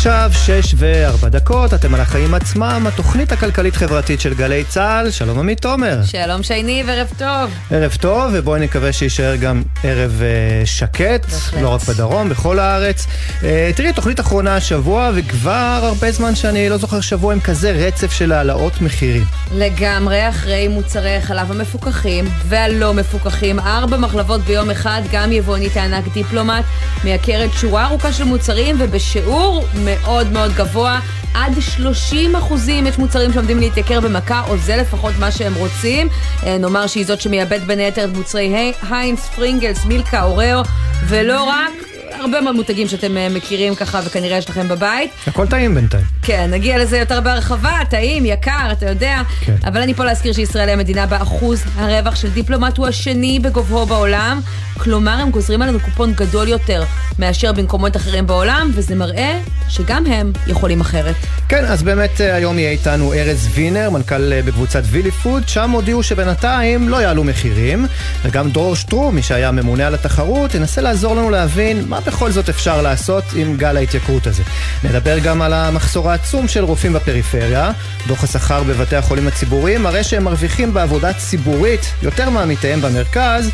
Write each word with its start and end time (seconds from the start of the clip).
עכשיו 0.00 0.30
שש 0.34 0.74
וארבע 0.76 1.28
דקות, 1.28 1.74
אתם 1.74 1.94
על 1.94 2.00
החיים 2.00 2.34
עצמם, 2.34 2.84
התוכנית 2.88 3.32
הכלכלית-חברתית 3.32 4.20
של 4.20 4.34
גלי 4.34 4.64
צה"ל. 4.64 5.10
שלום 5.10 5.38
עמית 5.38 5.60
תומר. 5.60 5.98
שלום 6.04 6.42
שייני 6.42 6.82
וערב 6.86 7.08
טוב. 7.18 7.50
ערב 7.70 7.96
טוב, 8.00 8.30
ובואי 8.34 8.60
נקווה 8.60 8.92
שיישאר 8.92 9.36
גם 9.36 9.62
ערב 9.84 10.22
אה, 10.22 10.66
שקט, 10.66 11.26
בהחלט. 11.30 11.62
לא 11.62 11.68
רק 11.68 11.82
בדרום, 11.82 12.28
בכל 12.28 12.58
הארץ. 12.58 13.06
אה, 13.44 13.70
תראי, 13.76 13.92
תוכנית 13.92 14.20
אחרונה 14.20 14.56
השבוע, 14.56 15.10
וכבר 15.14 15.80
הרבה 15.82 16.12
זמן 16.12 16.34
שאני 16.34 16.68
לא 16.68 16.76
זוכר 16.76 17.00
שבוע 17.00 17.32
עם 17.32 17.40
כזה 17.40 17.70
רצף 17.70 18.12
של 18.12 18.32
העלאות 18.32 18.80
מחירים. 18.80 19.24
לגמרי 19.52 20.28
אחרי 20.28 20.68
מוצרי 20.68 21.16
החלב 21.16 21.50
המפוקחים 21.50 22.24
והלא 22.48 22.94
מפוקחים, 22.94 23.58
ארבע 23.58 23.96
מחלבות 23.96 24.40
ביום 24.40 24.70
אחד, 24.70 25.02
גם 25.12 25.32
יבואנית 25.32 25.76
הענק 25.76 26.04
דיפלומט 26.12 26.64
מייקרת 27.04 27.50
שורה 27.52 27.86
ארוכה 27.86 28.12
של 28.12 28.24
מוצרים 28.24 28.76
ובשיעור 28.78 29.66
מאוד 29.90 30.32
מאוד 30.32 30.52
גבוה. 30.54 31.00
עד 31.34 31.52
30 31.60 32.36
אחוזים 32.36 32.86
יש 32.86 32.98
מוצרים 32.98 33.32
שעומדים 33.32 33.58
להתייקר 33.60 34.00
במכה, 34.00 34.42
או 34.48 34.56
זה 34.56 34.76
לפחות 34.76 35.12
מה 35.18 35.30
שהם 35.30 35.54
רוצים. 35.54 36.08
אה, 36.46 36.58
נאמר 36.58 36.86
שהיא 36.86 37.06
זאת 37.06 37.20
שמייבאת 37.20 37.64
בין 37.66 37.78
היתר 37.78 38.04
את 38.04 38.16
מוצרי 38.16 38.42
היי- 38.48 38.72
היינס, 38.90 39.26
פרינגלס, 39.36 39.84
מילקה, 39.84 40.22
אוראו, 40.22 40.62
ולא 41.06 41.42
רק, 41.44 41.72
הרבה 42.12 42.40
מאוד 42.40 42.56
מותגים 42.56 42.88
שאתם 42.88 43.16
אה, 43.16 43.28
מכירים 43.28 43.74
ככה 43.74 44.00
וכנראה 44.04 44.38
יש 44.38 44.50
לכם 44.50 44.68
בבית. 44.68 45.10
הכל 45.26 45.46
טעים 45.46 45.74
בינתיים. 45.74 46.04
כן, 46.22 46.50
נגיע 46.50 46.78
לזה 46.78 46.98
יותר 46.98 47.20
בהרחבה, 47.20 47.72
טעים, 47.90 48.26
יקר, 48.26 48.68
אתה 48.72 48.88
יודע. 48.88 49.22
כן. 49.40 49.56
אבל 49.64 49.80
אני 49.80 49.94
פה 49.94 50.04
להזכיר 50.04 50.32
שישראל 50.32 50.68
היא 50.68 50.74
המדינה 50.74 51.06
באחוז 51.06 51.64
הרווח 51.76 52.14
של 52.14 52.30
דיפלומט 52.30 52.78
הוא 52.78 52.86
השני 52.86 53.38
בגובהו 53.38 53.86
בעולם. 53.86 54.40
כלומר, 54.78 55.12
הם 55.12 55.30
גוזרים 55.30 55.62
עלינו 55.62 55.80
קופון 55.80 56.12
גדול 56.12 56.48
יותר 56.48 56.84
מאשר 57.18 57.52
במקומות 57.52 57.96
אחרים 57.96 58.26
בעולם, 58.26 58.70
וזה 58.74 58.94
מראה 58.94 59.40
שגם 59.68 60.06
הם 60.06 60.32
יכולים 60.46 60.80
אחרת. 60.80 61.14
כן, 61.48 61.64
אז 61.64 61.82
באמת 61.82 62.20
אה, 62.20 62.34
היום 62.34 62.58
יהיה 62.58 62.70
איתנו 62.70 63.12
ארז 63.12 63.48
וינר, 63.54 63.90
מנכ"ל 63.90 64.32
אה, 64.32 64.42
בקבוצת 64.42 64.82
וילי 64.84 65.10
פוד, 65.10 65.48
שם 65.48 65.70
הודיעו 65.70 66.02
שבינתיים 66.02 66.88
לא 66.88 66.96
יעלו 66.96 67.24
מחירים, 67.24 67.86
וגם 68.24 68.50
דרור 68.50 68.76
שטרום, 68.76 69.14
מי 69.14 69.22
שהיה 69.22 69.50
ממונה 69.50 69.86
על 69.86 69.94
התחרות, 69.94 70.54
ינסה 70.54 70.80
לעזור 70.80 71.14
לנו 71.14 71.30
להבין 71.30 71.84
מה 71.88 71.98
בכל 72.10 72.30
זאת 72.30 72.48
אפשר 72.48 72.82
לעשות 72.82 73.24
עם 73.34 73.56
גל 73.56 73.76
ההתייקרות 73.76 74.26
הזה. 74.26 74.42
נדבר 74.84 75.18
גם 75.18 75.42
על 75.42 75.52
המחסור 75.52 76.10
העצום 76.10 76.48
של 76.48 76.64
רופאים 76.64 76.92
בפריפריה, 76.92 77.70
דוח 78.06 78.24
השכר 78.24 78.62
בבתי 78.62 78.96
החולים 78.96 79.28
הציבוריים 79.28 79.82
מראה 79.82 80.04
שהם 80.04 80.24
מרוויחים 80.24 80.74
בעבודה 80.74 81.12
ציבורית 81.12 81.80
יותר 82.02 82.30
מעמיתיהם 82.30 82.80
במרכז, 82.80 83.50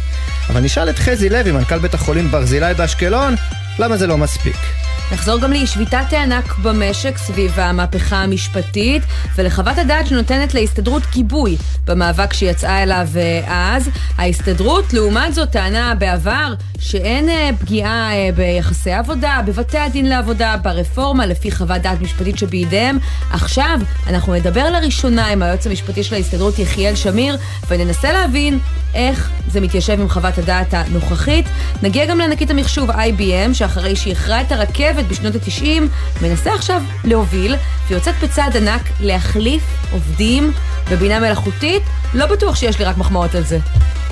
אבל 0.49 0.61
נשאל 0.61 0.91
את 0.91 0.99
חזי 0.99 1.29
לוי, 1.29 1.53
מנכ"ל 1.53 1.79
בית 1.79 1.95
החולים 1.95 2.31
ברזילי 2.31 2.75
באשקלון, 2.75 3.35
למה 3.79 3.97
זה 3.97 4.07
לא 4.07 4.19
מספיק. 4.19 4.86
נחזור 5.13 5.41
גם 5.41 5.53
לשביתת 5.53 6.13
הענק 6.13 6.59
במשק 6.59 7.19
סביב 7.19 7.61
המהפכה 7.61 8.17
המשפטית 8.17 9.03
ולחוות 9.37 9.79
הדעת 9.79 10.07
שנותנת 10.07 10.55
להסתדרות 10.55 11.03
גיבוי 11.13 11.57
במאבק 11.87 12.33
שיצאה 12.33 12.83
אליו 12.83 13.09
אה, 13.17 13.77
אז. 13.77 13.91
ההסתדרות, 14.19 14.93
לעומת 14.93 15.35
זאת, 15.35 15.51
טענה 15.51 15.95
בעבר 15.95 16.55
שאין 16.79 17.29
אה, 17.29 17.51
פגיעה 17.59 18.13
אה, 18.13 18.31
ביחסי 18.37 18.93
עבודה, 18.93 19.41
בבתי 19.47 19.79
הדין 19.79 20.07
לעבודה, 20.07 20.57
ברפורמה 20.63 21.27
לפי 21.27 21.51
חוות 21.51 21.83
דעת 21.83 22.01
משפטית 22.01 22.39
שבידיהם. 22.39 22.99
עכשיו 23.31 23.79
אנחנו 24.07 24.35
נדבר 24.35 24.71
לראשונה 24.71 25.27
עם 25.27 25.43
היועץ 25.43 25.67
המשפטי 25.67 26.03
של 26.03 26.15
ההסתדרות 26.15 26.59
יחיאל 26.59 26.95
שמיר 26.95 27.37
וננסה 27.69 28.13
להבין 28.13 28.59
איך 28.95 29.31
זה 29.49 29.61
מתיישב 29.61 30.01
עם 30.01 30.09
חוות 30.09 30.39
הדעת 30.39 30.75
הנוכחית. 30.75 31.47
נגיע 31.83 32.07
גם 32.07 32.19
לענקית 32.19 32.51
המחשוב 32.51 32.91
IBM, 32.91 33.55
שאחרי 33.55 33.97
שאיחרה 33.97 34.41
את 34.41 34.53
הרכבת 34.53 34.96
בשנות 35.03 35.35
ה-90, 35.35 35.83
מנסה 36.23 36.55
עכשיו 36.55 36.83
להוביל, 37.05 37.57
ויוצאת 37.89 38.15
בצעד 38.23 38.57
ענק 38.57 38.83
להחליף 39.01 39.63
עובדים 39.93 40.53
בבינה 40.91 41.21
מלאכותית. 41.21 41.83
לא 42.15 42.27
בטוח 42.27 42.57
שיש 42.57 42.79
לי 42.79 42.85
רק 42.85 42.99
מחמאות 42.99 43.35
על 43.35 43.43
זה. 43.43 43.59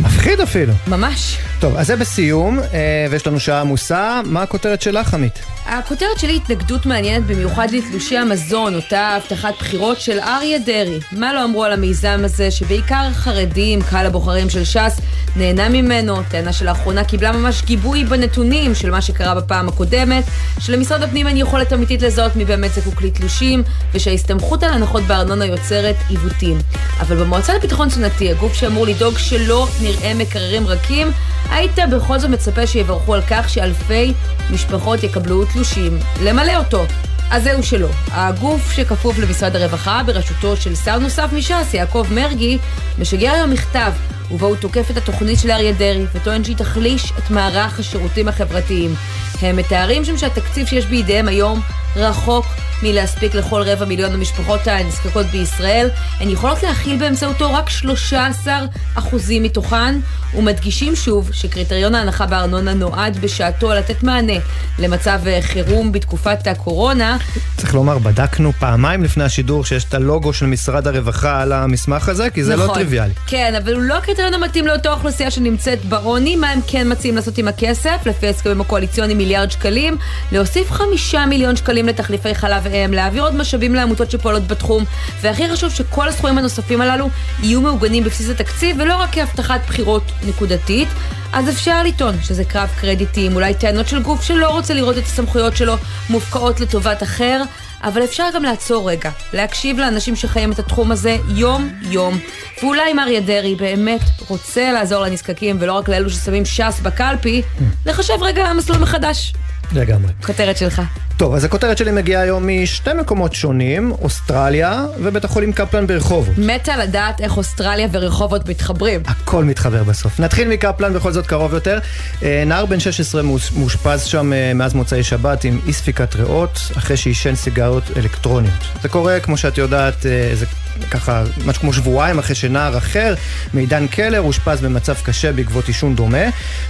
מפחיד 0.00 0.40
אפילו. 0.40 0.72
ממש. 0.86 1.38
טוב, 1.58 1.76
אז 1.76 1.86
זה 1.86 1.96
בסיום, 1.96 2.58
אה, 2.58 3.06
ויש 3.10 3.26
לנו 3.26 3.40
שעה 3.40 3.60
עמוסה. 3.60 4.20
מה 4.24 4.42
הכותרת 4.42 4.82
שלך, 4.82 5.14
עמית? 5.14 5.38
הכותרת 5.66 6.18
שלי 6.18 6.36
התנגדות 6.36 6.86
מעניינת 6.86 7.26
במיוחד 7.26 7.66
לתלושי 7.70 8.16
המזון, 8.18 8.74
אותה 8.74 9.00
הבטחת 9.00 9.54
בחירות 9.58 10.00
של 10.00 10.18
אריה 10.18 10.58
דרעי. 10.58 10.98
מה 11.12 11.34
לא 11.34 11.44
אמרו 11.44 11.64
על 11.64 11.72
המיזם 11.72 12.20
הזה, 12.24 12.50
שבעיקר 12.50 13.10
חרדים, 13.12 13.82
קהל 13.82 14.06
הבוחרים 14.06 14.50
של 14.50 14.64
ש"ס, 14.64 15.00
נהנה 15.36 15.68
ממנו, 15.68 16.16
טענה 16.28 16.52
שלאחרונה 16.52 17.04
קיבלה 17.04 17.32
ממש 17.32 17.62
גיבוי 17.62 18.04
בנתונים 18.04 18.74
של 18.74 18.90
מה 18.90 19.02
שקרה 19.02 19.34
בפעם 19.34 19.68
הקודמת, 19.68 20.24
שלמשרד 20.58 21.02
הפנים 21.02 21.26
אין 21.26 21.36
יכולת 21.36 21.72
אמיתית 21.72 22.02
לזהות 22.02 22.36
מי 22.36 22.44
באמת 22.44 22.70
זקוק 22.74 23.02
לתלושים, 23.02 23.62
ושההסתמכות 23.94 24.62
על 24.62 24.72
הנחות 24.72 25.02
בארנונה 25.02 25.44
יוצרת 25.44 25.96
עיוותים. 26.08 26.58
אבל 27.00 27.16
במועצה 27.16 27.54
לביטחון 27.54 27.88
תזונתי, 27.88 28.30
הגוף 28.30 28.54
שאמור 28.54 28.86
לדאוג 28.86 29.18
שלא 29.18 29.68
נראה 29.84 30.14
מקררים 30.14 30.66
רכים, 30.66 31.10
היית 31.50 31.78
בכל 31.92 32.18
זאת 32.18 32.30
מצפה 32.30 32.66
שיברכו 32.66 33.14
על 33.14 33.22
כך 33.30 33.48
שאלפי 33.48 34.12
משפחות 34.50 35.02
יקבלו 35.02 35.44
תלושים 35.44 35.98
למלא 36.22 36.56
אותו. 36.56 36.84
אז 37.30 37.42
זהו 37.42 37.62
שלא. 37.62 37.88
הגוף 38.10 38.72
שכפוף 38.72 39.18
למשרד 39.18 39.56
הרווחה 39.56 40.02
בראשותו 40.06 40.56
של 40.56 40.74
שר 40.74 40.98
נוסף 40.98 41.28
מש"ס, 41.32 41.74
יעקב 41.74 42.06
מרגי, 42.10 42.58
משגר 42.98 43.32
היום 43.32 43.50
מכתב 43.50 43.92
ובו 44.30 44.46
הוא 44.46 44.56
תוקף 44.56 44.90
את 44.90 44.96
התוכנית 44.96 45.38
של 45.38 45.50
אריה 45.50 45.72
דרעי 45.72 46.04
וטוען 46.14 46.44
שהיא 46.44 46.56
תחליש 46.56 47.12
את 47.18 47.30
מערך 47.30 47.80
השירותים 47.80 48.28
החברתיים. 48.28 48.94
הם 49.42 49.56
מתארים 49.56 50.04
שם 50.04 50.18
שהתקציב 50.18 50.66
שיש 50.66 50.86
בידיהם 50.86 51.28
היום 51.28 51.60
רחוק 51.96 52.46
מלהספיק 52.82 53.34
לכל 53.34 53.62
רבע 53.62 53.84
מיליון 53.84 54.12
המשפחות 54.12 54.60
הנזקקות 54.66 55.26
בישראל. 55.26 55.88
הן 56.20 56.30
יכולות 56.30 56.62
להכיל 56.62 56.98
באמצעותו 56.98 57.52
רק 57.52 57.70
13 57.70 58.58
אחוזים 58.94 59.42
מתוכן, 59.42 59.98
ומדגישים 60.34 60.96
שוב 60.96 61.30
שקריטריון 61.32 61.94
ההנחה 61.94 62.26
בארנונה 62.26 62.74
נועד 62.74 63.18
בשעתו 63.20 63.74
לתת 63.74 64.02
מענה 64.02 64.32
למצב 64.78 65.20
אה, 65.26 65.38
חירום 65.42 65.92
בתקופת 65.92 66.46
הקורונה. 66.46 67.16
צריך 67.56 67.74
לומר, 67.74 67.98
בדקנו 67.98 68.52
פעמיים 68.52 69.02
לפני 69.02 69.24
השידור 69.24 69.64
שיש 69.64 69.84
את 69.84 69.94
הלוגו 69.94 70.32
של 70.32 70.46
משרד 70.46 70.86
הרווחה 70.88 71.42
על 71.42 71.52
המסמך 71.52 72.08
הזה, 72.08 72.30
כי 72.30 72.44
זה 72.44 72.56
לא 72.56 72.64
נכון. 72.64 72.74
טריוויאלי. 72.74 73.12
כן, 73.26 73.54
אבל 73.62 73.74
הוא 73.74 73.82
לא 73.82 73.98
הקריטריון 73.98 74.34
המתאים 74.34 74.66
לאותה 74.66 74.92
אוכלוסייה 74.92 75.30
שנמצאת 75.30 75.84
בעוני. 75.84 76.36
מה 76.36 76.50
הם 76.50 76.60
כן 76.66 76.92
מציעים 76.92 77.16
לעשות 77.16 77.38
עם 77.38 77.48
הכסף? 77.48 77.96
לפי 78.06 78.26
ההסכמים 78.26 78.60
הקואליציוניים 78.60 79.18
מיליארד 79.18 79.50
שקלים. 79.50 79.96
להוסיף 80.32 80.70
חמישה 80.70 81.26
מיליון 81.26 81.56
שקלים 81.56 81.83
לתחליפי 81.88 82.34
חלב 82.34 82.66
אם, 82.66 82.92
להעביר 82.92 83.22
עוד 83.22 83.34
משאבים 83.34 83.74
לעמותות 83.74 84.10
שפועלות 84.10 84.46
בתחום, 84.46 84.84
והכי 85.20 85.48
חשוב 85.48 85.70
שכל 85.70 86.08
הסכומים 86.08 86.38
הנוספים 86.38 86.80
הללו 86.80 87.10
יהיו 87.42 87.60
מעוגנים 87.60 88.04
בבסיס 88.04 88.30
התקציב, 88.30 88.76
ולא 88.80 88.96
רק 88.96 89.10
כהבטחת 89.12 89.60
בחירות 89.66 90.12
נקודתית. 90.26 90.88
אז 91.32 91.48
אפשר 91.48 91.82
לטעון 91.82 92.14
שזה 92.22 92.44
קרב 92.44 92.68
קרדיטים, 92.80 93.34
אולי 93.34 93.54
טענות 93.54 93.88
של 93.88 94.02
גוף 94.02 94.22
שלא 94.22 94.50
רוצה 94.50 94.74
לראות 94.74 94.98
את 94.98 95.02
הסמכויות 95.02 95.56
שלו 95.56 95.74
מופקעות 96.10 96.60
לטובת 96.60 97.02
אחר, 97.02 97.42
אבל 97.82 98.04
אפשר 98.04 98.24
גם 98.34 98.42
לעצור 98.42 98.90
רגע, 98.90 99.10
להקשיב 99.32 99.78
לאנשים 99.78 100.16
שחיים 100.16 100.52
את 100.52 100.58
התחום 100.58 100.92
הזה 100.92 101.16
יום-יום. 101.28 102.18
ואולי 102.62 102.92
אם 102.92 102.98
אריה 102.98 103.20
דרעי 103.20 103.54
באמת 103.54 104.00
רוצה 104.28 104.72
לעזור 104.72 105.02
לנזקקים 105.02 105.56
ולא 105.60 105.72
רק 105.72 105.88
לאלו 105.88 106.10
ששמים 106.10 106.44
ש"ס 106.44 106.80
בקלפי, 106.82 107.42
לחשב 107.86 108.22
רגע 108.22 108.52
מסלול 108.52 108.78
מחדש. 108.78 109.32
לגמרי. 109.72 110.12
כותרת 110.26 110.56
שלך. 110.56 110.82
טוב, 111.16 111.34
אז 111.34 111.44
הכותרת 111.44 111.78
שלי 111.78 111.92
מגיעה 111.92 112.22
היום 112.22 112.48
משתי 112.62 112.90
מקומות 113.00 113.32
שונים, 113.34 113.92
אוסטרליה 113.92 114.84
ובית 115.02 115.24
החולים 115.24 115.52
קפלן 115.52 115.86
ברחובות. 115.86 116.34
מתה 116.38 116.76
לדעת 116.76 117.20
איך 117.20 117.36
אוסטרליה 117.36 117.88
ורחובות 117.92 118.48
מתחברים. 118.48 119.00
הכל 119.06 119.44
מתחבר 119.44 119.82
בסוף. 119.84 120.20
נתחיל 120.20 120.48
מקפלן 120.48 120.92
בכל 120.94 121.12
זאת 121.12 121.26
קרוב 121.26 121.54
יותר. 121.54 121.78
אה, 122.22 122.42
נער 122.46 122.66
בן 122.66 122.80
16 122.80 123.22
מאוש- 123.22 123.52
מאושפז 123.56 124.02
שם 124.04 124.32
אה, 124.32 124.52
מאז 124.54 124.74
מוצאי 124.74 125.02
שבת 125.02 125.44
עם 125.44 125.60
אי 125.66 125.72
ספיקת 125.72 126.14
ריאות, 126.16 126.58
אחרי 126.78 126.96
שעישן 126.96 127.34
סיגריות 127.34 127.84
אלקטרוניות. 127.96 128.54
זה 128.82 128.88
קורה, 128.88 129.20
כמו 129.20 129.36
שאת 129.36 129.58
יודעת, 129.58 130.06
אה, 130.06 130.30
זה 130.34 130.46
ככה, 130.90 131.22
משהו 131.46 131.60
כמו 131.60 131.72
שבועיים 131.72 132.18
אחרי 132.18 132.34
שנער 132.34 132.78
אחר, 132.78 133.14
מידן 133.54 133.86
קלר, 133.86 134.20
אושפז 134.20 134.60
במצב 134.60 134.94
קשה 135.02 135.32
בעקבות 135.32 135.68
עישון 135.68 135.96
דומה, 135.96 136.24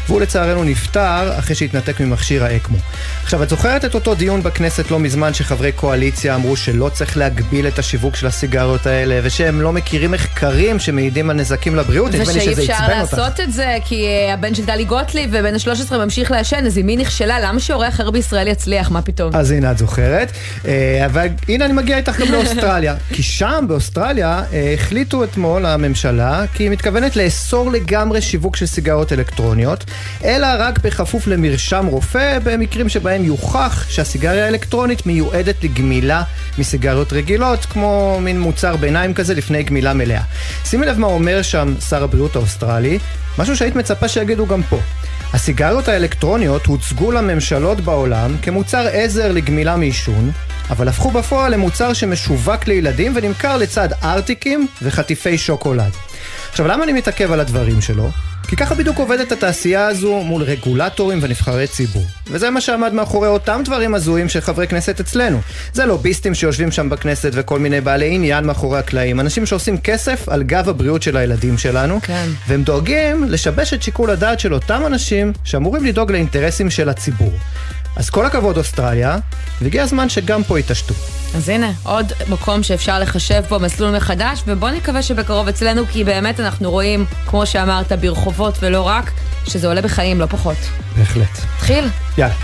והוא 0.06 0.20
לצערנו 0.20 0.64
נפטר 0.64 1.38
אחרי 1.38 1.54
שהתנתק 1.54 2.00
ממכשיר 2.00 2.44
האקמו. 2.44 2.78
עכשיו, 3.22 3.42
את 3.42 3.48
זוכרת 3.48 3.84
את 3.84 3.94
אותו 3.94 4.14
דיון 4.14 4.42
בכנסת 4.42 4.90
לא 4.90 4.98
מזמן 4.98 5.34
שחברי 5.34 5.72
קואליציה 5.72 6.34
אמרו 6.34 6.56
שלא 6.56 6.90
צריך 6.94 7.16
להגביל 7.16 7.66
את 7.66 7.78
השיווק 7.78 8.16
של 8.16 8.26
הסיגריות 8.26 8.86
האלה, 8.86 9.20
ושהם 9.22 9.60
לא 9.60 9.72
מכירים 9.72 10.10
מחקרים 10.10 10.78
שמעידים 10.78 11.30
על 11.30 11.36
נזקים 11.36 11.76
לבריאות? 11.76 12.12
נדמה 12.12 12.32
לי 12.32 12.38
ושאי 12.38 12.52
שזה 12.52 12.62
אפשר 12.62 12.72
עצבן 12.72 13.00
אותך. 13.00 13.12
לעשות 13.12 13.40
את 13.40 13.52
זה, 13.52 13.76
כי 13.84 14.06
אה, 14.06 14.34
הבן 14.34 14.54
של 14.54 14.66
טלי 14.66 14.84
גוטליב 14.84 15.30
ובן 15.32 15.54
ה-13 15.54 15.96
ממשיך 15.96 16.30
לעשן, 16.30 16.66
אז 16.66 16.78
אם 16.78 16.88
היא 16.88 16.98
נכשלה, 16.98 17.40
למה 17.40 17.60
שהורה 17.60 17.88
אחר 17.88 18.10
בישראל 18.10 18.48
יצליח? 18.48 18.90
מה 18.90 19.02
פתאום? 19.02 19.30
אז 19.34 19.50
הנה 19.50 19.70
את 19.70 19.78
זוכרת. 19.78 20.32
אה, 20.68 21.06
אבל 21.06 21.26
הנה 21.48 21.64
אני 21.64 21.72
מגיע 21.72 21.96
איתך 21.96 22.20
גם 22.20 22.32
לאוסטרליה. 22.32 22.94
כי 23.12 23.22
שם, 23.22 23.64
באוסטרליה... 23.68 23.93
באוסטרליה 23.94 24.42
החליטו 24.74 25.24
אתמול 25.24 25.66
הממשלה 25.66 26.44
כי 26.54 26.62
היא 26.62 26.70
מתכוונת 26.70 27.16
לאסור 27.16 27.72
לגמרי 27.72 28.20
שיווק 28.20 28.56
של 28.56 28.66
סיגריות 28.66 29.12
אלקטרוניות, 29.12 29.84
אלא 30.24 30.46
רק 30.58 30.78
בכפוף 30.78 31.26
למרשם 31.26 31.86
רופא 31.86 32.38
במקרים 32.44 32.88
שבהם 32.88 33.24
יוכח 33.24 33.86
שהסיגריה 33.88 34.44
האלקטרונית 34.44 35.06
מיועדת 35.06 35.64
לגמילה 35.64 36.22
מסיגריות 36.58 37.12
רגילות, 37.12 37.64
כמו 37.64 38.18
מין 38.20 38.40
מוצר 38.40 38.76
ביניים 38.76 39.14
כזה 39.14 39.34
לפני 39.34 39.62
גמילה 39.62 39.94
מלאה. 39.94 40.22
שימי 40.64 40.86
לב 40.86 40.98
מה 40.98 41.06
אומר 41.06 41.42
שם 41.42 41.74
שר 41.88 42.04
הבריאות 42.04 42.36
האוסטרלי, 42.36 42.98
משהו 43.38 43.56
שהיית 43.56 43.76
מצפה 43.76 44.08
שיגידו 44.08 44.46
גם 44.46 44.62
פה. 44.62 44.78
הסיגריות 45.32 45.88
האלקטרוניות 45.88 46.66
הוצגו 46.66 47.12
לממשלות 47.12 47.80
בעולם 47.80 48.36
כמוצר 48.42 48.86
עזר 48.92 49.32
לגמילה 49.32 49.76
מעישון, 49.76 50.30
אבל 50.70 50.88
הפכו 50.88 51.10
בפועל 51.10 51.52
למוצר 51.52 51.92
שמשווק 51.92 52.66
לילדים 52.66 53.12
ונמכר 53.14 53.56
לצד 53.56 53.88
ארטיקים 54.02 54.66
וחטיפי 54.82 55.38
שוקולד. 55.38 55.92
עכשיו, 56.50 56.66
למה 56.66 56.84
אני 56.84 56.92
מתעכב 56.92 57.32
על 57.32 57.40
הדברים 57.40 57.80
שלו? 57.80 58.10
כי 58.48 58.56
ככה 58.56 58.74
בדיוק 58.74 58.98
עובדת 58.98 59.32
התעשייה 59.32 59.86
הזו 59.86 60.22
מול 60.22 60.42
רגולטורים 60.42 61.18
ונבחרי 61.22 61.66
ציבור. 61.66 62.06
וזה 62.26 62.50
מה 62.50 62.60
שעמד 62.60 62.92
מאחורי 62.92 63.28
אותם 63.28 63.60
דברים 63.64 63.94
הזויים 63.94 64.28
של 64.28 64.40
חברי 64.40 64.66
כנסת 64.66 65.00
אצלנו. 65.00 65.40
זה 65.72 65.86
לוביסטים 65.86 66.34
שיושבים 66.34 66.70
שם 66.70 66.90
בכנסת 66.90 67.30
וכל 67.32 67.58
מיני 67.58 67.80
בעלי 67.80 68.14
עניין 68.14 68.44
מאחורי 68.46 68.78
הקלעים. 68.78 69.20
אנשים 69.20 69.46
שעושים 69.46 69.78
כסף 69.78 70.28
על 70.28 70.42
גב 70.42 70.68
הבריאות 70.68 71.02
של 71.02 71.16
הילדים 71.16 71.58
שלנו. 71.58 72.00
כן. 72.02 72.28
והם 72.48 72.62
דואגים 72.62 73.24
לשבש 73.24 73.74
את 73.74 73.82
שיקול 73.82 74.10
הדעת 74.10 74.40
של 74.40 74.54
אותם 74.54 74.82
אנשים 74.86 75.32
שאמורים 75.44 75.84
לדאוג 75.84 76.12
לאינטרסים 76.12 76.70
של 76.70 76.88
הציבור. 76.88 77.32
אז 77.96 78.10
כל 78.10 78.26
הכבוד 78.26 78.58
אוסטרליה, 78.58 79.16
והגיע 79.62 79.82
הזמן 79.82 80.08
שגם 80.08 80.44
פה 80.44 80.58
יתעשתו. 80.58 80.94
אז 81.36 81.48
הנה, 81.48 81.72
עוד 81.82 82.12
מקום 82.28 82.62
שאפשר 82.62 82.98
לחשב 82.98 83.42
בו 83.48 83.58
מסלול 83.58 83.96
מחדש, 83.96 84.42
ובוא 84.46 84.70
נקווה 84.70 85.02
שבקרוב 85.02 85.48
אצלנו, 85.48 85.86
כי 85.86 86.04
באמת 86.04 86.40
אנחנו 86.40 86.70
רואים, 86.70 87.04
כמו 87.26 87.46
שאמרת, 87.46 87.92
ברחובות 87.92 88.58
ולא 88.62 88.82
רק, 88.82 89.10
שזה 89.48 89.68
עולה 89.68 89.82
בחיים, 89.82 90.20
לא 90.20 90.26
פחות. 90.26 90.56
בהחלט. 90.98 91.38
תחיל. 91.58 91.84
יאללה. 92.18 92.34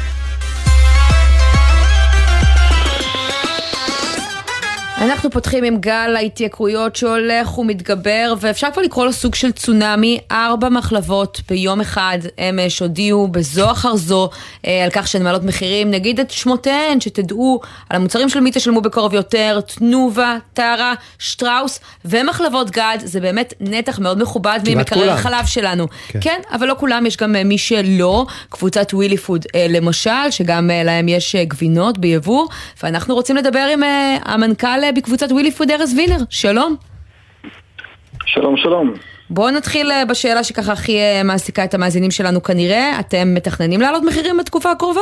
אנחנו 5.01 5.31
פותחים 5.31 5.65
עם 5.65 5.77
גל 5.77 6.17
ההתייקרויות 6.17 6.97
שהולך 6.97 7.59
ומתגבר, 7.59 8.35
ואפשר 8.41 8.69
כבר 8.73 8.83
לקרוא 8.83 9.05
לו 9.05 9.13
סוג 9.13 9.35
של 9.35 9.53
צונאמי. 9.53 10.19
ארבע 10.31 10.69
מחלבות 10.69 11.41
ביום 11.49 11.81
אחד 11.81 12.19
אמש 12.39 12.79
הודיעו 12.79 13.29
בזו 13.29 13.71
אחר 13.71 13.97
זו 13.97 14.31
אה, 14.67 14.85
על 14.85 14.91
כך 14.91 15.09
שהן 15.09 15.23
מעלות 15.23 15.45
מחירים. 15.45 15.91
נגיד 15.91 16.21
את 16.21 16.31
שמותיהן, 16.31 17.01
שתדעו 17.01 17.61
על 17.91 17.97
המוצרים 17.97 18.29
של 18.29 18.41
מי 18.41 18.51
תשלמו 18.51 18.81
בקרוב 18.81 19.15
יותר, 19.15 19.61
תנובה, 19.61 20.37
טרה, 20.55 20.95
שטראוס 21.19 21.81
ומחלבות 22.05 22.71
גד. 22.71 22.99
זה 23.05 23.21
באמת 23.21 23.55
נתח 23.61 23.99
מאוד 23.99 24.23
מכובד 24.23 24.61
ממקרר 24.69 25.11
החלב 25.11 25.47
שלנו. 25.47 25.87
כן. 26.09 26.19
כן, 26.23 26.41
אבל 26.53 26.67
לא 26.67 26.75
כולם, 26.79 27.07
יש 27.07 27.17
גם 27.17 27.37
אה, 27.37 27.45
מי 27.45 27.59
שלא. 27.59 28.27
קבוצת 28.49 28.95
ווילי 28.95 29.17
פוד 29.17 29.47
אה, 29.55 29.67
למשל, 29.69 30.31
שגם 30.31 30.71
אה, 30.71 30.85
להם 30.85 31.09
יש 31.09 31.35
אה, 31.35 31.45
גבינות 31.45 31.99
ביבוא, 31.99 32.47
ואנחנו 32.83 33.15
רוצים 33.15 33.37
לדבר 33.37 33.69
עם 33.73 33.83
אה, 33.83 34.17
המנכ"ל 34.25 34.90
בקבוצת 34.93 35.33
ווילי 35.33 35.51
פוד 35.51 35.71
ארז 35.71 35.95
וילר, 35.99 36.17
שלום. 36.31 36.77
שלום 38.27 38.57
שלום. 38.57 38.95
בואו 39.31 39.51
נתחיל 39.51 39.91
אה, 39.91 40.05
בשאלה 40.05 40.45
שככה 40.45 40.73
הכי 40.73 40.99
אה, 40.99 41.23
מעסיקה 41.25 41.65
את 41.65 41.75
המאזינים 41.75 42.11
שלנו 42.11 42.43
כנראה, 42.43 43.01
אתם 43.01 43.35
מתכננים 43.35 43.81
להעלות 43.81 44.03
מחירים 44.03 44.37
בתקופה 44.37 44.71
הקרובה? 44.71 45.01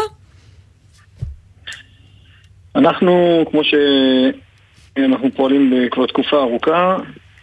אנחנו, 2.76 3.44
כמו 3.50 3.60
שאנחנו 3.64 5.28
פועלים 5.36 5.88
כבר 5.90 6.06
תקופה 6.06 6.36
ארוכה, 6.36 6.96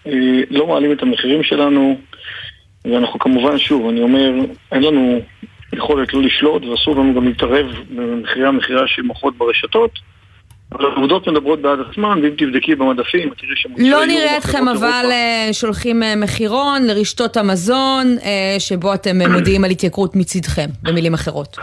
אה, 0.08 0.12
לא 0.50 0.68
מעלים 0.68 0.92
את 0.92 1.02
המחירים 1.02 1.44
שלנו, 1.44 1.98
ואנחנו 2.86 3.20
כמובן, 3.20 3.58
שוב, 3.58 3.90
אני 3.90 4.02
אומר, 4.02 4.32
אין 4.72 4.84
לנו 4.84 5.20
יכולת 5.74 6.14
לא 6.14 6.22
לשלוט 6.22 6.66
ואסור 6.66 6.96
לנו 6.96 7.16
גם 7.16 7.28
להתערב 7.28 7.66
במחירי 7.96 8.48
המכירה 8.48 8.88
של 8.88 9.02
מוחות 9.02 9.38
ברשתות. 9.38 9.92
אבל 10.72 10.86
העובדות 10.86 11.28
מדברות 11.28 11.62
בעד 11.62 11.80
עצמן, 11.90 12.20
ואם 12.24 12.34
תבדקי 12.38 12.76
במדפים, 12.76 13.30
תראי 13.38 13.56
שמוצרים... 13.56 13.92
לא 13.92 14.06
נראה 14.06 14.38
אתכם 14.38 14.68
אבל 14.68 15.06
אה, 15.12 15.50
שולחים 15.54 16.04
אה, 16.04 16.16
מחירון 16.16 16.84
לרשתות 16.88 17.38
המזון, 17.38 18.16
אה, 18.24 18.56
שבו 18.60 18.94
אתם 18.94 19.32
מודיעים 19.32 19.64
על 19.64 19.72
התייקרות 19.72 20.16
מצידכם, 20.16 20.70
במילים 20.82 21.14
אחרות. 21.14 21.58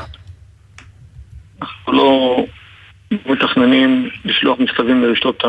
אנחנו 1.62 1.92
לא 1.92 2.36
מתכננים 3.26 4.08
לשלוח 4.24 4.58
מכתבים 4.58 5.02
לרשתות. 5.02 5.44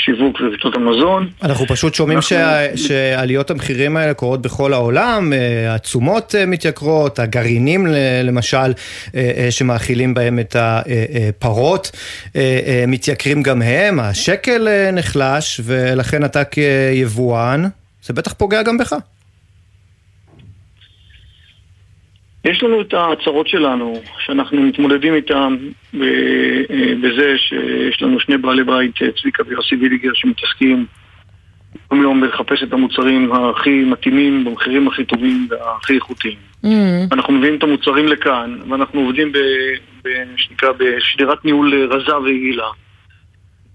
שיווק 0.00 0.40
ורשתות 0.40 0.74
המזון. 0.74 1.28
אנחנו 1.42 1.66
פשוט 1.66 1.94
שומעים 1.94 2.18
אנחנו... 2.18 2.28
שה... 2.28 2.76
שעליות 2.76 3.50
המחירים 3.50 3.96
האלה 3.96 4.14
קורות 4.14 4.42
בכל 4.42 4.72
העולם, 4.72 5.32
אה, 5.32 5.74
התשומות 5.74 6.34
אה, 6.34 6.46
מתייקרות, 6.46 7.18
הגרעינים 7.18 7.86
למשל, 8.24 8.72
אה, 9.14 9.46
שמאכילים 9.50 10.14
בהם 10.14 10.38
את 10.38 10.56
הפרות, 10.58 11.90
מתייקרים 12.88 13.42
גם 13.42 13.62
הם, 13.62 14.00
השקל 14.00 14.68
נחלש, 14.92 15.60
ולכן 15.64 16.24
אתה 16.24 16.44
כיבואן, 16.44 17.64
זה 18.04 18.12
בטח 18.12 18.32
פוגע 18.32 18.62
גם 18.62 18.78
בך. 18.78 18.94
יש 22.44 22.62
לנו 22.62 22.80
את 22.80 22.94
ההצהרות 22.94 23.48
שלנו, 23.48 24.02
שאנחנו 24.18 24.62
מתמודדים 24.62 25.14
איתן 25.14 25.56
אה, 25.94 26.00
בזה 27.02 27.34
שיש 27.38 28.02
לנו 28.02 28.20
שני 28.20 28.38
בעלי 28.38 28.64
בית, 28.64 29.02
אה, 29.02 29.08
צביקה 29.20 29.42
ויוסי 29.46 29.74
ויליגר, 29.74 30.10
שמתעסקים 30.14 30.86
יום 31.92 32.02
יום 32.02 32.20
בלחפש 32.20 32.62
את 32.62 32.72
המוצרים 32.72 33.32
הכי 33.32 33.84
מתאימים, 33.84 34.44
במחירים 34.44 34.88
הכי 34.88 35.04
טובים 35.04 35.48
והכי 35.50 35.94
איכותיים. 35.94 36.36
Mm. 36.64 36.68
אנחנו 37.12 37.32
מביאים 37.32 37.56
את 37.56 37.62
המוצרים 37.62 38.08
לכאן, 38.08 38.58
ואנחנו 38.68 39.00
עובדים 39.00 39.32
שנקרא 40.36 40.68
בשדרת 40.78 41.44
ניהול 41.44 41.92
רזה 41.92 42.18
ויעילה. 42.18 42.66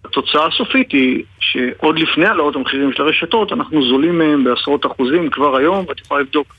התוצאה 0.05 0.47
הסופית 0.47 0.91
היא 0.91 1.23
שעוד 1.39 1.99
לפני 1.99 2.25
העלאות 2.25 2.55
המחירים 2.55 2.93
של 2.93 3.03
הרשתות, 3.03 3.51
אנחנו 3.51 3.87
זולים 3.89 4.17
מהם 4.17 4.43
בעשרות 4.43 4.85
אחוזים 4.85 5.29
כבר 5.29 5.55
היום, 5.55 5.85
ואת 5.87 5.99
יכולה 5.99 6.21
לבדוק 6.21 6.55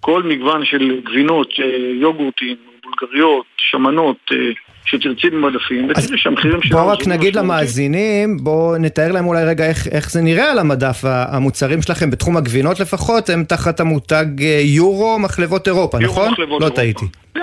כל 0.00 0.22
מגוון 0.22 0.64
של 0.64 1.00
גבינות, 1.04 1.48
אה, 1.58 1.64
יוגורטים, 2.00 2.56
בולגריות, 2.84 3.44
שמנות, 3.56 4.16
אה, 4.32 4.36
שתרצי 4.84 5.30
במדפים, 5.30 5.88
ותראי 5.90 6.18
שהמחירים 6.18 6.62
שלנו... 6.62 6.80
בואו 6.80 6.92
רק 6.92 7.06
נגיד 7.06 7.36
למאזינים, 7.36 8.36
בואו 8.40 8.78
נתאר 8.78 9.12
להם 9.12 9.26
אולי 9.26 9.44
רגע 9.44 9.68
איך, 9.68 9.88
איך 9.88 10.10
זה 10.10 10.20
נראה 10.20 10.50
על 10.50 10.58
המדף, 10.58 11.00
המוצרים 11.04 11.82
שלכם 11.82 12.10
בתחום 12.10 12.36
הגבינות 12.36 12.80
לפחות, 12.80 13.30
הם 13.30 13.44
תחת 13.44 13.80
המותג 13.80 14.26
אה, 14.40 14.60
יורו 14.64 15.18
מחלבות 15.18 15.68
אירופה, 15.68 15.98
יורו 16.02 16.14
נכון? 16.14 16.32
מחלבות 16.32 16.60
לא 16.60 16.66
אירופה. 16.66 16.76
טעיתי. 16.76 17.06
כן. 17.34 17.40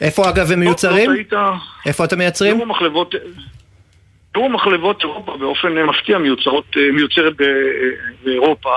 איפה 0.00 0.28
אגב 0.28 0.52
הם 0.52 0.58
לא, 0.58 0.64
מיוצרים? 0.66 1.10
לא, 1.10 1.16
לא 1.32 1.52
איפה 1.86 2.04
אתם 2.04 2.18
מייצרים? 2.18 2.52
יורו 2.52 2.66
מחלבות... 2.66 3.14
יורו 4.36 4.48
מחלבות 4.48 5.02
אירופה 5.02 5.36
באופן 5.36 5.68
מפתיע 5.72 6.18
מיוצרת 6.92 7.34
באירופה. 8.24 8.74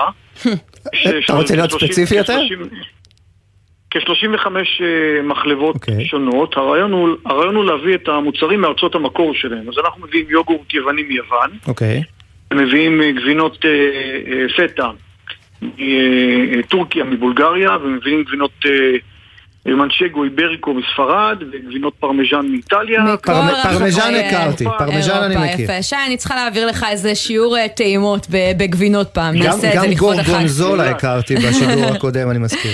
אתה 1.24 1.32
רוצה 1.32 1.56
להיות 1.56 1.70
ספציפי 1.70 2.14
יותר? 2.14 2.38
כ-35 3.90 4.46
אה, 4.46 5.22
מחלבות 5.22 5.76
okay. 5.76 5.78
אוקיי. 5.78 6.04
שונות. 6.04 6.56
הרעיון 6.56 6.92
הוא, 6.92 7.08
הרעיון 7.24 7.54
הוא 7.54 7.64
להביא 7.64 7.94
את 7.94 8.08
המוצרים 8.08 8.60
מארצות 8.60 8.94
המקור 8.94 9.34
שלהם. 9.34 9.68
אז 9.68 9.74
אנחנו 9.84 10.06
מביאים 10.06 10.26
יוגורט 10.28 10.74
יווני 10.74 11.02
מיוון. 11.02 11.50
אוקיי. 11.68 12.02
Okay. 12.02 12.54
מביאים 12.56 13.02
אה, 13.02 13.12
גבינות 13.12 13.64
אה, 13.64 13.70
אה, 14.32 14.68
פטה 14.68 14.90
מטורקיה, 16.58 17.04
מבולגריה, 17.04 17.76
ומביאים 17.82 18.22
גבינות... 18.22 18.52
אה, 18.66 18.96
מנצ'גו 19.74 20.24
איבריקו 20.24 20.74
מספרד, 20.74 21.36
וגבינות 21.52 21.94
פרמיז'ן 22.00 22.46
מאיטליה. 22.50 23.16
פרמיז'ן 23.62 24.14
הכרתי, 24.14 24.64
פרמיז'ן 24.78 25.22
אני 25.22 25.36
מכיר. 25.36 25.64
יפה, 25.64 25.82
שי, 25.82 25.96
אני 26.06 26.16
צריכה 26.16 26.34
להעביר 26.34 26.66
לך 26.66 26.86
איזה 26.90 27.14
שיעור 27.14 27.58
אה, 27.58 27.68
טעימות 27.68 28.26
בגבינות 28.30 29.08
פעם, 29.08 29.34
נעשה 29.34 29.74
את 29.74 29.80
זה 29.80 29.86
לכבוד 29.86 30.18
החג. 30.18 30.22
גם 30.22 30.32
גורגונזולה 30.32 30.90
הכרתי 30.90 31.36
בשידור 31.36 31.84
הקודם, 31.94 32.30
אני 32.30 32.38
מזכיר. 32.38 32.72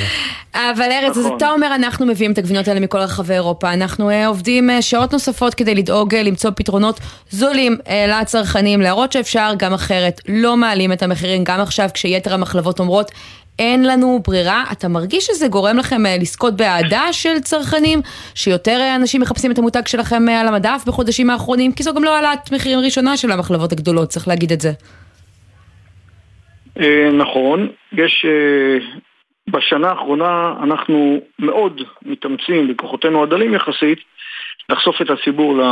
אבל 0.55 0.91
ארז, 0.91 1.19
אז 1.19 1.27
נכון. 1.27 1.37
אתה 1.37 1.51
אומר, 1.51 1.75
אנחנו 1.75 2.07
מביאים 2.07 2.33
את 2.33 2.39
הגבינות 2.39 2.69
האלה 2.69 2.81
מכל 2.81 2.99
רחבי 2.99 3.35
אירופה, 3.35 3.73
אנחנו 3.73 4.11
אה, 4.11 4.27
עובדים 4.27 4.71
אה, 4.71 4.83
שעות 4.83 5.13
נוספות 5.13 5.55
כדי 5.55 5.75
לדאוג 5.75 6.15
למצוא 6.15 6.51
פתרונות 6.57 7.01
זולים 7.31 7.77
לצרכנים, 8.09 8.81
להראות 8.81 9.13
שאפשר 9.13 9.53
גם 9.57 9.75
אחרת, 9.75 10.21
לא 10.29 10.57
מעלים 10.57 10.93
את 10.93 11.03
המחירים 11.03 11.45
גם 11.45 11.61
עכשיו 11.61 11.89
כשיתר 11.95 12.35
המחלבות 12.35 12.81
אומרות 12.81 13.11
אין 13.59 13.87
לנו 13.87 14.21
ברירה, 14.27 14.65
אתה 14.73 14.89
מרגיש 14.89 15.27
שזה 15.27 15.49
גורם 15.49 15.77
לכם 15.77 16.07
אה, 16.07 16.17
לזכות 16.21 16.57
באהדה 16.57 17.13
של 17.13 17.39
צרכנים, 17.41 17.99
שיותר 18.35 18.79
אה, 18.81 18.97
אנשים 18.97 19.21
מחפשים 19.21 19.51
את 19.51 19.59
המותג 19.59 19.87
שלכם 19.87 20.29
אה, 20.29 20.41
על 20.41 20.49
המדף 20.49 20.85
בחודשים 20.87 21.31
האחרונים, 21.31 21.73
כי 21.73 21.83
זו 21.83 21.95
גם 21.95 22.05
לא 22.05 22.17
העלאת 22.17 22.53
מחירים 22.53 22.79
ראשונה 22.79 23.17
של 23.17 23.31
המחלבות 23.31 23.73
הגדולות, 23.73 24.09
צריך 24.09 24.29
להגיד 24.29 24.53
את 24.53 24.61
זה. 24.61 24.71
נכון, 27.13 27.69
יש... 27.93 28.27
בשנה 29.49 29.89
האחרונה 29.89 30.55
אנחנו 30.63 31.21
מאוד 31.39 31.83
מתאמצים 32.03 32.69
בכוחותינו 32.69 33.23
הדלים 33.23 33.55
יחסית 33.55 33.99
לחשוף 34.69 35.03
את 35.03 35.11
הציבור 35.11 35.63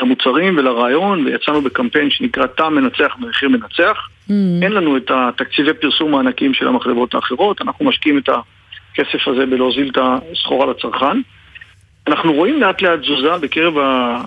למוצרים 0.00 0.58
ולרעיון, 0.58 1.26
ויצאנו 1.26 1.62
בקמפיין 1.62 2.10
שנקרא 2.10 2.46
טעם 2.46 2.74
מנצח 2.74 3.16
במחיר 3.18 3.48
מנצח. 3.48 4.08
Mm. 4.28 4.32
אין 4.62 4.72
לנו 4.72 4.96
את 4.96 5.10
התקציבי 5.10 5.74
פרסום 5.74 6.14
הענקיים 6.14 6.54
של 6.54 6.68
המחלבות 6.68 7.14
האחרות, 7.14 7.62
אנחנו 7.62 7.84
משקיעים 7.84 8.18
את 8.18 8.28
הכסף 8.28 9.28
הזה 9.28 9.46
בלהוזיל 9.46 9.90
את 9.90 9.98
הסחורה 10.32 10.66
לצרכן. 10.66 11.20
אנחנו 12.06 12.32
רואים 12.32 12.60
לאט 12.60 12.82
לאט 12.82 13.00
תזוזה 13.00 13.38
בקרב 13.40 13.74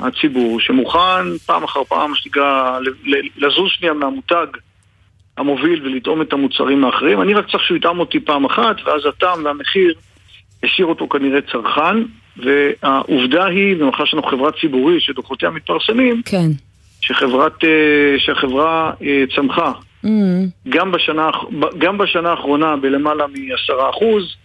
הציבור 0.03 0.59
שמוכן 0.59 1.37
פעם 1.45 1.63
אחר 1.63 1.83
פעם, 1.83 2.09
מה 2.09 2.15
שנקרא, 2.15 2.79
לזוז 3.37 3.69
שנייה 3.69 3.93
מהמותג 3.93 4.45
המוביל 5.37 5.85
ולטעום 5.85 6.21
את 6.21 6.33
המוצרים 6.33 6.85
האחרים. 6.85 7.21
אני 7.21 7.33
רק 7.33 7.51
צריך 7.51 7.63
שהוא 7.63 7.77
יטעם 7.77 7.99
אותי 7.99 8.19
פעם 8.19 8.45
אחת, 8.45 8.75
ואז 8.85 9.05
הטעם 9.05 9.45
והמחיר 9.45 9.93
השאיר 10.63 10.87
אותו 10.87 11.09
כנראה 11.09 11.41
צרכן, 11.41 11.97
והעובדה 12.37 13.45
היא, 13.45 13.75
ומאחר 13.79 14.05
שאנחנו 14.05 14.29
חברה 14.29 14.51
ציבורית 14.61 15.01
שדוחותיה 15.01 15.49
מתפרסמים, 15.49 16.21
כן. 16.25 16.47
שחברת, 17.01 17.63
אה, 17.63 17.69
שהחברה 18.17 18.91
אה, 19.03 19.23
צמחה 19.35 19.71
mm. 20.05 20.07
גם, 20.69 20.91
בשנה, 20.91 21.29
גם 21.77 21.97
בשנה 21.97 22.29
האחרונה 22.29 22.75
בלמעלה 22.75 23.27
מ-10 23.27 23.89
אחוז, 23.89 24.35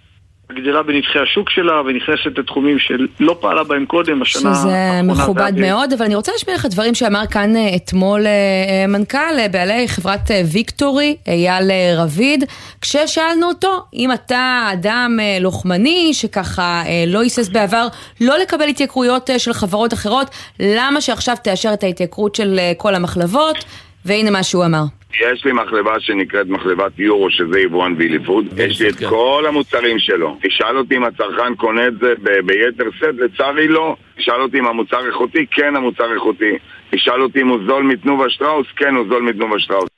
גדלה 0.52 0.82
בנתחי 0.82 1.18
השוק 1.18 1.50
שלה 1.50 1.80
ונכנסת 1.80 2.38
לתחומים 2.38 2.78
שלא 2.78 3.36
פעלה 3.40 3.64
בהם 3.64 3.86
קודם 3.86 4.20
בשנה 4.20 4.50
האחרונה. 4.50 5.02
שזה 5.02 5.02
מכובד 5.02 5.52
מאוד, 5.56 5.92
אבל 5.92 6.04
אני 6.04 6.14
רוצה 6.14 6.32
להשמיע 6.32 6.56
לך 6.56 6.66
דברים 6.66 6.94
שאמר 6.94 7.26
כאן 7.30 7.56
אה, 7.56 7.76
אתמול 7.76 8.26
אה, 8.26 8.30
אה, 8.30 8.86
מנכ"ל 8.86 9.48
בעלי 9.50 9.88
חברת 9.88 10.30
ויקטורי, 10.52 11.16
אייל 11.26 11.70
רביד, 11.96 12.44
כששאלנו 12.80 13.48
אותו 13.48 13.84
אם 13.94 14.12
אתה 14.12 14.68
אדם 14.72 15.18
לוחמני 15.40 16.14
שככה 16.14 16.82
לא 17.06 17.20
היסס 17.22 17.48
בעבר 17.48 17.86
לא 18.20 18.38
לקבל 18.38 18.68
התייקרויות 18.68 19.30
של 19.38 19.52
חברות 19.52 19.92
אחרות, 19.92 20.30
למה 20.60 21.00
שעכשיו 21.00 21.36
תאשר 21.42 21.72
את 21.72 21.82
ההתייקרות 21.82 22.34
של 22.34 22.58
כל 22.76 22.94
המחלבות? 22.94 23.64
והנה 24.04 24.30
מה 24.30 24.42
שהוא 24.42 24.64
אמר. 24.64 24.82
יש 25.14 25.44
לי 25.44 25.52
מחלבה 25.52 26.00
שנקראת 26.00 26.46
מחלבת 26.46 26.98
יורו, 26.98 27.30
שזה 27.30 27.60
יבואן 27.60 27.94
וילי 27.98 28.24
פוד. 28.24 28.44
יש 28.56 28.80
לי 28.80 28.88
את 28.88 28.94
כל 29.08 29.44
המוצרים 29.48 29.98
שלו. 29.98 30.38
תשאל 30.42 30.78
אותי 30.78 30.96
אם 30.96 31.04
הצרכן 31.04 31.54
קונה 31.56 31.86
את 31.86 31.98
זה 32.00 32.14
ביתר 32.44 32.90
סט, 32.96 33.18
לצערי 33.18 33.68
לא. 33.68 33.96
תשאל 34.18 34.40
אותי 34.40 34.58
אם 34.58 34.66
המוצר 34.66 35.06
איכותי, 35.06 35.46
כן 35.50 35.76
המוצר 35.76 36.14
איכותי. 36.14 36.52
תשאל 36.90 37.22
אותי 37.22 37.40
אם 37.40 37.48
הוא 37.48 37.58
זול 37.66 37.82
מתנובה 37.82 38.30
שטראוס, 38.30 38.66
כן 38.76 38.94
הוא 38.94 39.06
זול 39.08 39.22
מתנובה 39.22 39.58
שטראוס. 39.58 39.88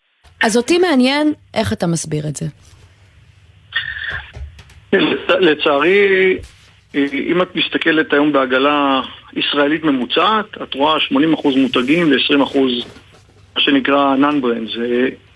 אז 0.42 0.56
אותי 0.56 0.78
מעניין 0.78 1.32
איך 1.54 1.72
אתה 1.72 1.86
מסביר 1.86 2.24
את 2.28 2.36
זה. 2.36 2.46
לצערי, 5.40 6.36
אם 6.94 7.42
את 7.42 7.56
מסתכלת 7.56 8.12
היום 8.12 8.32
בעגלה 8.32 9.00
ישראלית 9.36 9.84
ממוצעת, 9.84 10.46
את 10.62 10.74
רואה 10.74 10.96
80% 10.98 11.12
מותגים 11.56 12.10
ו-20% 12.10 12.58
מה 13.58 13.62
שנקרא 13.64 14.16
non-brands. 14.16 14.78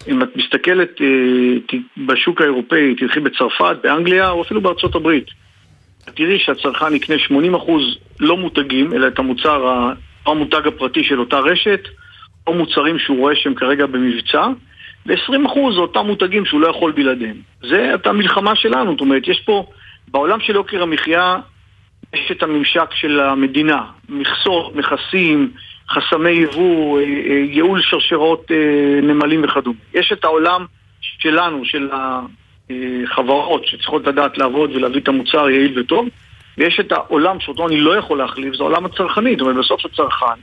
אם 0.08 0.22
את 0.22 0.36
מסתכלת 0.36 1.00
אה, 1.00 1.78
בשוק 2.06 2.40
האירופאי, 2.40 2.94
תלכי 2.94 3.20
בצרפת, 3.20 3.76
באנגליה 3.82 4.30
או 4.30 4.42
אפילו 4.42 4.60
בארצות 4.60 4.94
הברית, 4.94 5.26
תראי 6.14 6.38
שהצרכן 6.38 6.94
יקנה 6.94 7.16
80% 7.16 7.70
לא 8.20 8.36
מותגים, 8.36 8.92
אלא 8.92 9.06
את 9.06 9.18
המוצר, 9.18 9.90
המותג 10.26 10.66
הפרטי 10.66 11.04
של 11.04 11.20
אותה 11.20 11.38
רשת, 11.38 11.80
או 12.46 12.54
מוצרים 12.54 12.98
שהוא 12.98 13.18
רואה 13.18 13.34
שהם 13.36 13.54
כרגע 13.54 13.86
במבצע, 13.86 14.46
ו-20% 15.06 15.74
זה 15.74 15.80
אותם 15.80 16.06
מותגים 16.06 16.44
שהוא 16.44 16.60
לא 16.60 16.68
יכול 16.68 16.92
בלעדיהם. 16.92 17.36
זה 17.62 17.94
את 17.94 18.06
המלחמה 18.06 18.56
שלנו, 18.56 18.90
זאת 18.90 19.00
אומרת, 19.00 19.28
יש 19.28 19.40
פה, 19.40 19.66
בעולם 20.08 20.40
של 20.40 20.54
יוקר 20.54 20.82
המחיה, 20.82 21.36
יש 22.14 22.30
את 22.30 22.42
הממשק 22.42 22.88
של 22.94 23.20
המדינה, 23.20 23.82
מכסות, 24.08 24.76
מכסים, 24.76 25.50
חסמי 25.92 26.30
יבוא, 26.30 27.00
אה, 27.00 27.04
אה, 27.04 27.44
ייעול 27.50 27.80
שרשרות 27.82 28.50
אה, 28.50 29.00
נמלים 29.02 29.44
וכדומה. 29.44 29.78
יש 29.94 30.12
את 30.12 30.24
העולם 30.24 30.66
שלנו, 31.00 31.64
של 31.64 31.90
החברות 31.92 33.66
שצריכות 33.66 34.06
לדעת 34.06 34.38
לעבוד 34.38 34.70
ולהביא 34.70 35.00
את 35.00 35.08
המוצר 35.08 35.50
יעיל 35.50 35.78
וטוב, 35.80 36.08
ויש 36.58 36.80
את 36.80 36.92
העולם 36.92 37.40
שאותו 37.40 37.68
אני 37.68 37.80
לא 37.80 37.96
יכול 37.96 38.18
להחליף, 38.18 38.54
זה 38.54 38.62
העולם 38.62 38.84
הצרכני, 38.84 39.30
זאת 39.32 39.40
אומרת 39.40 39.56
בסוף 39.56 39.86
הצרכן 39.86 40.40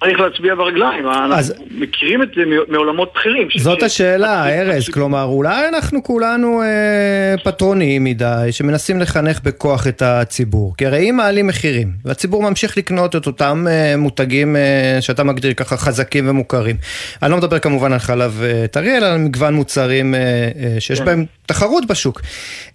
צריך 0.00 0.20
להצביע 0.20 0.54
ברגליים, 0.54 1.06
אז... 1.06 1.50
אנחנו 1.50 1.64
מכירים 1.70 2.22
את 2.22 2.28
זה 2.36 2.42
מעולמות 2.68 3.12
בכירים. 3.14 3.48
זאת 3.58 3.80
ש... 3.80 3.82
השאלה, 3.82 4.48
ארז, 4.48 4.88
כלומר, 4.88 5.24
אולי 5.24 5.68
אנחנו 5.68 6.02
כולנו 6.02 6.62
אה, 6.62 7.34
פטרוניים 7.44 8.04
מדי, 8.04 8.48
שמנסים 8.50 9.00
לחנך 9.00 9.40
בכוח 9.42 9.86
את 9.86 10.02
הציבור. 10.02 10.74
כי 10.76 10.86
הרי 10.86 11.10
אם 11.10 11.16
מעלים 11.16 11.46
מחירים, 11.46 11.92
והציבור 12.04 12.42
ממשיך 12.42 12.76
לקנות 12.76 13.16
את 13.16 13.26
אותם 13.26 13.66
אה, 13.70 13.96
מותגים 13.96 14.56
אה, 14.56 14.98
שאתה 15.00 15.24
מגדיר 15.24 15.54
ככה 15.54 15.76
חזקים 15.76 16.28
ומוכרים. 16.28 16.76
אני 17.22 17.30
לא 17.30 17.36
מדבר 17.36 17.58
כמובן 17.58 17.92
על 17.92 17.98
חלב 17.98 18.42
אה, 18.42 18.66
טרי, 18.66 18.96
אלא 18.96 19.06
על 19.06 19.18
מגוון 19.18 19.54
מוצרים 19.54 20.14
אה, 20.14 20.20
אה, 20.20 20.80
שיש 20.80 20.98
כן. 20.98 21.04
בהם 21.04 21.24
תחרות 21.46 21.86
בשוק. 21.86 22.20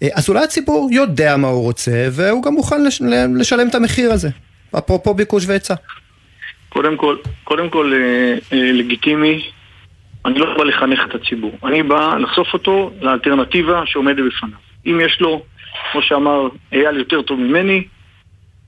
אה, 0.02 0.08
אז 0.14 0.28
אולי 0.28 0.44
הציבור 0.44 0.88
יודע 0.92 1.36
מה 1.36 1.48
הוא 1.48 1.62
רוצה, 1.62 2.08
והוא 2.10 2.42
גם 2.42 2.54
מוכן 2.54 2.84
לש... 2.84 3.02
לשלם 3.38 3.68
את 3.68 3.74
המחיר 3.74 4.12
הזה. 4.12 4.28
אפרופו 4.78 5.14
ביקוש 5.14 5.44
והיצע. 5.46 5.74
קודם 6.70 6.96
כל, 6.96 7.16
קודם 7.44 7.70
כל 7.70 7.92
אה, 7.92 8.38
אה, 8.52 8.72
לגיטימי, 8.72 9.42
אני 10.26 10.38
לא 10.38 10.54
בא 10.58 10.64
לחנך 10.64 11.00
את 11.08 11.14
הציבור, 11.14 11.52
אני 11.64 11.82
בא 11.82 12.16
לחשוף 12.16 12.52
אותו 12.52 12.90
לאלטרנטיבה 13.00 13.82
שעומדת 13.86 14.24
בפניו. 14.26 14.58
אם 14.86 15.00
יש 15.04 15.20
לו, 15.20 15.42
כמו 15.92 16.02
שאמר 16.02 16.48
אייל 16.72 16.96
יותר 16.96 17.22
טוב 17.22 17.40
ממני, 17.40 17.84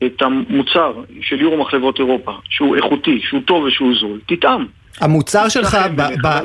את 0.07 0.23
המוצר 0.23 0.93
של 1.21 1.41
יורו 1.41 1.57
מחלבות 1.57 1.99
אירופה, 1.99 2.33
שהוא 2.49 2.77
איכותי, 2.77 3.21
שהוא 3.29 3.41
טוב 3.47 3.65
ושהוא 3.65 3.95
זול, 4.01 4.21
תטעם. 4.27 4.67
המוצר 5.01 5.49
שלך 5.49 5.79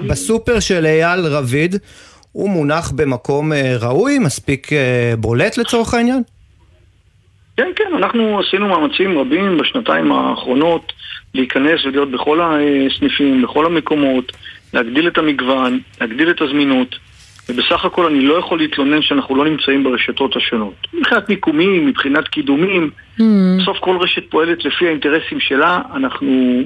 בסופר 0.07 0.59
של 0.59 0.85
אייל 0.85 1.19
רביד, 1.25 1.75
הוא 2.31 2.49
מונח 2.49 2.91
במקום 2.91 3.53
אה, 3.53 3.77
ראוי, 3.81 4.19
מספיק 4.19 4.67
בולט 5.17 5.57
לצורך 5.57 5.93
העניין? 5.93 6.23
כן, 7.57 7.71
כן, 7.75 7.91
אנחנו 7.97 8.39
עשינו 8.39 8.67
מאמצים 8.67 9.19
רבים 9.19 9.57
בשנתיים 9.57 10.11
האחרונות 10.11 10.93
להיכנס 11.33 11.85
ולהיות 11.85 12.11
בכל 12.11 12.39
הסניפים, 12.41 13.41
בכל 13.41 13.65
המקומות, 13.65 14.31
להגדיל 14.73 15.07
את 15.07 15.17
המגוון, 15.17 15.79
להגדיל 16.01 16.29
את 16.29 16.41
הזמינות, 16.41 16.95
ובסך 17.49 17.85
הכל 17.85 18.05
אני 18.05 18.21
לא 18.21 18.39
יכול 18.39 18.59
להתלונן 18.59 19.01
שאנחנו 19.01 19.35
לא 19.35 19.45
נמצאים 19.45 19.83
ברשתות 19.83 20.35
השונות. 20.35 20.87
מבחינת 20.93 21.29
מיקומים, 21.29 21.87
מבחינת 21.87 22.27
קידומים, 22.27 22.89
mm. 23.19 23.23
בסוף 23.61 23.77
כל 23.79 23.97
רשת 24.01 24.23
פועלת 24.29 24.65
לפי 24.65 24.87
האינטרסים 24.87 25.39
שלה, 25.39 25.81
אנחנו... 25.95 26.61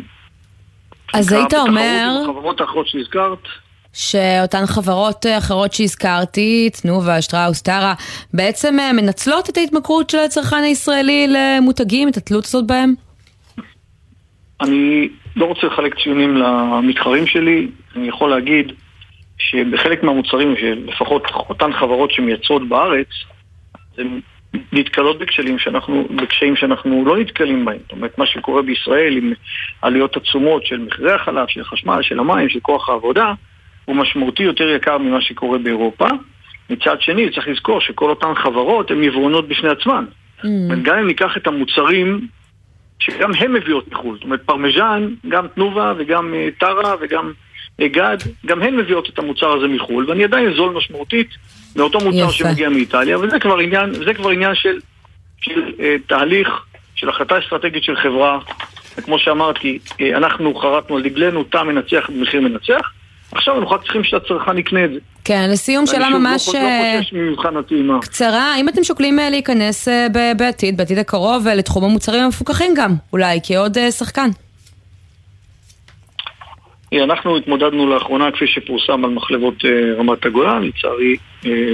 אז 1.13 1.31
היית 1.31 1.53
אומר... 1.53 2.23
בחברות 2.23 2.61
האחרות 2.61 2.87
שהזכרת. 2.87 3.47
שאותן 3.93 4.65
חברות 4.65 5.25
אחרות 5.37 5.73
שהזכרתי, 5.73 6.69
תנובה, 6.81 7.21
שטראוס, 7.21 7.61
טרה, 7.61 7.93
בעצם 8.33 8.79
אה, 8.79 8.93
מנצלות 8.93 9.49
את 9.49 9.57
ההתמכרות 9.57 10.09
של 10.09 10.17
הצרכן 10.17 10.63
הישראלי 10.63 11.27
למותגים, 11.29 12.07
את 12.07 12.17
התלות 12.17 12.45
הזאת 12.45 12.67
בהם? 12.67 12.93
אני 14.61 15.09
לא 15.35 15.45
רוצה 15.45 15.67
לחלק 15.67 15.95
ציונים 16.03 16.37
למתחרים 16.37 17.27
שלי, 17.27 17.67
אני 17.95 18.07
יכול 18.07 18.29
להגיד 18.29 18.71
שבחלק 19.37 20.03
מהמוצרים, 20.03 20.55
לפחות 20.87 21.23
אותן 21.49 21.73
חברות 21.73 22.11
שמייצרות 22.11 22.67
בארץ, 22.67 23.07
הן 23.97 24.19
נתקלות 24.73 25.19
בכשלים 25.19 25.59
שאנחנו, 25.59 26.07
בקשיים 26.15 26.55
שאנחנו 26.55 27.05
לא 27.05 27.17
נתקלים 27.17 27.65
בהם. 27.65 27.77
זאת 27.81 27.91
אומרת, 27.91 28.17
מה 28.17 28.25
שקורה 28.25 28.61
בישראל 28.61 29.17
עם 29.17 29.33
עלויות 29.81 30.17
עצומות 30.17 30.65
של 30.65 30.77
מחירי 30.77 31.11
החלב, 31.11 31.47
של 31.47 31.61
החשמל, 31.61 32.01
של 32.01 32.19
המים, 32.19 32.49
של 32.49 32.59
כוח 32.59 32.89
העבודה, 32.89 33.33
הוא 33.85 33.95
משמעותי 33.95 34.43
יותר 34.43 34.69
יקר 34.69 34.97
ממה 34.97 35.21
שקורה 35.21 35.57
באירופה. 35.57 36.07
מצד 36.69 37.01
שני, 37.01 37.31
צריך 37.31 37.47
לזכור 37.47 37.81
שכל 37.81 38.09
אותן 38.09 38.35
חברות 38.35 38.91
הן 38.91 39.03
יבואנות 39.03 39.47
בפני 39.47 39.69
עצמן. 39.69 40.05
Mm. 40.39 40.45
גם 40.83 40.99
אם 40.99 41.07
ניקח 41.07 41.37
את 41.37 41.47
המוצרים 41.47 42.27
שגם 43.01 43.31
הן 43.33 43.53
מביאות 43.53 43.91
מחו"ל. 43.91 44.15
זאת 44.15 44.23
אומרת, 44.23 44.41
פרמיז'ן, 44.45 45.07
גם 45.27 45.47
תנובה 45.47 45.93
וגם 45.97 46.33
אה, 46.33 46.49
טרה 46.59 46.95
וגם 47.01 47.31
אה, 47.81 47.87
גד, 47.87 48.17
גם 48.45 48.61
הן 48.61 48.77
מביאות 48.77 49.09
את 49.09 49.19
המוצר 49.19 49.51
הזה 49.51 49.67
מחו"ל, 49.67 50.09
ואני 50.09 50.23
עדיין 50.23 50.53
זול 50.53 50.73
משמעותית 50.73 51.29
מאותו 51.75 51.99
מוצר 51.99 52.17
יפה. 52.17 52.31
שמגיע 52.31 52.69
מאיטליה, 52.69 53.19
וזה 53.19 53.39
כבר 53.39 53.57
עניין, 53.57 53.89
וזה 53.89 54.13
כבר 54.13 54.29
עניין 54.29 54.55
של, 54.55 54.79
של 55.41 55.71
uh, 55.77 55.81
תהליך, 56.07 56.65
של 56.95 57.09
החלטה 57.09 57.39
אסטרטגית 57.39 57.83
של 57.83 57.95
חברה. 57.95 58.39
וכמו 58.97 59.19
שאמרתי, 59.19 59.79
uh, 59.85 59.95
אנחנו 60.17 60.55
חרטנו 60.55 60.95
על 60.95 61.03
דגלנו, 61.03 61.43
טעם 61.43 61.67
מנצח 61.67 62.09
במחיר 62.09 62.41
מנצח. 62.41 62.91
עכשיו 63.31 63.59
אנחנו 63.59 63.75
רק 63.75 63.81
צריכים 63.83 64.03
שהצרכן 64.03 64.57
יקנה 64.57 64.85
את 64.85 64.89
זה. 64.93 64.99
כן, 65.25 65.49
לסיום 65.51 65.85
שאלה 65.85 66.09
ממש 66.09 66.49
לא 66.49 67.93
אה, 67.93 67.99
קצרה, 68.01 68.53
האם 68.53 68.69
אתם 68.69 68.83
שוקלים 68.83 69.19
אה, 69.19 69.29
להיכנס 69.29 69.87
אה, 69.87 70.07
בעתיד, 70.37 70.77
בעתיד 70.77 70.97
הקרוב, 70.97 71.47
לתחום 71.47 71.83
המוצרים 71.83 72.23
המפוקחים 72.23 72.73
גם, 72.77 72.91
אולי, 73.13 73.39
כעוד 73.43 73.77
שחקן? 73.89 74.29
אנחנו 77.03 77.37
התמודדנו 77.37 77.89
לאחרונה, 77.89 78.31
כפי 78.31 78.47
שפורסם, 78.47 79.05
על 79.05 79.11
מחלבות 79.11 79.65
רמת 79.97 80.25
הגולן, 80.25 80.63
לצערי 80.63 81.15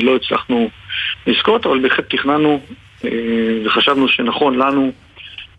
לא 0.01 0.15
הצלחנו 0.15 0.69
לזכות, 1.27 1.65
אבל 1.65 1.79
בהחלט 1.79 2.15
תכננו 2.15 2.59
וחשבנו 3.65 4.07
שנכון 4.07 4.57
לנו 4.57 4.91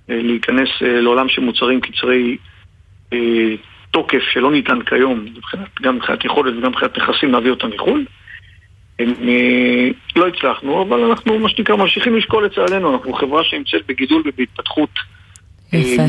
להיכנס 0.09 0.69
לעולם 0.81 1.29
של 1.29 1.43
מוצרים 1.43 1.81
קצרי 1.81 2.37
תוקף 3.91 4.23
שלא 4.33 4.51
ניתן 4.51 4.83
כיום, 4.83 5.25
גם 5.83 5.97
מבחינת 5.97 6.25
יכולת 6.25 6.55
וגם 6.59 6.71
מבחינת 6.71 6.99
נכסים 6.99 7.33
להביא 7.33 7.51
אותם 7.51 7.71
מחו"ל. 7.75 8.05
לא 10.17 10.29
הצלחנו, 10.29 10.83
אבל 10.83 11.05
אנחנו, 11.05 11.39
מה 11.39 11.49
שנקרא, 11.49 11.77
ממשיכים 11.77 12.17
לשקול 12.17 12.47
לצערנו. 12.47 12.95
אנחנו 12.95 13.13
חברה 13.13 13.45
שנמצאת 13.45 13.87
בגידול 13.89 14.23
ובהתפתחות 14.27 14.91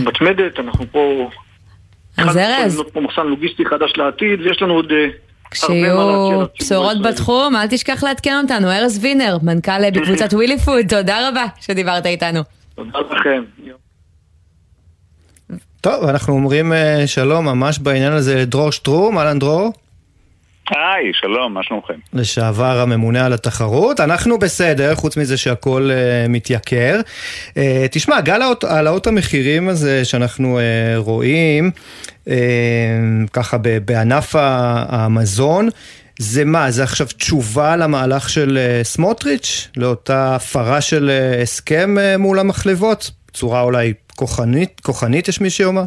מתמדת, 0.07 0.59
אנחנו 0.59 0.85
פה... 0.91 1.29
אז 2.17 2.37
ארז. 2.37 2.83
פה 2.93 3.01
מחסן 3.01 3.27
לוגיסטי 3.27 3.65
חדש 3.65 3.93
לעתיד, 3.97 4.41
ויש 4.41 4.61
לנו 4.61 4.73
עוד... 4.73 4.93
כשיהיו 5.51 6.45
בשורות 6.61 7.01
בתחום, 7.01 7.55
אל 7.55 7.67
תשכח 7.67 8.03
לעדכן 8.03 8.39
אותנו. 8.43 8.71
ארז 8.71 8.99
וינר, 9.03 9.37
מנכ"ל 9.43 9.91
בקבוצת 9.91 10.33
ווילי 10.37 10.57
פוד, 10.57 10.85
תודה 10.89 11.29
רבה 11.29 11.45
שדיברת 11.61 12.05
איתנו. 12.05 12.41
תודה 12.75 12.99
לכם. 13.11 13.43
טוב, 15.81 16.05
אנחנו 16.05 16.33
אומרים 16.33 16.73
שלום 17.05 17.45
ממש 17.45 17.79
בעניין 17.79 18.13
הזה 18.13 18.35
לדרור 18.35 18.71
שטרום, 18.71 19.17
אהלן 19.17 19.39
דרור. 19.39 19.73
היי, 20.69 21.11
שלום, 21.13 21.53
מה 21.53 21.63
שלומכם? 21.63 21.93
לשעבר 22.13 22.79
הממונה 22.79 23.25
על 23.25 23.33
התחרות, 23.33 23.99
אנחנו 23.99 24.39
בסדר, 24.39 24.95
חוץ 24.95 25.17
מזה 25.17 25.37
שהכל 25.37 25.89
uh, 25.89 26.29
מתייקר. 26.29 26.99
Uh, 27.49 27.53
תשמע, 27.91 28.21
גל 28.21 28.41
העלאות 28.63 29.07
המחירים 29.07 29.69
הזה 29.69 30.05
שאנחנו 30.05 30.59
uh, 30.59 30.61
רואים, 30.97 31.71
uh, 32.25 32.29
ככה 33.33 33.57
בענף 33.85 34.35
המזון, 34.89 35.69
זה 36.19 36.45
מה, 36.45 36.71
זה 36.71 36.83
עכשיו 36.83 37.07
תשובה 37.07 37.75
למהלך 37.75 38.29
של 38.29 38.57
uh, 38.57 38.83
סמוטריץ', 38.85 39.67
לאותה 39.77 40.35
הפרה 40.35 40.81
של 40.81 41.11
uh, 41.37 41.41
הסכם 41.41 41.95
uh, 41.97 42.17
מול 42.17 42.39
המחלבות? 42.39 43.11
בצורה 43.39 43.61
אולי 43.61 43.93
כוחנית, 44.15 44.79
כוחנית 44.79 45.27
יש 45.27 45.41
מי 45.41 45.49
שיאמר? 45.49 45.83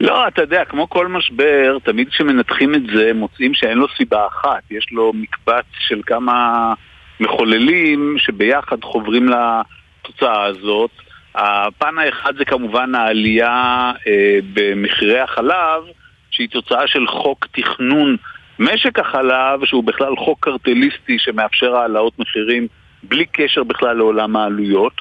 לא, 0.00 0.28
אתה 0.28 0.42
יודע, 0.42 0.64
כמו 0.64 0.88
כל 0.88 1.08
משבר, 1.08 1.78
תמיד 1.84 2.08
כשמנתחים 2.08 2.74
את 2.74 2.82
זה 2.94 3.10
מוצאים 3.14 3.54
שאין 3.54 3.78
לו 3.78 3.86
סיבה 3.96 4.26
אחת. 4.26 4.62
יש 4.70 4.86
לו 4.92 5.12
מקבץ 5.14 5.64
של 5.78 6.00
כמה 6.06 6.72
מחוללים 7.20 8.16
שביחד 8.18 8.76
חוברים 8.82 9.28
לתוצאה 9.28 10.44
הזאת. 10.44 10.90
הפן 11.34 11.98
האחד 11.98 12.36
זה 12.38 12.44
כמובן 12.44 12.94
העלייה 12.94 13.92
אה, 14.06 14.38
במחירי 14.52 15.20
החלב, 15.20 15.82
שהיא 16.30 16.48
תוצאה 16.48 16.86
של 16.86 17.06
חוק 17.06 17.46
תכנון 17.52 18.16
משק 18.58 18.98
החלב, 18.98 19.64
שהוא 19.64 19.84
בכלל 19.84 20.16
חוק 20.16 20.44
קרטליסטי 20.44 21.18
שמאפשר 21.18 21.76
העלאות 21.76 22.18
מחירים 22.18 22.66
בלי 23.02 23.26
קשר 23.32 23.64
בכלל 23.64 23.96
לעולם 23.96 24.36
העלויות. 24.36 24.92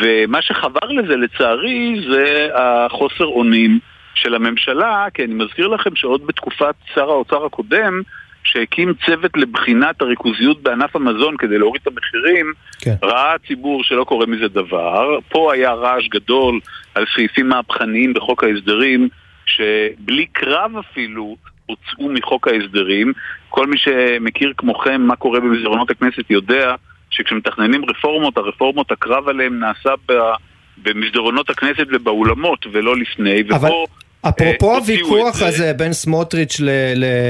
ומה 0.00 0.42
שחבר 0.42 0.88
לזה 0.88 1.16
לצערי 1.16 2.00
זה 2.10 2.48
החוסר 2.54 3.24
אונים. 3.24 3.78
של 4.16 4.34
הממשלה, 4.34 5.06
כי 5.14 5.24
אני 5.24 5.34
מזכיר 5.34 5.66
לכם 5.66 5.96
שעוד 5.96 6.26
בתקופת 6.26 6.74
שר 6.94 7.10
האוצר 7.10 7.44
הקודם, 7.44 8.02
שהקים 8.44 8.92
צוות 9.06 9.36
לבחינת 9.36 10.02
הריכוזיות 10.02 10.62
בענף 10.62 10.96
המזון 10.96 11.36
כדי 11.36 11.58
להוריד 11.58 11.82
את 11.82 11.86
המחירים, 11.86 12.52
כן. 12.78 12.94
ראה 13.02 13.34
הציבור 13.34 13.84
שלא 13.84 14.04
קורה 14.04 14.26
מזה 14.26 14.48
דבר. 14.48 15.18
פה 15.28 15.52
היה 15.52 15.72
רעש 15.72 16.08
גדול 16.08 16.60
על 16.94 17.04
סעיפים 17.14 17.48
מהפכניים 17.48 18.14
בחוק 18.14 18.44
ההסדרים, 18.44 19.08
שבלי 19.46 20.26
קרב 20.32 20.72
אפילו 20.76 21.36
הוצאו 21.66 22.08
מחוק 22.08 22.48
ההסדרים. 22.48 23.12
כל 23.48 23.66
מי 23.66 23.78
שמכיר 23.78 24.52
כמוכם 24.56 25.02
מה 25.02 25.16
קורה 25.16 25.40
במסדרונות 25.40 25.90
הכנסת 25.90 26.30
יודע 26.30 26.74
שכשמתכננים 27.10 27.84
רפורמות, 27.84 28.36
הרפורמות, 28.36 28.90
הקרב 28.90 29.28
עליהן 29.28 29.58
נעשה 29.58 29.90
במסדרונות 30.82 31.50
הכנסת 31.50 31.86
ובאולמות 31.92 32.66
ולא 32.72 32.96
לפני, 32.96 33.42
אבל... 33.50 33.68
ופה... 33.68 33.86
אפרופו 34.28 34.70
אה, 34.70 34.76
הוויכוח 34.76 35.42
הזה 35.42 35.72
בין 35.72 35.92
סמוטריץ' 35.92 36.60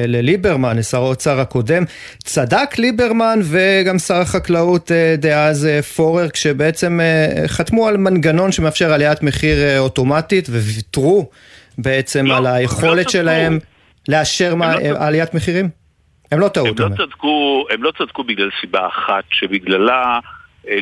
לליברמן, 0.07 0.79
לשר 0.79 1.03
האוצר 1.03 1.41
הקודם, 1.41 1.85
צדק 2.25 2.79
ליברמן 2.79 3.41
וגם 3.43 3.99
שר 3.99 4.15
החקלאות 4.15 4.93
אה, 4.93 5.15
דאז 5.19 5.67
אה, 5.67 5.83
פורר, 5.83 6.29
כשבעצם 6.29 7.01
חתמו 7.47 7.89
על 7.89 7.97
מנגנון 7.97 8.53
שמאפשר 8.53 8.93
עליית 8.93 9.23
מחיר 9.23 9.79
אוטומטית 9.79 10.49
וויתרו 10.49 11.31
בעצם 11.79 12.27
לא, 12.27 12.37
על 12.37 12.47
היכולת 12.47 13.07
לא 13.07 13.13
שלהם 13.13 13.59
לאשר 14.09 14.55
לא 14.55 14.67
עליית 14.99 15.35
מחירים? 15.35 15.86
הם 16.33 16.41
לא 16.41 16.49
טעו, 16.49 16.67
הם 16.67 16.75
לא 16.79 16.89
צדקו, 16.97 17.67
הם 17.71 17.83
לא 17.83 17.93
צדקו 17.99 18.25
בגלל 18.25 18.51
סיבה 18.61 18.87
אחת, 18.87 19.25
שבגללה 19.31 20.19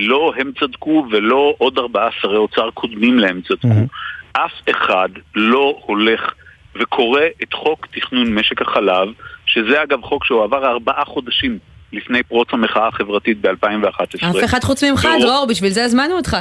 לא 0.01 0.33
הם 0.37 0.53
צדקו 0.61 1.07
ולא 1.11 1.55
עוד 1.59 1.79
ארבעה 1.79 2.09
שרי 2.21 2.37
אוצר 2.37 2.71
קודמים 2.71 3.19
להם 3.19 3.41
צדקו. 3.41 3.69
Mm-hmm. 3.69 4.33
אף 4.33 4.53
אחד 4.71 5.09
לא 5.35 5.79
הולך 5.87 6.33
וקורא 6.81 7.21
את 7.43 7.53
חוק 7.53 7.87
תכנון 7.87 8.35
משק 8.35 8.63
החלב, 8.63 9.09
שזה 9.47 9.83
אגב 9.83 10.03
חוק 10.03 10.25
שהוא 10.25 10.45
עבר 10.45 10.67
ארבעה 10.67 11.05
חודשים 11.05 11.59
לפני 11.93 12.23
פרוץ 12.23 12.49
המחאה 12.53 12.89
החברתית 12.89 13.41
ב-2011. 13.41 14.31
אף 14.31 14.45
אחד 14.45 14.65
חוץ 14.65 14.85
ממך, 14.85 15.09
דרור, 15.21 15.47
בשביל 15.51 15.71
זה 15.71 15.85
הזמנו 15.85 16.17
אותך. 16.17 16.37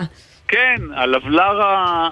כן, 0.47 0.81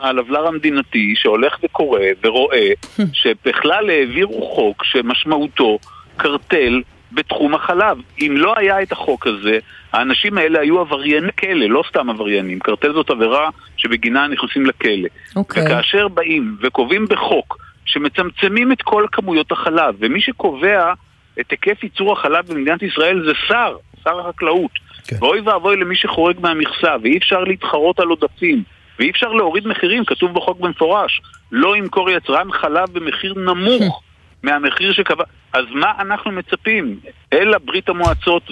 הלבלר 0.01 0.47
המדינתי 0.47 1.13
שהולך 1.15 1.57
וקורא 1.63 1.99
ורואה 2.23 2.69
שבכלל 3.13 3.89
העבירו 3.89 4.55
חוק 4.55 4.83
שמשמעותו 4.83 5.79
קרטל 6.21 6.81
בתחום 7.11 7.55
החלב. 7.55 7.97
אם 8.19 8.33
לא 8.37 8.53
היה 8.57 8.81
את 8.81 8.91
החוק 8.91 9.27
הזה, 9.27 9.59
האנשים 9.93 10.37
האלה 10.37 10.59
היו 10.59 10.79
עברייני 10.79 11.31
כלא, 11.39 11.65
לא 11.65 11.83
סתם 11.89 12.09
עבריינים. 12.09 12.59
קרטל 12.59 12.93
זאת 12.93 13.09
עבירה 13.09 13.49
שבגינה 13.77 14.27
נכנסים 14.27 14.65
לכלא. 14.65 15.07
Okay. 15.07 15.35
אוקיי. 15.35 15.63
וכאשר 15.65 16.07
באים 16.07 16.57
וקובעים 16.61 17.05
בחוק 17.09 17.57
שמצמצמים 17.85 18.71
את 18.71 18.81
כל 18.81 19.05
כמויות 19.11 19.51
החלב, 19.51 19.95
ומי 19.99 20.21
שקובע 20.21 20.93
את 21.39 21.51
היקף 21.51 21.83
ייצור 21.83 22.13
החלב 22.13 22.47
במדינת 22.47 22.83
ישראל 22.83 23.23
זה 23.25 23.31
שר, 23.47 23.75
שר 24.03 24.19
החקלאות. 24.19 24.71
Okay. 24.71 25.07
כן. 25.07 25.15
ואוי 25.19 25.41
ואבוי 25.41 25.77
למי 25.77 25.95
שחורג 25.95 26.39
מהמכסה, 26.39 26.95
ואי 27.03 27.17
אפשר 27.17 27.43
להתחרות 27.43 27.99
על 27.99 28.07
עודפים. 28.07 28.63
ואי 28.99 29.09
אפשר 29.09 29.31
להוריד 29.31 29.67
מחירים, 29.67 30.05
כתוב 30.05 30.33
בחוק 30.33 30.59
במפורש. 30.59 31.21
לא 31.51 31.77
ימכור 31.77 32.09
יצרן 32.09 32.51
חלב 32.51 32.89
במחיר 32.93 33.33
נמוך 33.33 34.03
מהמחיר 34.43 34.93
שקבע... 34.93 35.23
אז 35.53 35.65
מה 35.69 35.91
אנחנו 35.99 36.31
מצפים? 36.31 36.99
אל 37.33 37.53
הברית 37.53 37.89
המועצות 37.89 38.51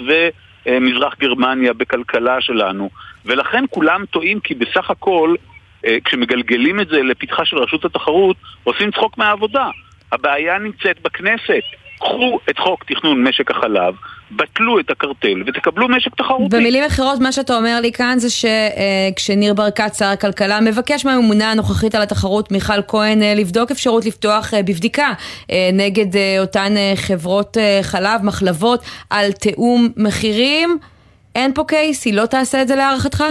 ומזרח 0.66 1.14
גרמניה 1.18 1.72
בכלכלה 1.72 2.40
שלנו. 2.40 2.90
ולכן 3.24 3.64
כולם 3.70 4.04
טועים 4.10 4.40
כי 4.40 4.54
בסך 4.54 4.90
הכל, 4.90 5.34
אה, 5.86 5.96
כשמגלגלים 6.04 6.80
את 6.80 6.88
זה 6.88 7.02
לפתחה 7.02 7.44
של 7.44 7.58
רשות 7.58 7.84
התחרות, 7.84 8.36
עושים 8.64 8.90
צחוק 8.90 9.18
מהעבודה. 9.18 9.68
הבעיה 10.12 10.58
נמצאת 10.58 11.02
בכנסת. 11.02 11.62
קחו 11.98 12.38
את 12.50 12.58
חוק 12.58 12.84
תכנון 12.84 13.22
משק 13.28 13.50
החלב, 13.50 13.94
בטלו 14.32 14.80
את 14.80 14.90
הקרטל 14.90 15.42
ותקבלו 15.46 15.88
משק 15.88 16.14
תחרותי. 16.14 16.56
במילים 16.56 16.84
אחרות, 16.84 17.20
מה 17.20 17.32
שאתה 17.32 17.56
אומר 17.56 17.78
לי 17.82 17.92
כאן 17.92 18.18
זה 18.18 18.28
שכשניר 18.30 19.54
ברקת, 19.54 19.94
שר 19.94 20.04
הכלכלה, 20.04 20.60
מבקש 20.60 21.06
מהממונה 21.06 21.50
הנוכחית 21.50 21.94
על 21.94 22.02
התחרות, 22.02 22.52
מיכל 22.52 22.82
כהן, 22.88 23.22
אה, 23.22 23.34
לבדוק 23.34 23.70
אפשרות 23.70 24.06
לפתוח 24.06 24.54
אה, 24.54 24.62
בבדיקה 24.62 25.12
אה, 25.50 25.70
נגד 25.72 26.06
אותן 26.38 26.74
חברות 26.96 27.56
חלב, 27.82 28.20
מחלבות, 28.22 28.80
על 29.10 29.32
תיאום 29.32 29.88
מחירים. 29.96 30.78
אין 31.34 31.54
פה 31.54 31.64
קייס, 31.68 32.06
היא 32.06 32.14
לא 32.14 32.26
תעשה 32.26 32.62
את 32.62 32.68
זה 32.68 32.76
להערכתך? 32.76 33.24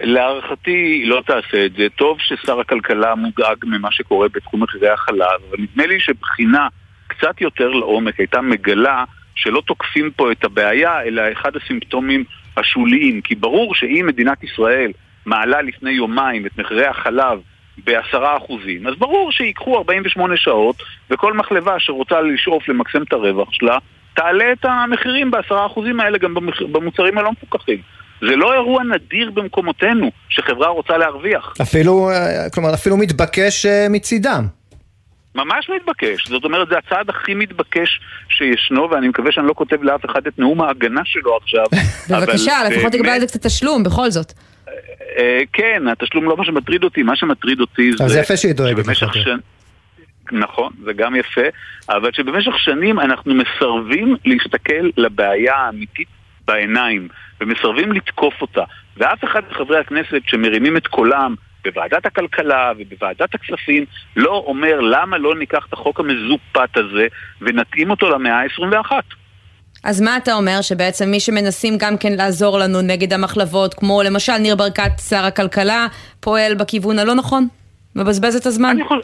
להערכתי 0.00 0.70
היא 0.70 1.08
לא 1.08 1.22
תעשה 1.26 1.66
את 1.66 1.72
זה. 1.72 1.86
טוב 1.96 2.18
ששר 2.20 2.60
הכלכלה 2.60 3.14
מודאג 3.14 3.56
ממה 3.62 3.88
שקורה 3.92 4.28
בתחום 4.28 4.62
מחירי 4.62 4.88
החלב, 4.88 5.40
אבל 5.50 5.58
נדמה 5.58 5.86
לי 5.86 6.00
שבחינה 6.00 6.68
קצת 7.06 7.40
יותר 7.40 7.68
לעומק 7.68 8.18
הייתה 8.18 8.40
מגלה 8.40 9.04
שלא 9.40 9.62
תוקפים 9.66 10.10
פה 10.16 10.32
את 10.32 10.44
הבעיה, 10.44 11.02
אלא 11.02 11.22
אחד 11.32 11.56
הסימפטומים 11.56 12.24
השוליים. 12.56 13.20
כי 13.20 13.34
ברור 13.34 13.74
שאם 13.74 14.04
מדינת 14.08 14.44
ישראל 14.44 14.92
מעלה 15.26 15.62
לפני 15.62 15.90
יומיים 15.90 16.46
את 16.46 16.58
מחירי 16.58 16.86
החלב 16.86 17.38
בעשרה 17.84 18.36
אחוזים, 18.36 18.86
אז 18.86 18.94
ברור 18.98 19.32
שיקחו 19.32 19.76
48 19.76 20.36
שעות, 20.36 20.76
וכל 21.10 21.32
מחלבה 21.32 21.74
שרוצה 21.78 22.20
לשאוף 22.20 22.68
למקסם 22.68 23.02
את 23.02 23.12
הרווח 23.12 23.48
שלה, 23.52 23.78
תעלה 24.14 24.52
את 24.52 24.64
המחירים 24.64 25.30
בעשרה 25.30 25.66
אחוזים 25.66 26.00
האלה 26.00 26.18
גם 26.18 26.34
במוצרים 26.72 27.18
הלא 27.18 27.32
מפוקחים. 27.32 27.78
זה 28.20 28.36
לא 28.36 28.54
אירוע 28.54 28.82
נדיר 28.84 29.30
במקומותינו, 29.30 30.10
שחברה 30.28 30.68
רוצה 30.68 30.98
להרוויח. 30.98 31.54
אפילו, 31.62 32.10
אה, 32.10 32.50
כלומר, 32.50 32.74
אפילו 32.74 32.96
מתבקש 32.96 33.66
אה, 33.66 33.86
מצידם. 33.90 34.59
ממש 35.34 35.70
מתבקש. 35.76 36.28
זאת 36.28 36.44
אומרת, 36.44 36.68
זה 36.68 36.78
הצעד 36.78 37.10
הכי 37.10 37.34
מתבקש 37.34 38.00
שישנו, 38.28 38.90
ואני 38.90 39.08
מקווה 39.08 39.32
שאני 39.32 39.46
לא 39.46 39.54
כותב 39.54 39.82
לאף 39.82 40.04
אחד 40.04 40.26
את 40.26 40.38
נאום 40.38 40.60
ההגנה 40.60 41.00
שלו 41.04 41.36
עכשיו. 41.36 41.64
בבקשה, 42.10 42.52
לפחות 42.70 42.92
תקבל 42.92 43.08
על 43.08 43.20
זה 43.20 43.26
קצת 43.26 43.46
תשלום, 43.46 43.82
בכל 43.82 44.10
זאת. 44.10 44.32
אה, 45.18 45.40
כן, 45.52 45.82
התשלום 45.88 46.24
לא 46.24 46.36
מה 46.36 46.44
שמטריד 46.44 46.84
אותי, 46.84 47.02
מה 47.02 47.16
שמטריד 47.16 47.60
אותי 47.60 47.90
זה... 47.98 48.04
אז 48.04 48.16
יפה 48.16 48.36
שהיא 48.36 48.52
דואגת 48.52 48.86
לך. 48.86 49.04
נכון, 50.32 50.72
זה 50.84 50.92
גם 50.92 51.16
יפה, 51.16 51.46
אבל 51.88 52.12
שבמשך 52.12 52.58
שנים 52.58 53.00
אנחנו 53.00 53.34
מסרבים 53.34 54.16
להסתכל 54.24 54.90
לבעיה 54.96 55.54
האמיתית 55.56 56.08
בעיניים, 56.46 57.08
ומסרבים 57.40 57.92
לתקוף 57.92 58.34
אותה. 58.42 58.64
ואף 58.96 59.24
אחד 59.24 59.40
מחברי 59.50 59.78
הכנסת 59.78 60.20
שמרימים 60.26 60.76
את 60.76 60.86
קולם 60.86 61.34
בוועדת 61.64 62.06
הכלכלה 62.06 62.72
ובוועדת 62.78 63.34
הכספים, 63.34 63.84
לא 64.16 64.44
אומר 64.46 64.80
למה 64.80 65.18
לא 65.18 65.34
ניקח 65.34 65.66
את 65.68 65.72
החוק 65.72 66.00
המזופת 66.00 66.76
הזה 66.76 67.06
ונתאים 67.40 67.90
אותו 67.90 68.10
למאה 68.10 68.40
ה-21. 68.40 68.92
אז 69.84 70.00
מה 70.00 70.16
אתה 70.16 70.34
אומר, 70.34 70.62
שבעצם 70.62 71.10
מי 71.10 71.20
שמנסים 71.20 71.74
גם 71.78 71.96
כן 71.98 72.12
לעזור 72.12 72.58
לנו 72.58 72.82
נגד 72.82 73.12
המחלבות, 73.12 73.74
כמו 73.74 74.02
למשל 74.02 74.38
ניר 74.38 74.56
ברקת, 74.56 74.98
שר 75.08 75.24
הכלכלה, 75.24 75.86
פועל 76.20 76.54
בכיוון 76.54 76.98
הלא 76.98 77.14
נכון? 77.14 77.48
מבזבז 77.96 78.36
את 78.36 78.46
הזמן? 78.46 78.68
אני 78.68 78.82
יכול... 78.82 79.02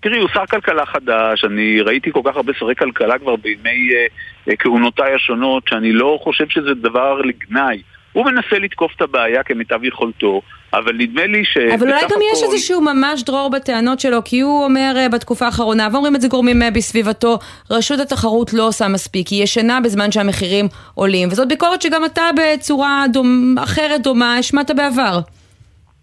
תראי, 0.00 0.18
הוא 0.18 0.28
שר 0.34 0.46
כלכלה 0.46 0.86
חדש, 0.86 1.44
אני 1.44 1.80
ראיתי 1.80 2.12
כל 2.12 2.20
כך 2.24 2.36
הרבה 2.36 2.52
שרי 2.58 2.74
כלכלה 2.74 3.18
כבר 3.18 3.36
בימי 3.36 3.94
אה, 3.94 4.06
אה, 4.48 4.56
כהונותיי 4.56 5.14
השונות, 5.14 5.68
שאני 5.68 5.92
לא 5.92 6.18
חושב 6.22 6.48
שזה 6.48 6.74
דבר 6.74 7.20
לגנאי. 7.22 7.82
הוא 8.12 8.24
מנסה 8.26 8.58
לתקוף 8.58 8.92
את 8.96 9.02
הבעיה 9.02 9.42
כמיטב 9.42 9.84
יכולתו, 9.84 10.42
אבל 10.72 10.92
נדמה 10.96 11.26
לי 11.26 11.44
ש... 11.44 11.56
אבל 11.56 11.86
אולי 11.86 12.00
גם 12.00 12.06
הכל... 12.06 12.20
יש 12.32 12.42
איזשהו 12.42 12.80
ממש 12.80 13.22
דרור 13.22 13.50
בטענות 13.50 14.00
שלו, 14.00 14.24
כי 14.24 14.40
הוא 14.40 14.64
אומר 14.64 14.94
uh, 14.96 15.12
בתקופה 15.12 15.44
האחרונה, 15.46 15.88
ואומרים 15.92 16.16
את 16.16 16.20
זה 16.20 16.28
גורמים 16.28 16.62
uh, 16.62 16.64
בסביבתו, 16.74 17.38
רשות 17.70 18.00
התחרות 18.00 18.52
לא 18.52 18.68
עושה 18.68 18.88
מספיק, 18.88 19.28
היא 19.28 19.42
ישנה 19.42 19.80
בזמן 19.80 20.12
שהמחירים 20.12 20.66
עולים, 20.94 21.28
וזאת 21.28 21.48
ביקורת 21.48 21.82
שגם 21.82 22.04
אתה 22.04 22.22
בצורה 22.36 23.04
דומ... 23.12 23.54
אחרת 23.58 24.02
דומה 24.02 24.36
השמעת 24.36 24.70
בעבר. 24.70 25.20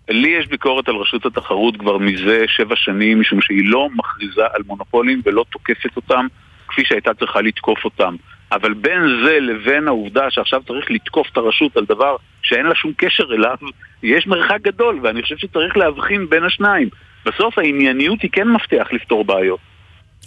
לי 0.09 0.29
יש 0.39 0.47
ביקורת 0.47 0.89
על 0.89 0.95
רשות 0.95 1.25
התחרות 1.25 1.77
כבר 1.77 1.97
מזה 1.97 2.43
שבע 2.47 2.75
שנים, 2.75 3.19
משום 3.19 3.41
שהיא 3.41 3.61
לא 3.65 3.87
מכריזה 3.95 4.41
על 4.53 4.61
מונופולים 4.67 5.21
ולא 5.25 5.45
תוקפת 5.51 5.95
אותם 5.95 6.27
כפי 6.67 6.85
שהייתה 6.85 7.13
צריכה 7.13 7.41
לתקוף 7.41 7.85
אותם. 7.85 8.15
אבל 8.51 8.73
בין 8.73 9.01
זה 9.25 9.39
לבין 9.39 9.87
העובדה 9.87 10.31
שעכשיו 10.31 10.61
צריך 10.67 10.91
לתקוף 10.91 11.27
את 11.31 11.37
הרשות 11.37 11.77
על 11.77 11.85
דבר 11.85 12.15
שאין 12.41 12.65
לה 12.65 12.75
שום 12.75 12.91
קשר 12.97 13.23
אליו, 13.33 13.55
יש 14.03 14.27
מרחק 14.27 14.57
גדול, 14.61 14.99
ואני 15.03 15.21
חושב 15.21 15.37
שצריך 15.37 15.77
להבחין 15.77 16.29
בין 16.29 16.43
השניים. 16.43 16.89
בסוף 17.25 17.57
הענייניות 17.57 18.21
היא 18.21 18.29
כן 18.33 18.47
מפתח 18.47 18.87
לפתור 18.91 19.25
בעיות. 19.25 19.59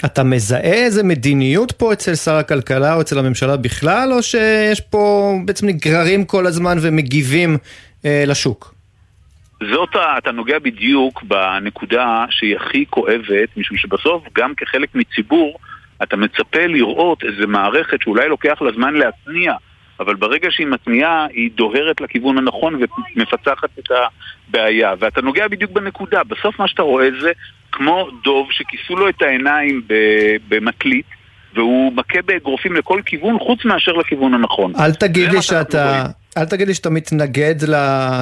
אתה 0.05 0.25
מזהה 0.25 0.61
איזה 0.61 1.03
מדיניות 1.03 1.73
פה 1.73 1.93
אצל 1.93 2.15
שר 2.15 2.35
הכלכלה 2.35 2.95
או 2.95 3.01
אצל 3.01 3.19
הממשלה 3.19 3.57
בכלל, 3.57 4.13
או 4.13 4.23
שיש 4.23 4.81
פה 4.81 5.33
בעצם 5.45 5.67
נגררים 5.67 6.25
כל 6.25 6.47
הזמן 6.47 6.77
ומגיבים 6.83 7.59
אה, 8.05 8.25
לשוק? 8.27 8.75
זאת, 9.71 9.97
אתה 10.19 10.33
נוגע 10.33 10.59
בדיוק 10.59 11.23
בנקודה 11.23 12.25
שהיא 12.31 12.57
הכי 12.57 12.85
כואבת, 12.91 13.57
משום 13.57 13.77
שבסוף 13.77 14.25
גם 14.35 14.55
כחלק 14.55 14.95
מציבור 14.95 15.59
אתה 16.03 16.17
מצפה 16.17 16.67
לראות 16.67 17.23
איזה 17.25 17.47
מערכת 17.47 18.03
שאולי 18.03 18.29
לוקח 18.29 18.63
לה 18.63 18.73
זמן 18.73 18.95
להתניע, 18.95 19.53
אבל 20.01 20.15
ברגע 20.15 20.49
שהיא 20.51 20.67
מתניעה, 20.67 21.27
היא 21.33 21.51
דוהרת 21.55 22.01
לכיוון 22.01 22.39
הנכון 22.39 22.75
ומפצחת 23.17 23.71
את 23.79 23.89
הבעיה. 23.91 24.95
ואתה 24.99 25.23
נוגע 25.23 25.49
בדיוק 25.49 25.71
בנקודה. 25.71 26.25
בסוף 26.25 26.59
מה 26.59 26.69
שאתה 26.69 26.83
רואה 26.83 27.09
זה 27.21 27.33
כמו 27.73 28.09
דוב 28.25 28.49
שכיסו 28.51 28.97
לו 28.97 29.09
את 29.09 29.23
העיניים 29.23 29.83
במטלית. 30.49 31.07
והוא 31.55 31.93
מכה 31.93 32.23
באגרופים 32.27 32.77
לכל 32.77 33.01
כיוון 33.07 33.39
חוץ 33.39 33.65
מאשר 33.65 33.93
לכיוון 33.93 34.35
הנכון. 34.35 34.73
אל 34.81 34.95
תגיד 34.95 35.33
לי 35.33 35.43
שאתה, 35.43 36.07
אל 36.37 36.45
תגיד 36.45 36.69
לי 36.69 36.75
שאתה 36.75 36.91
מתנגד 36.91 37.55
ל, 37.69 37.75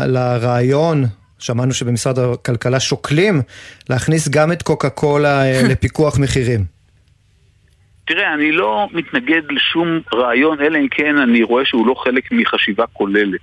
לרעיון, 0.07 1.05
שמענו 1.39 1.75
שבמשרד 1.75 2.19
הכלכלה 2.19 2.81
שוקלים 2.81 3.43
להכניס 3.91 4.29
גם 4.29 4.53
את 4.53 4.63
קוקה 4.63 4.91
קולה 4.91 5.43
אה, 5.43 5.63
לפיקוח 5.71 6.19
מחירים. 6.19 6.80
תראה, 8.13 8.35
אני 8.35 8.53
לא 8.53 8.89
מתנגד 8.93 9.43
לשום 9.51 10.01
רעיון, 10.15 10.61
אלא 10.61 10.79
אם 10.79 10.89
כן 10.89 11.19
אני 11.19 11.43
רואה 11.43 11.65
שהוא 11.65 11.87
לא 11.87 11.95
חלק 11.95 12.33
מחשיבה 12.33 12.87
כוללת. 12.87 13.41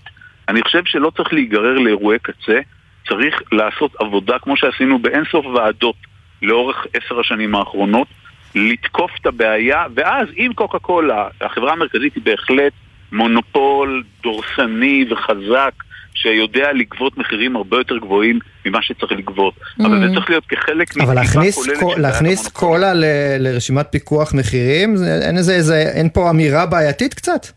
אני 0.50 0.62
חושב 0.62 0.82
שלא 0.86 1.12
צריך 1.18 1.34
להיגרר 1.34 1.74
לאירועי 1.80 2.20
קצה, 2.20 2.60
צריך 3.08 3.42
לעשות 3.52 3.96
עבודה 4.00 4.40
כמו 4.40 4.58
שעשינו 4.58 5.00
באינסוף 5.00 5.46
ועדות 5.46 5.96
לאורך 6.42 6.86
עשר 6.94 7.20
השנים 7.20 7.56
האחרונות, 7.56 8.08
לתקוף 8.56 9.12
את 9.22 9.26
הבעיה, 9.26 9.86
ואז 9.96 10.28
אם 10.38 10.52
קוקה 10.56 10.80
קולה, 10.80 11.28
החברה 11.42 11.72
המרכזית 11.74 12.16
היא 12.16 12.24
בהחלט 12.24 12.74
מונופול 13.12 14.04
דורסני 14.24 15.06
וחזק, 15.10 15.74
שיודע 16.22 16.74
לגבות 16.74 17.18
מחירים 17.18 17.56
הרבה 17.56 17.78
יותר 17.78 17.98
גבוהים 17.98 18.40
ממה 18.66 18.82
שצריך 18.82 19.12
לגבות. 19.12 19.54
Mm. 19.56 19.86
אבל 19.86 20.08
זה 20.08 20.14
צריך 20.16 20.30
להיות 20.30 20.46
כחלק 20.46 20.98
אבל 20.98 21.16
להכניס, 21.16 21.70
כל, 21.80 21.96
להכניס 21.98 22.48
קולה 22.48 22.94
ל, 22.94 23.04
לרשימת 23.40 23.88
פיקוח 23.92 24.34
מחירים, 24.34 24.96
אין, 25.22 25.38
איזה, 25.38 25.56
איזה, 25.56 25.82
אין 25.96 26.10
פה 26.14 26.30
אמירה 26.30 26.66
בעייתית 26.66 27.14
קצת? 27.14 27.48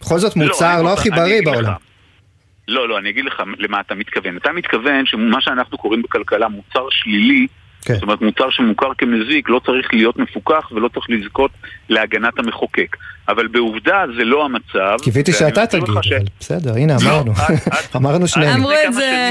בכל 0.00 0.18
זאת 0.18 0.36
לא, 0.36 0.46
מוצר 0.46 0.76
לא, 0.76 0.84
לא 0.84 0.92
הכי 0.92 1.10
בריא 1.10 1.40
בעולם. 1.44 1.62
לך. 1.62 1.76
לא, 2.68 2.88
לא, 2.88 2.98
אני 2.98 3.10
אגיד 3.10 3.24
לך 3.24 3.42
למה 3.58 3.80
אתה 3.80 3.94
מתכוון. 3.94 4.36
אתה 4.36 4.52
מתכוון 4.52 5.06
שמה 5.06 5.40
שאנחנו 5.40 5.78
קוראים 5.78 6.02
בכלכלה 6.02 6.48
מוצר 6.48 6.86
שלילי, 6.90 7.46
כן. 7.84 7.94
זאת 7.94 8.02
אומרת 8.02 8.20
מוצר 8.20 8.50
שמוכר 8.50 8.94
כמזיק 8.98 9.48
לא 9.48 9.60
צריך 9.66 9.94
להיות 9.94 10.16
מפוקח 10.16 10.72
ולא 10.72 10.88
צריך 10.88 11.06
לזכות 11.10 11.50
להגנת 11.88 12.38
המחוקק. 12.38 12.96
אבל 13.28 13.46
בעובדה 13.46 14.04
זה 14.16 14.24
לא 14.24 14.44
המצב. 14.44 14.96
קיוויתי 15.02 15.32
שאתה 15.32 15.66
תגיד, 15.66 15.86
ש... 16.02 16.12
אבל 16.12 16.24
בסדר, 16.40 16.74
הנה 16.74 16.96
לא, 17.04 17.10
אמרנו. 17.10 17.32
אמרנו 17.96 18.28
שנינו. 18.28 18.54
אמרו 18.54 18.72
את 18.88 18.92
זה. 18.92 19.30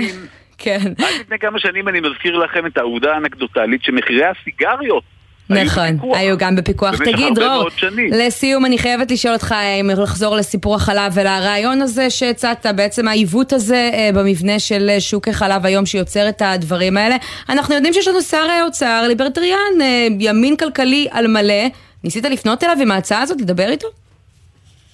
כן. 0.58 0.94
רק 1.00 1.10
לפני 1.22 1.40
כמה 1.40 1.60
שנים 1.60 1.88
אני 1.88 2.00
מזכיר 2.00 2.38
לכם 2.38 2.66
את 2.66 2.78
העובדה 2.78 3.14
האנקדוטלית 3.14 3.84
שמחירי 3.84 4.26
הסיגריות 4.26 5.04
נכון, 5.50 6.14
היו 6.14 6.38
גם 6.38 6.56
בפיקוח. 6.56 6.98
תגיד, 6.98 7.36
דרור, 7.36 7.68
לסיום 8.12 8.66
אני 8.66 8.78
חייבת 8.78 9.12
לשאול 9.12 9.34
אותך 9.34 9.56
אם 9.82 9.90
לחזור 10.04 10.36
לסיפור 10.36 10.76
החלב 10.76 11.12
ולרעיון 11.16 11.82
הזה 11.82 12.10
שהצעת, 12.10 12.66
בעצם 12.76 13.08
העיוות 13.08 13.54
הזה 13.54 13.90
אה, 13.94 14.10
במבנה 14.14 14.60
של 14.60 14.90
אה, 14.90 15.00
שוק 15.00 15.28
החלב 15.28 15.66
היום 15.66 15.86
שיוצר 15.86 16.30
את 16.30 16.42
הדברים 16.46 16.98
האלה. 16.98 17.16
אנחנו 17.50 17.76
יודעים 17.76 17.94
שיש 17.94 18.08
לנו 18.08 18.22
שר 18.22 18.48
האוצר, 18.62 19.04
ליברטריאן, 19.08 19.82
אה, 19.82 20.08
ימין 20.20 20.56
כלכלי 20.56 21.08
על 21.12 21.28
מלא. 21.28 21.64
ניסית 22.04 22.26
לפנות 22.26 22.64
אליו 22.64 22.78
עם 22.82 22.92
ההצעה 22.92 23.22
הזאת, 23.22 23.42
לדבר 23.42 23.70
איתו? 23.70 23.88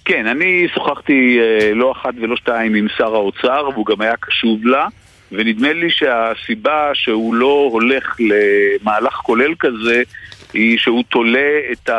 כן, 0.06 0.28
אני 0.28 0.68
שוחחתי 0.74 1.38
לא 1.76 1.92
אחת 1.92 2.14
ולא 2.22 2.36
שתיים 2.36 2.76
עם 2.76 2.88
שר 2.98 3.16
האוצר, 3.16 3.70
והוא 3.74 3.86
גם 3.86 4.02
היה 4.02 4.14
קשוב 4.22 4.66
לה. 4.66 4.88
ונדמה 5.34 5.74
לי 5.74 5.90
שהסיבה 5.90 6.90
שהוא 6.94 7.36
לא 7.36 7.70
הולך 7.72 8.18
למהלך 8.20 9.14
כולל 9.14 9.54
כזה 9.60 10.04
היא 10.54 10.78
שהוא 10.78 11.04
תולה 11.10 11.60
את 11.72 11.90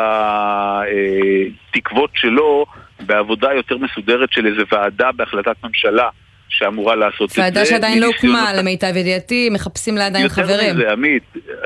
התקוות 1.70 2.10
שלו 2.14 2.66
בעבודה 3.00 3.48
יותר 3.52 3.76
מסודרת 3.78 4.32
של 4.32 4.46
איזה 4.46 4.62
ועדה 4.72 5.12
בהחלטת 5.12 5.56
ממשלה 5.64 6.08
שאמורה 6.48 6.94
לעשות 6.96 7.30
את 7.30 7.34
זה. 7.34 7.42
ועדה 7.42 7.64
שעדיין 7.64 8.00
לא 8.00 8.06
הוקמה, 8.06 8.52
למיטב 8.52 8.96
ידיעתי, 8.96 9.50
מחפשים 9.50 9.96
לה 9.96 10.06
עדיין 10.06 10.28
חברים. 10.28 10.68
יותר 10.68 10.74
מזה, 10.74 10.92
עמית, 10.92 11.22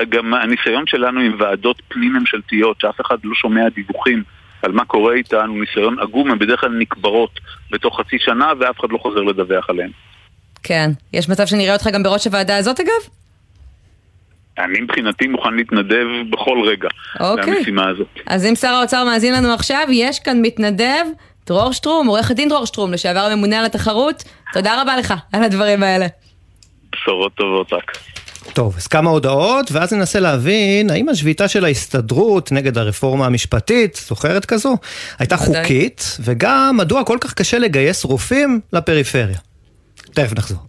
גם 0.09 0.33
הניסיון 0.33 0.83
שלנו 0.87 1.19
עם 1.19 1.35
ועדות 1.39 1.81
פנים-ממשלתיות, 1.87 2.81
שאף 2.81 3.01
אחד 3.01 3.17
לא 3.23 3.35
שומע 3.35 3.69
דיווחים 3.69 4.23
על 4.61 4.71
מה 4.71 4.85
קורה 4.85 5.13
איתן, 5.13 5.45
הוא 5.47 5.59
ניסיון 5.59 5.99
עגום, 5.99 6.31
הן 6.31 6.39
בדרך 6.39 6.59
כלל 6.59 6.77
נקברות 6.79 7.39
בתוך 7.71 7.99
חצי 7.99 8.17
שנה 8.19 8.51
ואף 8.59 8.79
אחד 8.79 8.87
לא 8.91 8.97
חוזר 8.97 9.19
לדווח 9.19 9.69
עליהן. 9.69 9.89
כן. 10.63 10.89
יש 11.13 11.29
מצב 11.29 11.45
שנראה 11.45 11.73
אותך 11.73 11.87
גם 11.93 12.03
בראש 12.03 12.27
הוועדה 12.27 12.57
הזאת 12.57 12.79
אגב? 12.79 13.18
אני 14.59 14.81
מבחינתי 14.81 15.27
מוכן 15.27 15.53
להתנדב 15.53 16.05
בכל 16.29 16.57
רגע 16.65 16.87
אוקיי. 17.19 17.55
למשימה 17.57 17.89
הזאת. 17.89 18.07
אז 18.27 18.45
אם 18.45 18.55
שר 18.55 18.67
האוצר 18.67 19.03
מאזין 19.03 19.33
לנו 19.33 19.53
עכשיו, 19.53 19.87
יש 19.91 20.19
כאן 20.19 20.41
מתנדב, 20.41 21.05
דרור 21.47 21.71
שטרום, 21.71 22.07
עורך 22.07 22.31
הדין 22.31 22.49
דרור 22.49 22.65
שטרום, 22.65 22.93
לשעבר 22.93 23.19
הממונה 23.19 23.59
על 23.59 23.65
התחרות, 23.65 24.23
תודה 24.53 24.81
רבה 24.81 24.97
לך 24.97 25.13
על 25.33 25.43
הדברים 25.43 25.83
האלה. 25.83 26.07
בשורות 26.91 27.33
טובות 27.35 27.73
רק. 27.73 27.97
טוב, 28.53 28.75
אז 28.77 28.87
כמה 28.87 29.09
הודעות, 29.09 29.71
ואז 29.71 29.93
ננסה 29.93 30.19
להבין 30.19 30.89
האם 30.89 31.09
השביתה 31.09 31.47
של 31.47 31.65
ההסתדרות 31.65 32.51
נגד 32.51 32.77
הרפורמה 32.77 33.25
המשפטית, 33.25 33.95
זוכרת 34.07 34.45
כזו, 34.45 34.77
הייתה 35.19 35.37
חוקית, 35.37 36.17
וגם 36.19 36.75
מדוע 36.77 37.03
כל 37.03 37.17
כך 37.21 37.33
קשה 37.33 37.59
לגייס 37.59 38.05
רופאים 38.05 38.59
לפריפריה. 38.73 39.37
תכף 40.13 40.37
נחזור. 40.37 40.68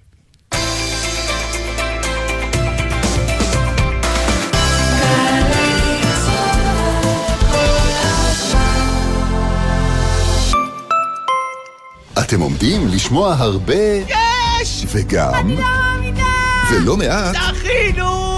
אתם 12.19 12.41
עומדים 12.41 12.89
לשמוע 12.89 13.35
הרבה... 13.39 13.75
יש! 14.09 14.87
וגם... 14.93 15.35
אני 15.35 15.57
לא 15.57 15.63
מאמינה! 15.63 16.25
ולא 16.73 16.97
מעט... 16.97 17.37
זכינו! 17.55 18.31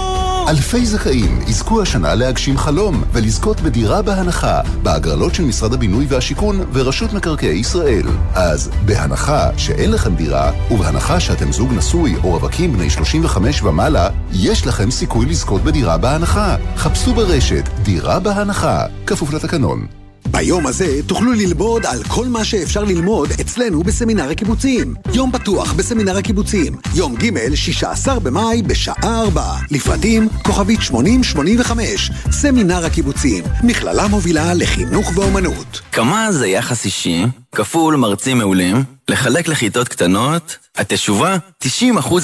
אלפי 0.49 0.85
זכאים 0.85 1.39
יזכו 1.47 1.81
השנה 1.81 2.15
להגשים 2.15 2.57
חלום 2.57 3.03
ולזכות 3.11 3.61
בדירה 3.61 4.01
בהנחה 4.01 4.61
בהגרלות 4.83 5.35
של 5.35 5.43
משרד 5.43 5.73
הבינוי 5.73 6.05
והשיכון 6.09 6.65
ורשות 6.73 7.13
מקרקעי 7.13 7.57
ישראל. 7.57 8.07
אז 8.33 8.71
בהנחה 8.85 9.49
שאין 9.57 9.91
לכם 9.91 10.15
דירה, 10.15 10.51
ובהנחה 10.71 11.19
שאתם 11.19 11.51
זוג 11.51 11.73
נשוי 11.73 12.15
או 12.23 12.29
רווקים 12.29 12.73
בני 12.73 12.89
35 12.89 13.63
ומעלה, 13.63 14.09
יש 14.31 14.67
לכם 14.67 14.91
סיכוי 14.91 15.25
לזכות 15.25 15.63
בדירה 15.63 15.97
בהנחה. 15.97 16.55
חפשו 16.75 17.13
ברשת 17.13 17.69
דירה 17.83 18.19
בהנחה, 18.19 18.85
כפוף 19.07 19.33
לתקנון. 19.33 20.02
ביום 20.31 20.67
הזה 20.67 20.99
תוכלו 21.07 21.33
ללמוד 21.33 21.85
על 21.85 22.03
כל 22.03 22.27
מה 22.27 22.45
שאפשר 22.45 22.83
ללמוד 22.83 23.29
אצלנו 23.41 23.83
בסמינר 23.83 24.29
הקיבוצים. 24.29 24.93
יום 25.13 25.31
פתוח 25.31 25.73
בסמינר 25.73 26.17
הקיבוצים, 26.17 26.75
יום 26.95 27.15
ג' 27.15 27.55
16 27.55 28.19
במאי 28.19 28.61
בשעה 28.61 29.21
4. 29.21 29.43
לפרטים 29.71 30.29
כוכבית 30.43 30.81
8085, 30.81 32.11
סמינר 32.31 32.85
הקיבוצים, 32.85 33.43
מכללה 33.63 34.07
מובילה 34.07 34.53
לחינוך 34.53 35.11
ואומנות. 35.15 35.81
כמה 35.91 36.31
זה 36.31 36.47
יחס 36.47 36.85
אישי, 36.85 37.23
כפול 37.55 37.95
מרצים 37.95 38.37
מעולים, 38.37 38.83
לחלק 39.07 39.47
לכיתות 39.47 39.87
קטנות, 39.87 40.57
התשובה 40.77 41.37
90% 41.63 41.67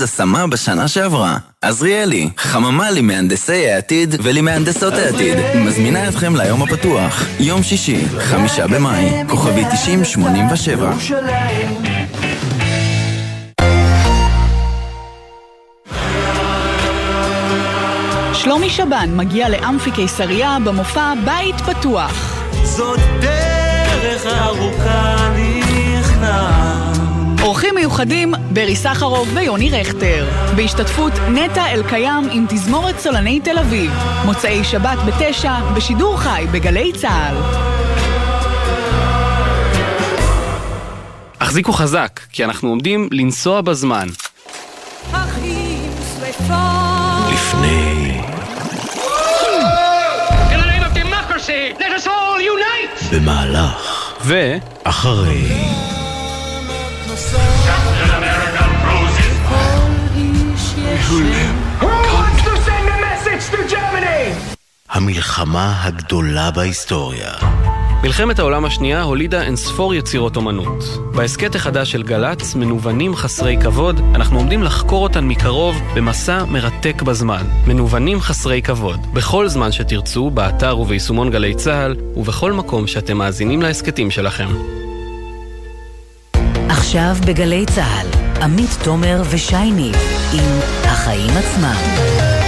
השמה 0.04 0.48
בשנה 0.48 0.88
שעברה. 0.88 1.38
עזריאלי, 1.62 2.30
חממה 2.38 2.92
למהנדסי 2.92 3.70
העתיד 3.70 4.16
ולמהנדסות 4.24 4.94
העתיד, 4.94 5.38
מזמינה 5.56 6.10
אתכם 6.10 6.36
ליום 6.36 6.64
הפתוח, 6.64 7.26
יום 7.40 7.64
שישי, 7.64 8.06
חמישה 8.20 8.68
במאי, 8.68 9.12
כוכבי 9.28 9.64
9087. 9.72 10.94
שלומי 18.34 18.70
שבן 18.70 19.10
מגיע 19.16 19.50
לאמפי 19.50 19.92
קיסריה 19.92 20.58
במופע 20.66 21.14
בית 21.26 21.56
פתוח. 21.62 22.44
זאת 22.64 23.00
דרך 23.22 24.26
ארוכה. 24.26 25.19
אורחים 27.42 27.76
מיוחדים, 27.76 28.34
ברי 28.52 28.76
סחרוף 28.76 29.28
ויוני 29.34 29.70
רכטר. 29.70 30.28
בהשתתפות 30.56 31.14
נטע 31.30 31.72
אלקיים 31.72 32.30
עם 32.32 32.46
תזמורת 32.50 32.98
צולני 32.98 33.40
תל 33.40 33.60
אביב. 33.60 33.92
מוצאי 34.26 34.64
שבת 34.64 34.98
בתשע, 35.08 35.54
בשידור 35.76 36.18
חי 36.18 36.46
בגלי 36.52 36.92
צה"ל. 36.94 37.36
החזיקו 41.42 41.74
חזק, 41.74 42.20
כי 42.32 42.44
אנחנו 42.44 42.70
עומדים 42.70 43.10
לנסוע 43.12 43.62
בזמן. 43.62 44.08
לפני... 47.34 48.22
במהלך. 53.12 54.14
ו... 54.22 54.56
אחרי. 54.84 55.99
המלחמה 64.90 65.84
הגדולה 65.84 66.52
בהיסטוריה. 66.52 67.32
מלחמת 68.04 68.40
העולם 68.40 68.66
השנייה 68.66 69.02
הולידה 69.02 69.42
אינספור 69.42 69.94
יצירות 69.94 70.36
אומנות. 70.36 70.84
בהסכת 71.16 71.56
החדש 71.56 71.92
של 71.92 72.04
גל"צ, 72.04 72.56
מנוונים 72.56 73.16
חסרי 73.16 73.58
כבוד, 73.62 74.02
אנחנו 74.16 74.38
עומדים 74.38 74.64
לחקור 74.64 75.04
אותן 75.04 75.28
מקרוב 75.28 75.82
במסע 75.96 76.46
מרתק 76.46 77.02
בזמן. 77.02 77.44
מנוונים 77.68 78.22
חסרי 78.22 78.62
כבוד. 78.62 79.00
בכל 79.14 79.48
זמן 79.48 79.72
שתרצו, 79.72 80.30
באתר 80.30 80.80
וביישומון 80.80 81.32
גלי 81.32 81.56
צה"ל, 81.56 81.96
ובכל 82.16 82.54
מקום 82.54 82.88
שאתם 82.88 83.18
מאזינים 83.18 83.62
להסכתים 83.62 84.12
שלכם. 84.12 84.48
עכשיו 86.70 87.16
בגלי 87.28 87.66
צה"ל, 87.66 88.29
עמית 88.42 88.78
תומר 88.84 89.22
ושייני 89.30 89.92
עם 90.34 90.60
החיים 90.84 91.30
עצמם. 91.38 92.39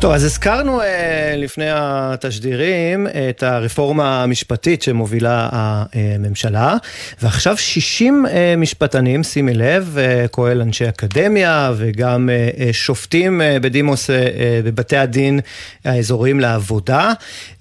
טוב, 0.00 0.12
אז 0.12 0.24
הזכרנו 0.24 0.80
אה, 0.82 1.34
לפני 1.36 1.66
התשדירים 1.68 3.06
את 3.30 3.42
הרפורמה 3.42 4.22
המשפטית 4.22 4.82
שמובילה 4.82 5.48
הממשלה, 5.52 6.76
ועכשיו 7.22 7.56
60 7.56 8.26
אה, 8.26 8.54
משפטנים, 8.56 9.22
שימי 9.22 9.54
לב, 9.54 9.96
אה, 9.98 10.28
כולל 10.28 10.60
אנשי 10.60 10.88
אקדמיה 10.88 11.72
וגם 11.76 12.30
אה, 12.30 12.50
אה, 12.58 12.72
שופטים 12.72 13.40
אה, 13.40 13.56
בדימוס 13.60 14.10
אה, 14.10 14.16
אה, 14.16 14.60
בבתי 14.64 14.96
הדין 14.96 15.40
האזוריים 15.84 16.40
לעבודה, 16.40 17.12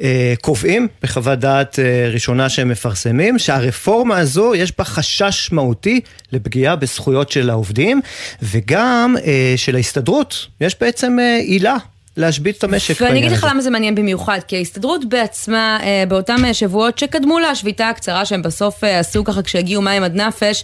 אה, 0.02 0.34
קובעים 0.41 0.88
בחוות 1.04 1.39
דעת 1.39 1.80
אה, 1.80 2.10
ראשונה 2.13 2.49
שהם 2.49 2.69
מפרסמים, 2.69 3.39
שהרפורמה 3.39 4.17
הזו 4.17 4.56
יש 4.56 4.73
בה 4.78 4.84
חשש 4.84 5.52
מהותי 5.52 6.02
לפגיעה 6.32 6.75
בזכויות 6.75 7.32
של 7.32 7.49
העובדים, 7.49 8.02
וגם 8.41 9.15
אה, 9.25 9.54
של 9.58 9.75
ההסתדרות, 9.75 10.47
יש 10.62 10.75
בעצם 10.80 11.19
אה, 11.19 11.38
עילה. 11.38 11.78
להשבית 12.19 12.58
את 12.58 12.63
המשק 12.63 13.01
ואני 13.01 13.19
אגיד 13.19 13.32
לך. 13.32 13.47
למה 13.49 13.62
זה 13.62 13.69
מעניין 13.69 13.95
במיוחד, 13.95 14.39
כי 14.47 14.55
ההסתדרות 14.58 15.05
בעצמה, 15.05 15.79
אה, 15.84 16.03
באותם 16.08 16.45
אה, 16.45 16.53
שבועות 16.53 16.97
שקדמו 16.97 17.39
לשביתה 17.39 17.89
הקצרה 17.89 18.25
שהם 18.25 18.41
בסוף 18.41 18.84
אה, 18.84 18.99
עשו 18.99 19.23
ככה 19.23 19.41
כשהגיעו 19.41 19.82
מים 19.82 20.03
עד 20.03 20.15
נפש, 20.15 20.63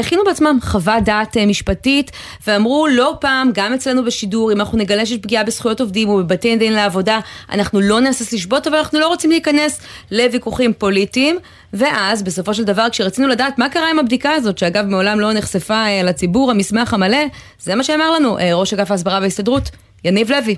הכינו 0.00 0.24
בעצמם 0.24 0.58
חוות 0.62 1.04
דעת 1.04 1.36
משפטית, 1.36 2.10
ואמרו 2.46 2.86
לא 2.86 3.14
פעם, 3.20 3.50
גם 3.54 3.74
אצלנו 3.74 4.04
בשידור, 4.04 4.52
אם 4.52 4.60
אנחנו 4.60 4.78
נגלה 4.78 5.06
שיש 5.06 5.18
פגיעה 5.18 5.44
בזכויות 5.44 5.80
עובדים 5.80 6.08
ובבתי 6.08 6.56
דין 6.56 6.72
לעבודה, 6.72 7.20
אנחנו 7.52 7.80
לא 7.80 8.00
נהסס 8.00 8.32
לשבות, 8.32 8.66
אבל 8.66 8.76
אנחנו 8.76 9.00
לא 9.00 9.08
רוצים 9.08 9.30
להיכנס 9.30 9.80
לוויכוחים 10.10 10.72
פוליטיים. 10.72 11.38
ואז, 11.72 12.22
בסופו 12.22 12.54
של 12.54 12.64
דבר, 12.64 12.86
כשרצינו 12.90 13.28
לדעת 13.28 13.58
מה 13.58 13.68
קרה 13.68 13.90
עם 13.90 13.98
הבדיקה 13.98 14.32
הזאת, 14.32 14.58
שאגב 14.58 14.86
מעולם 14.86 15.20
לא 15.20 15.32
נחשפה 15.32 15.84
לציבור, 16.04 16.50
המסמך 16.50 16.94
המלא, 16.94 17.18
זה 17.60 17.74
מה 17.74 17.84
שאמר 17.84 18.10
לנו 18.10 18.36
ראש 18.54 18.74
אגף 18.74 18.90
ההסברה 18.90 19.20
בהסתדרות, 19.20 19.70
יניב 20.04 20.30
לוי. 20.30 20.56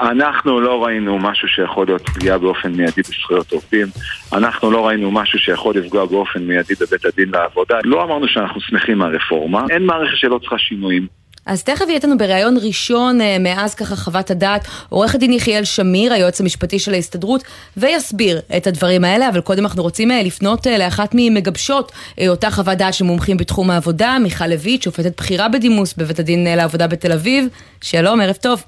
אנחנו 0.00 0.60
לא 0.60 0.84
ראינו 0.84 1.18
משהו 1.18 1.48
שיכול 1.48 1.86
להיות 1.86 2.08
פגיעה 2.08 2.38
באופן 2.38 2.72
מיידי 2.72 3.02
בזכויות 3.02 3.52
עובדים. 3.52 3.86
אנחנו 4.32 4.70
לא 4.70 4.86
ראינו 4.86 5.10
משהו 5.10 5.38
שיכול 5.38 5.74
לפגוע 5.76 6.06
באופן 6.06 6.42
מיידי 6.42 6.74
בבית 6.80 7.04
הדין 7.04 7.28
לעבודה. 7.28 7.78
לא 7.84 8.04
אמרנו 8.04 8.28
שאנחנו 8.28 8.60
שמחים 8.60 8.98
מהרפורמה. 8.98 9.64
אין 9.70 9.86
מערכת 9.86 10.16
שלא 10.16 10.38
צריכה 10.38 10.58
שינויים. 10.58 11.06
אז 11.46 11.64
תכף 11.64 11.84
יהיה 11.84 11.94
איתנו 11.94 12.18
בריאיון 12.18 12.56
ראשון 12.62 13.20
אה, 13.20 13.36
מאז 13.40 13.74
ככה 13.74 13.96
חוות 13.96 14.30
הדעת 14.30 14.66
עורך 14.88 15.14
הדין 15.14 15.32
יחיאל 15.32 15.64
שמיר, 15.64 16.12
היועץ 16.12 16.40
המשפטי 16.40 16.78
של 16.78 16.94
ההסתדרות, 16.94 17.44
ויסביר 17.76 18.40
את 18.56 18.66
הדברים 18.66 19.04
האלה, 19.04 19.28
אבל 19.28 19.40
קודם 19.40 19.64
אנחנו 19.64 19.82
רוצים 19.82 20.10
אה, 20.10 20.22
לפנות 20.22 20.66
אה, 20.66 20.78
לאחת 20.78 21.10
ממגבשות 21.14 21.92
אותה 22.28 22.50
חוות 22.50 22.78
דעת 22.78 22.94
של 22.94 23.04
מומחים 23.04 23.36
בתחום 23.36 23.70
העבודה, 23.70 24.16
מיכל 24.22 24.46
לויט, 24.46 24.82
שופטת 24.82 25.20
בכירה 25.20 25.48
בדימוס 25.48 25.94
בבית 25.94 26.18
הדין 26.18 26.56
לעבודה 26.56 26.86
בתל 26.86 27.12
אביב. 27.12 27.48
שלום, 27.80 28.20
ערב 28.20 28.36
טוב. 28.36 28.62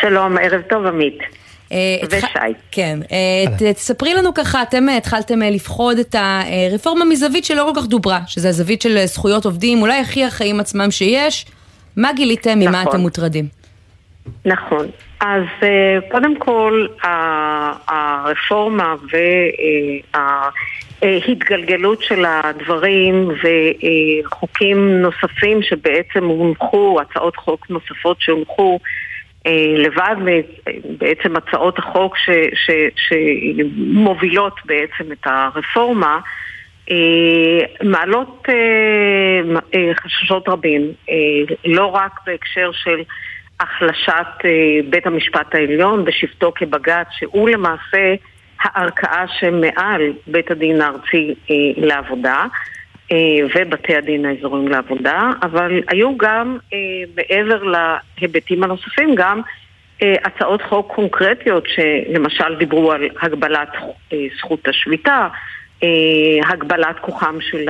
שלום, 0.00 0.38
ערב 0.38 0.60
טוב 0.62 0.86
עמית. 0.86 1.18
ושי. 2.10 2.26
כן. 2.70 2.98
ת- 3.58 3.62
תספרי 3.62 4.14
לנו 4.14 4.34
ככה, 4.34 4.62
אתם 4.62 4.88
אה, 4.88 4.96
התחלתם 4.96 5.42
אה, 5.42 5.50
לפחוד 5.50 5.98
את 5.98 6.14
הרפורמה 6.18 7.04
מזווית 7.04 7.44
שלא 7.44 7.70
כל 7.74 7.80
כך 7.80 7.86
דוברה, 7.86 8.20
שזה 8.26 8.48
הזווית 8.48 8.82
של 8.82 8.96
אה, 8.96 9.06
זכויות 9.06 9.44
עובדים, 9.44 9.82
אולי 9.82 10.00
הכי 10.00 10.24
החיים 10.24 10.60
עצמם 10.60 10.90
שיש. 10.90 11.46
מה 11.96 12.12
גיליתם, 12.12 12.58
ממה 12.58 12.70
נכון. 12.70 12.86
אתם 12.88 13.00
מוטרדים? 13.00 13.44
נכון. 14.44 14.86
אז 15.20 15.42
אה, 15.62 15.98
קודם 16.10 16.38
כל, 16.38 16.86
הרפורמה 17.88 18.94
וההתגלגלות 21.02 22.02
של 22.02 22.24
הדברים 22.28 23.28
וחוקים 24.24 25.00
נוספים 25.02 25.62
שבעצם 25.62 26.24
הונחו, 26.24 26.98
הצעות 27.00 27.36
חוק 27.36 27.66
נוספות 27.70 28.16
שהונחו 28.20 28.78
אה, 28.82 28.86
לבד 29.76 30.16
מ- 30.18 30.40
בעצם 30.98 31.36
הצעות 31.36 31.78
החוק 31.78 32.16
שמובילות 32.96 34.54
בעצם 34.64 35.12
את 35.12 35.26
הרפורמה, 35.26 36.18
אה, 36.90 37.64
מעלות 37.84 38.42
אה, 38.48 38.54
אה, 39.74 39.94
חששות 39.94 40.48
רבים, 40.48 40.82
אה, 41.10 41.14
לא 41.64 41.86
רק 41.86 42.20
בהקשר 42.26 42.70
של 42.72 43.02
החלשת 43.60 44.26
אה, 44.44 44.50
בית 44.90 45.06
המשפט 45.06 45.54
העליון 45.54 46.04
בשבתו 46.04 46.52
כבג"ץ, 46.54 47.06
שהוא 47.10 47.48
למעשה 47.48 48.14
הערכאה 48.62 49.24
שמעל 49.38 50.12
בית 50.26 50.50
הדין 50.50 50.80
הארצי 50.80 51.34
אה, 51.50 51.54
לעבודה. 51.76 52.44
אה, 53.10 53.16
ובתי 53.54 53.96
הדין 53.96 54.24
האזוריים 54.24 54.68
לעבודה, 54.68 55.30
אבל 55.42 55.80
היו 55.88 56.16
גם, 56.16 56.58
אה, 56.72 56.78
מעבר 57.16 57.62
להיבטים 57.62 58.62
הנוספים, 58.62 59.14
גם 59.14 59.40
אה, 60.02 60.14
הצעות 60.24 60.62
חוק 60.62 60.92
קונקרטיות 60.94 61.64
שלמשל 61.66 62.54
דיברו 62.58 62.92
על 62.92 63.08
הגבלת 63.22 63.68
זכות 64.38 64.68
השביתה, 64.68 65.28
הגבלת 66.48 66.98
כוחם 67.00 67.38
של 67.40 67.68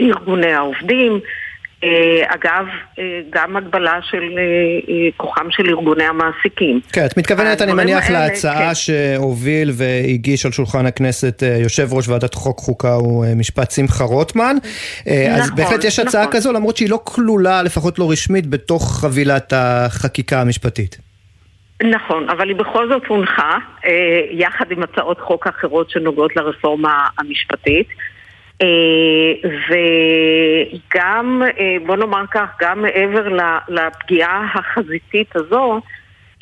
ארגוני 0.00 0.52
העובדים, 0.52 1.20
אגב, 2.26 2.66
אה, 2.98 3.20
גם 3.30 3.56
הגבלה 3.56 3.98
של 4.02 4.22
אה, 4.38 4.42
אה, 4.88 5.08
כוחם 5.16 5.46
של 5.50 5.68
ארגוני 5.68 6.04
המעסיקים. 6.04 6.80
כן, 6.92 7.06
את 7.06 7.18
מתכוונת, 7.18 7.62
אני 7.62 7.72
מניח, 7.72 8.06
האלה, 8.06 8.18
להצעה 8.26 8.68
כן. 8.68 8.74
שהוביל 8.74 9.70
והגיש 9.72 10.46
על 10.46 10.52
שולחן 10.52 10.86
הכנסת 10.86 11.42
אה, 11.42 11.56
יושב 11.62 11.92
ראש 11.92 12.08
ועדת 12.08 12.34
חוק 12.34 12.58
חוקה 12.58 12.94
הוא 12.94 13.24
אה, 13.24 13.34
משפט 13.34 13.70
שמחה 13.70 14.04
רוטמן. 14.04 14.56
אה, 15.08 15.34
אז 15.34 15.40
נכון, 15.40 15.56
בהחלט 15.56 15.84
יש 15.84 15.98
הצעה 15.98 16.22
נכון. 16.22 16.32
כזו, 16.34 16.52
למרות 16.52 16.76
שהיא 16.76 16.90
לא 16.90 17.00
כלולה, 17.04 17.62
לפחות 17.62 17.98
לא 17.98 18.10
רשמית, 18.10 18.46
בתוך 18.46 19.00
חבילת 19.00 19.52
החקיקה 19.56 20.40
המשפטית. 20.40 20.98
נכון, 21.82 22.28
אבל 22.30 22.48
היא 22.48 22.56
בכל 22.56 22.88
זאת 22.88 23.02
הונחה, 23.08 23.56
אה, 23.84 23.90
יחד 24.30 24.70
עם 24.70 24.82
הצעות 24.82 25.20
חוק 25.20 25.46
אחרות 25.46 25.90
שנוגעות 25.90 26.36
לרפורמה 26.36 27.06
המשפטית. 27.18 27.86
אה, 28.62 29.50
וגם, 29.68 31.42
אה, 31.58 31.76
בוא 31.86 31.96
נאמר 31.96 32.24
כך, 32.30 32.48
גם 32.60 32.82
מעבר 32.82 33.28
לפגיעה 33.68 34.46
החזיתית 34.54 35.36
הזו, 35.36 35.80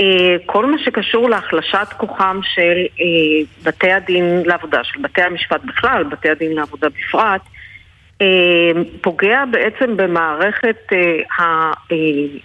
אה, 0.01 0.37
כל 0.47 0.67
מה 0.67 0.79
שקשור 0.79 1.31
להחלשת 1.31 1.87
כוחם 1.97 2.41
של 2.43 2.87
בתי 3.63 3.93
הדין 3.93 4.43
לעבודה, 4.45 4.85
של 4.85 5.01
בתי 5.03 5.23
המשפט 5.23 5.61
בכלל, 5.65 6.05
בתי 6.05 6.31
הדין 6.31 6.53
לעבודה 6.53 6.89
בפרט, 6.89 7.41
פוגע 9.01 9.45
בעצם 9.51 9.97
במערכת 9.97 10.93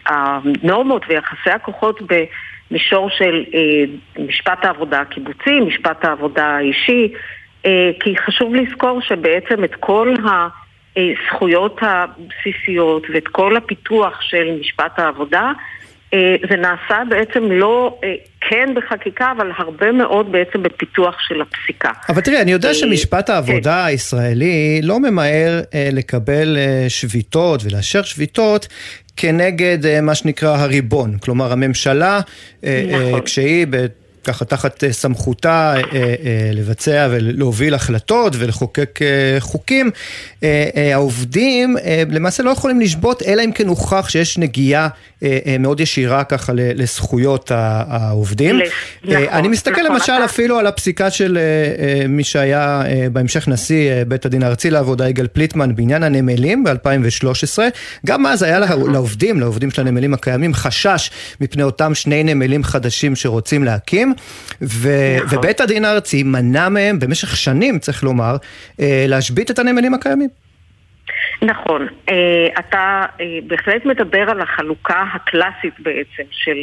הנורמות 0.06 1.01
ויחסי 1.10 1.49
הכוחות 1.49 1.99
במישור 2.71 3.10
של 3.10 3.43
משפט 4.19 4.65
העבודה 4.65 5.01
הקיבוצי, 5.01 5.60
משפט 5.60 6.06
העבודה 6.06 6.45
האישי, 6.45 7.13
כי 7.99 8.17
חשוב 8.25 8.56
לזכור 8.56 9.01
שבעצם 9.01 9.63
את 9.63 9.75
כל 9.80 10.15
הזכויות 10.95 11.80
הבסיסיות 11.82 13.03
ואת 13.13 13.27
כל 13.27 13.58
הפיתוח 13.58 14.21
של 14.21 14.58
משפט 14.60 14.99
העבודה 14.99 15.51
אה, 16.13 16.36
זה 16.49 16.56
נעשה 16.56 17.03
בעצם 17.10 17.51
לא 17.51 17.99
אה, 18.03 18.13
כן 18.41 18.69
בחקיקה, 18.75 19.34
אבל 19.38 19.51
הרבה 19.58 19.91
מאוד 19.91 20.32
בעצם 20.32 20.63
בפיתוח 20.63 21.15
של 21.27 21.41
הפסיקה. 21.41 21.91
אבל 22.10 22.21
תראי, 22.21 22.41
אני 22.41 22.51
יודע 22.51 22.73
שמשפט 22.73 23.30
העבודה 23.30 23.82
כן. 23.82 23.88
הישראלי 23.88 24.82
לא 24.84 24.99
ממהר 24.99 25.62
לקבל 25.91 26.58
שביתות 26.88 27.62
ולאשר 27.63 28.03
שביתות 28.03 28.67
כנגד 29.17 30.01
מה 30.01 30.15
שנקרא 30.15 30.58
הריבון. 30.58 31.17
כלומר, 31.17 31.51
הממשלה, 31.51 32.19
נכון. 32.63 33.21
כשהיא... 33.21 33.67
ככה 34.27 34.45
תחת 34.45 34.83
אה, 34.83 34.93
סמכותה 34.93 35.73
אה, 35.75 35.81
אה, 35.93 36.49
לבצע 36.53 37.07
ולהוביל 37.11 37.73
החלטות 37.73 38.33
ולחוקק 38.37 38.99
חוקים, 39.39 39.91
העובדים 40.93 41.77
למעשה 42.09 42.43
לא 42.43 42.49
יכולים 42.49 42.79
לשבות 42.79 43.23
אלא 43.23 43.43
אם 43.45 43.51
כן 43.51 43.67
הוכח 43.67 44.09
שיש 44.09 44.37
נגיעה 44.37 44.87
מאוד 45.59 45.79
ישירה 45.79 46.23
ככה 46.23 46.53
לזכויות 46.55 47.51
העובדים. 47.53 48.59
נכון, 49.03 49.15
אני 49.31 49.47
מסתכל 49.47 49.81
נכון, 49.81 49.95
למשל 49.95 50.25
אפילו 50.25 50.59
על 50.59 50.67
הפסיקה 50.67 51.09
של 51.09 51.37
מי 52.09 52.23
שהיה 52.23 52.83
בהמשך 53.11 53.47
נשיא 53.47 53.91
בית 54.07 54.25
הדין 54.25 54.43
הארצי 54.43 54.69
לעבודה, 54.69 55.09
יגאל 55.09 55.27
פליטמן, 55.27 55.75
בעניין 55.75 56.03
הנמלים 56.03 56.63
ב-2013. 56.63 57.59
גם 58.05 58.25
אז 58.25 58.43
היה 58.43 58.59
לעובדים, 58.91 59.39
לעובדים 59.39 59.71
של 59.71 59.81
הנמלים 59.81 60.13
הקיימים, 60.13 60.53
חשש 60.53 61.11
מפני 61.41 61.63
אותם 61.63 61.95
שני 61.95 62.23
נמלים 62.23 62.63
חדשים 62.63 63.15
שרוצים 63.15 63.63
להקים. 63.63 64.13
ו- 64.62 65.17
נכון. 65.23 65.39
ובית 65.39 65.62
הדין 65.62 65.86
הארצי 65.86 66.23
מנע 66.23 66.69
מהם 66.69 66.99
במשך 66.99 67.38
שנים, 67.38 67.80
צריך 67.80 68.03
לומר, 68.03 68.36
אה, 68.80 69.06
להשבית 69.08 69.51
את 69.51 69.60
הנמלים 69.60 69.93
הקיימים. 69.93 70.30
נכון. 71.41 71.88
אה, 72.10 72.47
אתה 72.60 73.06
אה, 73.21 73.25
בהחלט 73.47 73.86
מדבר 73.86 74.30
על 74.30 74.41
החלוקה 74.41 75.03
הקלאסית 75.13 75.80
בעצם 75.80 76.23
של 76.32 76.58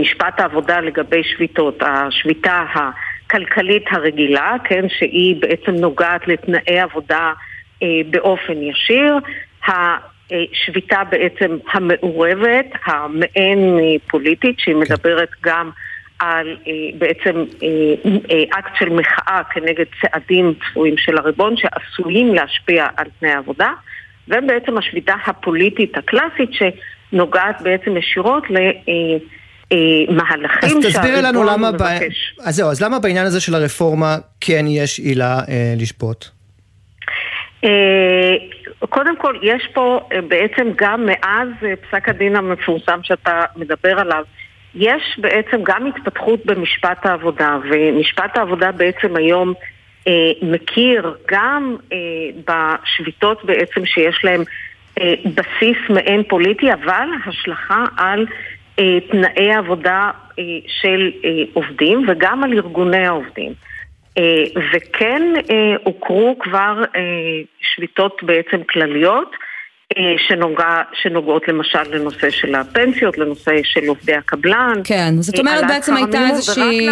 משפט 0.00 0.40
העבודה 0.40 0.80
לגבי 0.80 1.22
שביתות. 1.24 1.82
השביתה 1.82 2.64
הכלכלית 2.74 3.84
הרגילה, 3.90 4.56
כן, 4.64 4.84
שהיא 4.88 5.36
בעצם 5.40 5.74
נוגעת 5.74 6.28
לתנאי 6.28 6.80
עבודה 6.80 7.32
באופן 8.10 8.62
ישיר. 8.62 9.18
השביתה 9.68 11.02
בעצם 11.10 11.58
המעורבת, 11.72 12.66
המעין 12.84 13.78
פוליטית, 14.10 14.58
שהיא 14.58 14.74
כן. 14.74 14.80
מדברת 14.80 15.30
גם 15.42 15.70
על 16.18 16.56
אה, 16.66 16.72
בעצם 16.98 17.44
אה, 17.62 17.68
אה, 18.30 18.58
אקט 18.58 18.70
של 18.78 18.88
מחאה 18.88 19.42
כנגד 19.54 19.84
צעדים 20.00 20.54
צפויים 20.54 20.94
של 20.98 21.18
הריבון 21.18 21.54
שעשויים 21.56 22.34
להשפיע 22.34 22.86
על 22.96 23.06
תנאי 23.20 23.32
העבודה 23.32 23.70
ובעצם 24.28 24.78
השביתה 24.78 25.14
הפוליטית 25.26 25.96
הקלאסית 25.98 26.50
שנוגעת 26.52 27.62
בעצם 27.62 27.96
ישירות 27.96 28.50
ל... 28.50 28.56
מהלכים 30.08 30.78
אז 30.78 30.86
תסבירי 30.86 31.22
לנו 31.22 31.44
למה, 31.44 31.72
ב... 31.72 31.82
אז 32.44 32.56
זהו, 32.56 32.70
אז 32.70 32.82
למה 32.82 32.98
בעניין 32.98 33.26
הזה 33.26 33.40
של 33.40 33.54
הרפורמה 33.54 34.16
כן 34.40 34.64
יש 34.68 34.98
עילה 34.98 35.38
אה, 35.48 35.74
לשפוט? 35.76 36.24
אה, 37.64 38.34
קודם 38.88 39.16
כל, 39.16 39.36
יש 39.42 39.68
פה 39.74 40.00
אה, 40.12 40.20
בעצם 40.20 40.66
גם 40.76 41.06
מאז 41.06 41.48
פסק 41.60 42.08
הדין 42.08 42.36
המפורסם 42.36 43.00
שאתה 43.02 43.42
מדבר 43.56 44.00
עליו, 44.00 44.24
יש 44.76 45.18
בעצם 45.18 45.62
גם 45.62 45.86
התפתחות 45.86 46.46
במשפט 46.46 47.06
העבודה, 47.06 47.58
ומשפט 47.70 48.36
העבודה 48.36 48.72
בעצם 48.72 49.16
היום 49.16 49.54
אה, 50.08 50.32
מכיר 50.42 51.14
גם 51.30 51.76
אה, 51.92 51.98
בשביתות 52.46 53.44
בעצם 53.44 53.86
שיש 53.86 54.24
להם 54.24 54.42
אה, 55.00 55.14
בסיס 55.34 55.76
מעין 55.88 56.22
פוליטי, 56.22 56.72
אבל 56.72 57.08
השלכה 57.26 57.84
על 57.96 58.26
אה, 58.78 59.00
תנאי 59.10 59.52
עבודה 59.52 60.10
אה, 60.38 60.44
של 60.66 61.10
אה, 61.24 61.30
עובדים 61.52 62.04
וגם 62.08 62.44
על 62.44 62.52
ארגוני 62.52 63.06
העובדים. 63.06 63.52
אה, 64.18 64.44
וכן 64.72 65.22
אה, 65.50 66.36
כבר 66.40 66.82
אה, 66.96 67.00
שביתות 67.60 68.22
בעצם 68.22 68.62
כלליות. 68.62 69.30
אה, 69.92 70.14
שנוגע, 70.18 70.82
שנוגעות 71.02 71.48
למשל 71.48 71.82
לנושא 71.92 72.30
של 72.30 72.54
הפנסיות, 72.54 73.18
לנושא 73.18 73.52
של 73.64 73.86
עובדי 73.86 74.14
הקבלן. 74.14 74.80
כן, 74.84 75.14
זאת 75.20 75.34
אה, 75.34 75.40
אומרת 75.40 75.64
בעצם 75.68 75.96
הייתה 75.96 76.18
איזושהי 76.30 76.88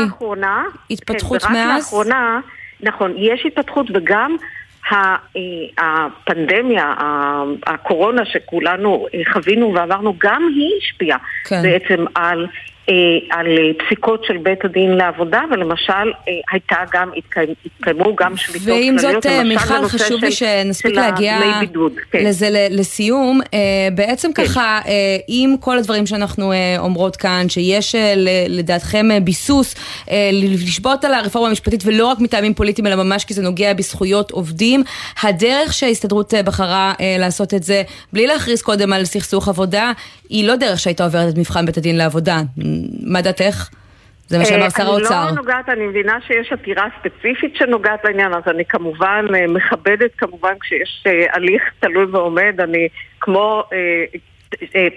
התפתחות 0.90 1.42
כן, 1.42 1.52
מאז? 1.52 1.84
לאחרונה, 1.84 2.40
נכון, 2.80 3.14
יש 3.16 3.46
התפתחות 3.46 3.86
וגם 3.94 4.36
אה, 4.92 5.16
הפנדמיה, 5.78 6.94
הקורונה 7.66 8.22
שכולנו 8.24 9.06
חווינו 9.32 9.74
ועברנו, 9.74 10.14
גם 10.18 10.42
היא 10.56 10.70
השפיעה 10.82 11.18
כן. 11.44 11.62
בעצם 11.62 12.04
על 12.14 12.46
על 13.30 13.46
אה, 13.46 13.84
פסיקות 13.86 14.24
של 14.24 14.36
בית 14.36 14.64
הדין 14.64 14.90
לעבודה, 14.90 15.42
ולמשל 15.50 15.92
אה, 15.92 16.32
הייתה 16.52 16.76
גם, 16.92 17.10
התקיימו 17.66 18.16
גם 18.16 18.36
שביתות 18.36 18.66
כלליות, 18.66 18.84
ועם 18.84 18.98
זאת, 18.98 19.26
מיכל, 19.44 19.88
חשוב 19.88 20.24
לי 20.24 20.32
שנספיק 20.32 20.94
להגיע 20.94 21.38
כן. 22.10 22.24
לזה 22.24 22.48
לסיום. 22.70 23.40
בעצם 23.94 24.32
כן. 24.32 24.44
ככה, 24.44 24.80
עם 25.28 25.56
כל 25.60 25.78
הדברים 25.78 26.06
שאנחנו 26.06 26.52
אומרות 26.78 27.16
כאן, 27.16 27.48
שיש 27.48 27.94
לדעתכם 28.48 29.08
ביסוס 29.24 29.74
לשבות 30.32 31.04
על 31.04 31.14
הרפורמה 31.14 31.48
המשפטית, 31.48 31.82
ולא 31.84 32.06
רק 32.06 32.20
מטעמים 32.20 32.54
פוליטיים, 32.54 32.86
אלא 32.86 32.96
ממש 32.96 33.24
כי 33.24 33.34
זה 33.34 33.42
נוגע 33.42 33.74
בזכויות 33.74 34.30
עובדים, 34.30 34.82
הדרך 35.22 35.72
שההסתדרות 35.72 36.34
בחרה 36.44 36.92
לעשות 37.18 37.54
את 37.54 37.62
זה, 37.62 37.82
בלי 38.12 38.26
להכריז 38.26 38.62
קודם 38.62 38.92
על 38.92 39.04
סכסוך 39.04 39.48
עבודה, 39.48 39.92
היא 40.28 40.48
לא 40.48 40.56
דרך 40.56 40.78
שהייתה 40.78 41.04
עוברת 41.04 41.28
את 41.32 41.38
מבחן 41.38 41.66
בית 41.66 41.76
הדין 41.76 41.96
לעבודה. 41.96 42.42
מה 43.06 43.22
דעתך? 43.22 43.68
זה 44.26 44.38
מה 44.38 44.44
שאמר 44.44 44.70
שר 44.70 44.86
האוצר. 44.86 45.22
אני 45.22 45.36
לא 45.36 45.42
נוגעת, 45.42 45.68
אני 45.68 45.86
מבינה 45.86 46.18
שיש 46.26 46.52
עתירה 46.52 46.86
ספציפית 46.98 47.56
שנוגעת 47.56 48.04
לעניין, 48.04 48.34
אז 48.34 48.42
אני 48.46 48.64
כמובן 48.64 49.26
אה, 49.34 49.46
מכבדת 49.46 50.10
כמובן 50.18 50.52
כשיש 50.60 51.04
אה, 51.06 51.26
הליך 51.32 51.62
תלוי 51.80 52.04
ועומד, 52.04 52.60
אני 52.60 52.88
כמו... 53.20 53.62
אה, 53.72 54.04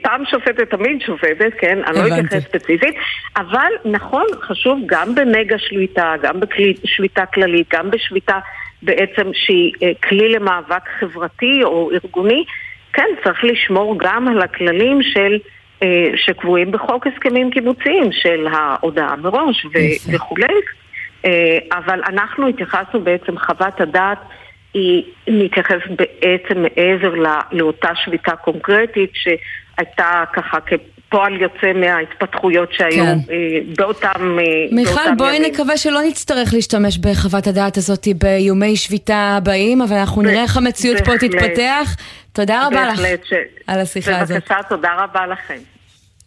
פעם 0.01 0.23
שופטת 0.25 0.69
תמיד 0.69 1.01
שופטת, 1.01 1.53
כן? 1.59 1.79
אני 1.87 1.97
לא 1.97 2.07
אתייחס 2.07 2.47
ספציפית, 2.47 2.95
אבל 3.37 3.71
נכון, 3.85 4.25
חשוב 4.41 4.79
גם 4.85 5.15
במגה 5.15 5.59
שליטה, 5.59 6.13
גם 6.21 6.39
בשליטה 6.39 7.25
כללית, 7.25 7.67
גם 7.73 7.91
בשליטה 7.91 8.39
בעצם 8.81 9.29
שהיא 9.33 9.73
כלי 10.03 10.29
למאבק 10.29 10.89
חברתי 10.99 11.63
או 11.63 11.91
ארגוני, 11.91 12.43
כן, 12.93 13.07
צריך 13.23 13.43
לשמור 13.43 13.95
גם 13.99 14.27
על 14.27 14.41
הכללים 14.41 15.03
של... 15.03 15.37
אה, 15.83 16.09
שקבועים 16.15 16.71
בחוק 16.71 17.07
הסכמים 17.07 17.51
קיבוציים 17.51 18.11
של 18.11 18.47
ההודעה 18.51 19.15
מראש 19.15 19.65
ו- 19.65 20.13
וכולי. 20.13 20.53
אה, 21.25 21.57
אבל 21.71 22.01
אנחנו 22.07 22.47
התייחסנו 22.47 23.01
בעצם, 23.01 23.39
חוות 23.39 23.81
הדעת 23.81 24.17
היא 24.73 25.03
מתייחסת 25.27 25.89
בעצם 25.89 26.61
מעבר 26.61 27.15
לא, 27.15 27.29
לאותה 27.51 27.89
שביתה 27.95 28.35
קונקרטית 28.35 29.11
שהייתה 29.13 30.23
ככה 30.33 30.57
כפועל 31.09 31.41
יוצא 31.41 31.73
מההתפתחויות 31.75 32.73
שהיו 32.73 33.03
כן. 33.03 33.17
אה, 33.31 33.59
באותם 33.77 34.37
מיכל, 34.71 35.15
בואי 35.17 35.35
ימים. 35.35 35.51
נקווה 35.51 35.77
שלא 35.77 36.01
נצטרך 36.01 36.53
להשתמש 36.53 36.97
בחוות 36.97 37.47
הדעת 37.47 37.77
הזאת 37.77 38.07
באיומי 38.17 38.75
שביתה 38.75 39.35
הבאים, 39.37 39.81
אבל 39.81 39.95
אנחנו 39.95 40.21
נראה 40.21 40.41
איך 40.43 40.57
המציאות 40.57 40.97
פה 41.05 41.17
תתפתח. 41.17 41.95
תודה 42.33 42.67
רבה 42.67 42.87
לך 42.87 42.99
ש... 43.23 43.33
על 43.67 43.79
השיחה 43.79 44.19
הזאת. 44.19 44.37
בבקשה, 44.37 44.55
תודה 44.69 44.89
רבה 44.97 45.27
לכם. 45.27 45.57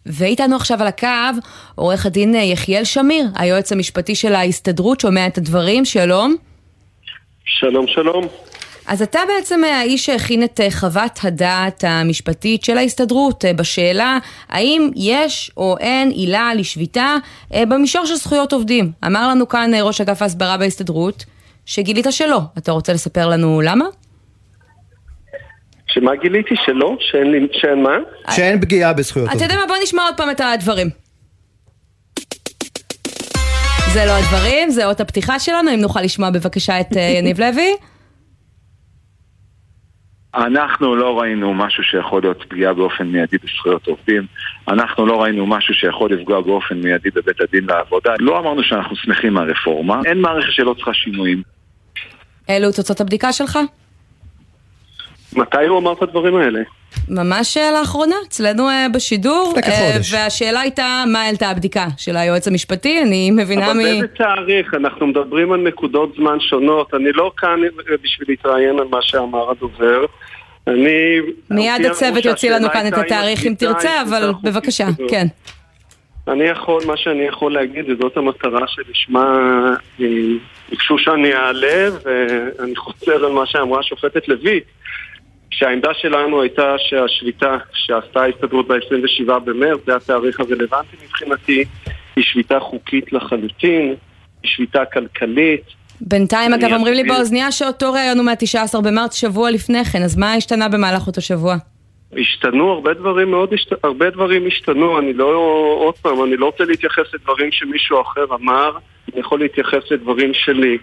ואיתנו 0.05 0.55
עכשיו 0.55 0.81
על 0.81 0.87
הקו 0.87 1.07
עורך 1.75 2.05
הדין 2.05 2.35
יחיאל 2.35 2.83
שמיר, 2.83 3.25
היועץ 3.35 3.71
המשפטי 3.71 4.15
של 4.15 4.35
ההסתדרות, 4.35 4.99
שומע 4.99 5.27
את 5.27 5.37
הדברים, 5.37 5.85
שלום. 5.85 6.35
שלום, 7.45 7.87
שלום. 7.87 8.27
אז 8.87 9.01
אתה 9.01 9.19
בעצם 9.27 9.63
האיש 9.63 10.05
שהכין 10.05 10.43
את 10.43 10.59
אה, 10.59 10.71
חוות 10.71 11.19
הדעת 11.23 11.83
המשפטית 11.87 12.63
של 12.63 12.77
ההסתדרות 12.77 13.45
אה, 13.45 13.53
בשאלה 13.53 14.17
האם 14.49 14.91
יש 14.95 15.51
או 15.57 15.75
אין 15.79 16.09
עילה 16.09 16.53
לשביתה 16.55 17.15
אה, 17.53 17.65
במישור 17.65 18.05
של 18.05 18.15
זכויות 18.15 18.53
עובדים. 18.53 18.91
אמר 19.05 19.27
לנו 19.27 19.47
כאן 19.47 19.71
ראש 19.81 20.01
אגף 20.01 20.21
ההסברה 20.21 20.57
בהסתדרות 20.57 21.25
שגילית 21.65 22.05
שלא. 22.09 22.39
אתה 22.57 22.71
רוצה 22.71 22.93
לספר 22.93 23.27
לנו 23.27 23.61
למה? 23.61 23.85
שמה 25.87 26.11
גיליתי? 26.15 26.55
שלא? 26.65 26.97
שאין, 26.99 27.31
לי- 27.31 27.47
שאין 27.53 27.83
מה? 27.83 27.97
שאין 28.31 28.61
פגיעה 28.61 28.93
בזכויות 28.93 29.27
אתה 29.27 29.33
עובדים. 29.33 29.49
יודע 29.51 29.61
מה? 29.61 29.73
בוא 29.73 29.83
נשמע 29.83 30.03
עוד 30.03 30.13
פעם 30.17 30.29
את 30.29 30.41
הדברים. 30.41 30.89
זה 33.93 34.05
לא 34.05 34.11
הדברים, 34.11 34.69
זה 34.69 34.85
אות 34.85 34.99
הפתיחה 35.01 35.39
שלנו, 35.39 35.73
אם 35.73 35.79
נוכל 35.79 36.01
לשמוע 36.01 36.29
בבקשה 36.29 36.79
את 36.79 36.87
יניב 37.17 37.41
לוי. 37.41 37.73
אנחנו 40.35 40.95
לא 40.95 41.19
ראינו 41.19 41.53
משהו 41.53 41.83
שיכול 41.83 42.21
להיות 42.21 42.43
פגיעה 42.49 42.73
באופן 42.73 43.07
מיידי 43.07 43.37
בזכויות 43.43 43.87
עובדים. 43.87 44.25
אנחנו 44.67 45.05
לא 45.05 45.23
ראינו 45.23 45.47
משהו 45.47 45.73
שיכול 45.73 46.13
לפגוע 46.13 46.41
באופן 46.41 46.75
מיידי 46.75 47.09
בבית 47.09 47.41
הדין 47.41 47.65
לעבודה. 47.65 48.13
לא 48.19 48.39
אמרנו 48.39 48.63
שאנחנו 48.63 48.95
שמחים 48.95 49.33
מהרפורמה. 49.33 50.01
אין 50.05 50.21
מערכת 50.21 50.51
שלא 50.51 50.73
צריכה 50.73 50.93
שינויים. 50.93 51.41
אלו 52.49 52.71
תוצאות 52.71 53.01
הבדיקה 53.01 53.33
שלך? 53.33 53.59
מתי 55.35 55.65
הוא 55.67 55.77
אמר 55.77 55.93
את 55.93 56.01
הדברים 56.01 56.35
האלה? 56.35 56.59
ממש 57.09 57.57
אה, 57.57 57.71
לאחרונה, 57.79 58.15
אצלנו 58.27 58.69
אה, 58.69 58.87
בשידור. 58.93 59.53
לפני 59.57 59.71
כחודש. 59.71 60.13
אה, 60.13 60.19
והשאלה 60.23 60.59
הייתה, 60.59 61.03
מה 61.07 61.21
העלתה 61.21 61.49
הבדיקה 61.49 61.87
של 61.97 62.17
היועץ 62.17 62.47
המשפטי? 62.47 63.01
אני 63.01 63.31
מבינה 63.31 63.71
אבל 63.71 63.79
מ... 63.79 63.83
באיזה 63.83 64.07
תאריך? 64.07 64.73
אנחנו 64.73 65.07
מדברים 65.07 65.51
על 65.51 65.59
נקודות 65.59 66.13
זמן 66.17 66.39
שונות. 66.39 66.93
אני 66.93 67.11
לא 67.13 67.31
כאן 67.37 67.59
בשביל 68.03 68.27
להתראיין 68.27 68.79
על 68.79 68.87
מה 68.91 69.01
שאמר 69.01 69.51
הדובר. 69.51 70.05
אני... 70.67 71.19
מיד 71.49 71.85
הצוות 71.85 72.25
יוציא 72.25 72.51
לנו 72.51 72.69
כאן 72.69 72.87
את 72.87 72.93
התאריך 72.93 73.45
אם 73.45 73.53
תרצה, 73.57 74.01
אבל 74.01 74.31
בבקשה, 74.43 74.87
כן. 75.09 75.27
אני 76.27 76.43
יכול, 76.43 76.83
מה 76.87 76.97
שאני 76.97 77.23
יכול 77.23 77.53
להגיד, 77.53 77.89
וזאת 77.89 78.17
המטרה 78.17 78.67
שלשמה 78.67 79.25
ביקשו 80.69 80.97
שאני 80.97 81.33
אעלה, 81.33 81.89
ואני 82.03 82.75
חוזר 82.75 83.25
על 83.25 83.31
מה 83.31 83.45
שאמרה 83.45 83.79
השופטת 83.79 84.27
לויט, 84.27 84.63
שהעמדה 85.51 85.93
שלנו 85.93 86.41
הייתה 86.41 86.75
שהשביתה 86.77 87.57
שעשתה 87.73 88.21
ההסתדרות 88.21 88.67
ב-27 88.67 89.39
במרץ, 89.39 89.79
זה 89.85 89.95
התאריך 89.95 90.39
הרלוונטי 90.39 90.97
מבחינתי, 91.03 91.65
היא 92.15 92.23
שביתה 92.23 92.59
חוקית 92.59 93.13
לחלוטין, 93.13 93.95
היא 94.43 94.51
שביתה 94.51 94.85
כלכלית. 94.85 95.61
בינתיים, 96.01 96.53
אגב, 96.53 96.73
אומרים 96.73 96.93
לי 96.93 97.01
אסביר. 97.01 97.15
באוזנייה 97.15 97.51
שאותו 97.51 97.93
ראיון 97.93 98.17
הוא 98.17 98.25
מה-19 98.25 98.81
במרץ, 98.81 99.15
שבוע 99.15 99.51
לפני 99.51 99.85
כן, 99.85 100.03
אז 100.03 100.17
מה 100.17 100.33
השתנה 100.33 100.69
במהלך 100.69 101.07
אותו 101.07 101.21
שבוע? 101.21 101.55
השתנו 102.19 102.71
הרבה 102.71 102.93
דברים 102.93 103.31
מאוד, 103.31 103.53
השת... 103.53 103.83
הרבה 103.83 104.09
דברים 104.09 104.47
השתנו, 104.47 104.99
אני 104.99 105.13
לא, 105.13 105.35
עוד 105.79 105.95
פעם, 105.97 106.23
אני 106.23 106.37
לא 106.37 106.45
רוצה 106.45 106.63
להתייחס 106.63 107.13
לדברים 107.13 107.51
שמישהו 107.51 108.01
אחר 108.01 108.25
אמר, 108.35 108.71
אני 109.11 109.19
יכול 109.19 109.39
להתייחס 109.39 109.91
לדברים 109.91 110.31
שלי. 110.33 110.77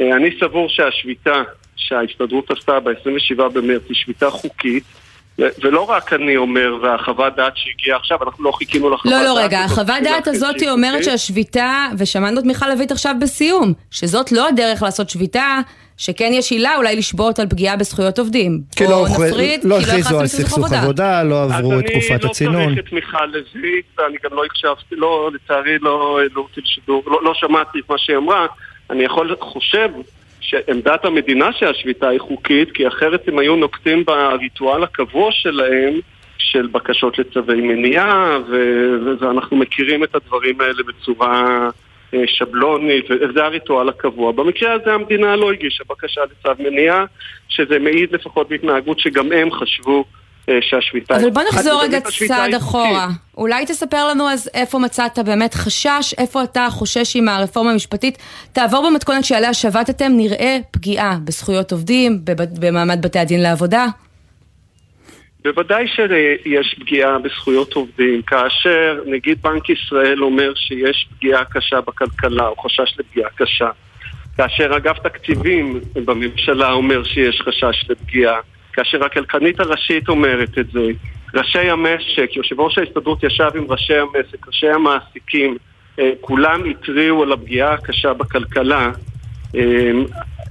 אה, 0.00 0.16
אני 0.16 0.30
סבור 0.40 0.68
שהשביתה 0.68 1.42
שההסתדרות 1.76 2.50
עשתה 2.50 2.80
ב-27 2.80 3.48
במרץ 3.52 3.82
היא 3.88 3.96
שביתה 3.96 4.30
חוקית, 4.30 4.84
ולא 5.38 5.80
רק 5.80 6.12
אני 6.12 6.36
אומר, 6.36 6.76
והחוות 6.82 7.36
דעת 7.36 7.52
שהגיעה 7.56 7.96
עכשיו, 7.98 8.18
אנחנו 8.22 8.44
לא 8.44 8.52
חיכינו 8.52 8.90
לחוות 8.90 9.12
לא, 9.12 9.18
דעת. 9.18 9.26
לא, 9.26 9.38
רגע, 9.38 9.58
הזאת 9.58 9.72
החוות 9.72 10.02
דעת 10.02 10.28
הזאת 10.28 10.56
אומרת. 10.70 11.04
שהשביתה, 11.04 11.86
ושמענו 11.98 12.40
את 12.40 12.44
מיכל 12.44 12.68
לויט 12.68 12.92
עכשיו 12.92 13.14
בסיום, 13.20 13.72
שזאת 13.90 14.32
לא 14.32 14.48
הדרך 14.48 14.82
לעשות 14.82 15.10
שביתה, 15.10 15.60
שכן 15.98 16.30
יש 16.32 16.50
עילה 16.50 16.76
אולי 16.76 16.96
לשבות 16.96 17.38
על 17.38 17.46
פגיעה 17.46 17.76
בזכויות 17.76 18.18
עובדים. 18.18 18.60
כי 18.76 18.84
לא 18.84 18.90
לא 19.64 19.78
כי 19.78 19.84
הכריזו 19.84 20.20
על 20.20 20.26
סכסוך 20.26 20.72
עבודה, 20.72 21.22
לא 21.22 21.42
עברו 21.42 21.78
את 21.78 21.86
תקופת 21.86 22.10
אז 22.10 22.20
אני 22.20 22.30
הצינון. 22.30 22.54
לא 22.54 22.74
צריך 22.74 22.86
את 22.88 22.92
מיכל 22.92 23.24
לוי, 23.26 23.82
ואני 23.98 24.16
גם 24.24 24.30
לא 24.36 24.44
הקשבתי, 24.44 24.96
לא, 24.96 25.30
לצערי 25.34 25.78
לא 25.78 26.18
העלו 26.20 26.42
אותי 26.42 26.60
לשידור, 26.60 27.02
לא, 27.06 27.20
לא 27.24 27.34
שמעתי 27.34 27.78
את 27.78 27.90
מה 27.90 27.98
שהיא 27.98 28.16
אמרה. 28.16 28.46
אני 28.90 29.04
יכול, 29.04 29.36
חושב 29.40 29.88
שעמדת 30.40 31.04
המדינה 31.04 31.52
שהשביתה 31.52 32.08
היא 32.08 32.20
חוקית, 32.20 32.72
כי 32.72 32.88
אחרת 32.88 33.28
הם 33.28 33.38
היו 33.38 33.56
נוקטים 33.56 34.04
בריטואל 34.04 34.82
הקבוע 34.82 35.32
שלהם, 35.32 35.94
של 36.38 36.66
בקשות 36.66 37.18
לצווי 37.18 37.60
מניעה, 37.60 38.38
ו- 38.48 39.16
ואנחנו 39.20 39.56
מכירים 39.56 40.04
את 40.04 40.14
הדברים 40.14 40.60
האלה 40.60 40.82
בצורה 40.86 41.68
שבלונית, 42.26 43.04
וזה 43.10 43.44
הריטואל 43.44 43.88
הקבוע. 43.88 44.32
במקרה 44.32 44.72
הזה 44.72 44.92
המדינה 44.92 45.36
לא 45.36 45.52
הגישה 45.52 45.84
בקשה 45.90 46.20
לצו 46.20 46.62
מניעה, 46.62 47.04
שזה 47.48 47.78
מעיד 47.78 48.12
לפחות 48.12 48.48
בהתנהגות 48.48 48.98
שגם 48.98 49.32
הם 49.32 49.52
חשבו 49.52 50.04
אה, 50.48 50.58
שהשביתה... 50.60 51.16
אבל 51.16 51.30
בוא 51.30 51.42
נחזור 51.52 51.82
רגע 51.82 52.00
צעד 52.00 52.54
אחורה. 52.54 53.08
אולי 53.36 53.66
תספר 53.66 54.08
לנו 54.08 54.28
אז 54.28 54.50
איפה 54.54 54.78
מצאת 54.78 55.18
באמת 55.18 55.54
חשש, 55.54 56.14
איפה 56.18 56.42
אתה 56.42 56.66
חושש 56.70 57.16
עם 57.16 57.28
הרפורמה 57.28 57.70
המשפטית 57.70 58.18
תעבור 58.52 58.90
במתכונת 58.90 59.24
שעליה 59.24 59.54
שבתתם, 59.54 60.12
נראה 60.16 60.58
פגיעה 60.70 61.18
בזכויות 61.24 61.72
עובדים, 61.72 62.18
במעמד 62.60 63.02
בתי 63.02 63.18
הדין 63.18 63.42
לעבודה. 63.42 63.86
בוודאי 65.48 65.86
שיש 65.88 66.74
פגיעה 66.80 67.18
בזכויות 67.18 67.72
עובדים. 67.72 68.22
כאשר 68.22 69.02
נגיד 69.06 69.42
בנק 69.42 69.70
ישראל 69.70 70.22
אומר 70.22 70.52
שיש 70.54 71.08
פגיעה 71.16 71.44
קשה 71.44 71.80
בכלכלה, 71.80 72.48
או 72.48 72.56
חשש 72.56 72.94
לפגיעה 72.98 73.30
קשה. 73.30 73.70
כאשר 74.36 74.76
אגף 74.76 74.98
תקציבים 74.98 75.80
בממשלה 76.04 76.72
אומר 76.72 77.04
שיש 77.04 77.42
חשש 77.44 77.90
לפגיעה. 77.90 78.40
כאשר 78.72 79.04
הכלכלנית 79.04 79.60
הראשית 79.60 80.08
אומרת 80.08 80.58
את 80.58 80.70
זה. 80.70 80.80
ראשי 81.34 81.70
המשק, 81.70 82.36
יושב 82.36 82.60
ראש 82.60 82.78
ההסתדרות 82.78 83.24
ישב 83.24 83.50
עם 83.54 83.64
ראשי 83.68 83.94
המשק, 83.94 84.46
ראשי 84.46 84.68
המעסיקים, 84.68 85.56
אה, 85.98 86.10
כולם 86.20 86.64
התריעו 86.70 87.22
על 87.22 87.32
הפגיעה 87.32 87.72
הקשה 87.72 88.12
בכלכלה. 88.12 88.90
אה, 89.54 89.90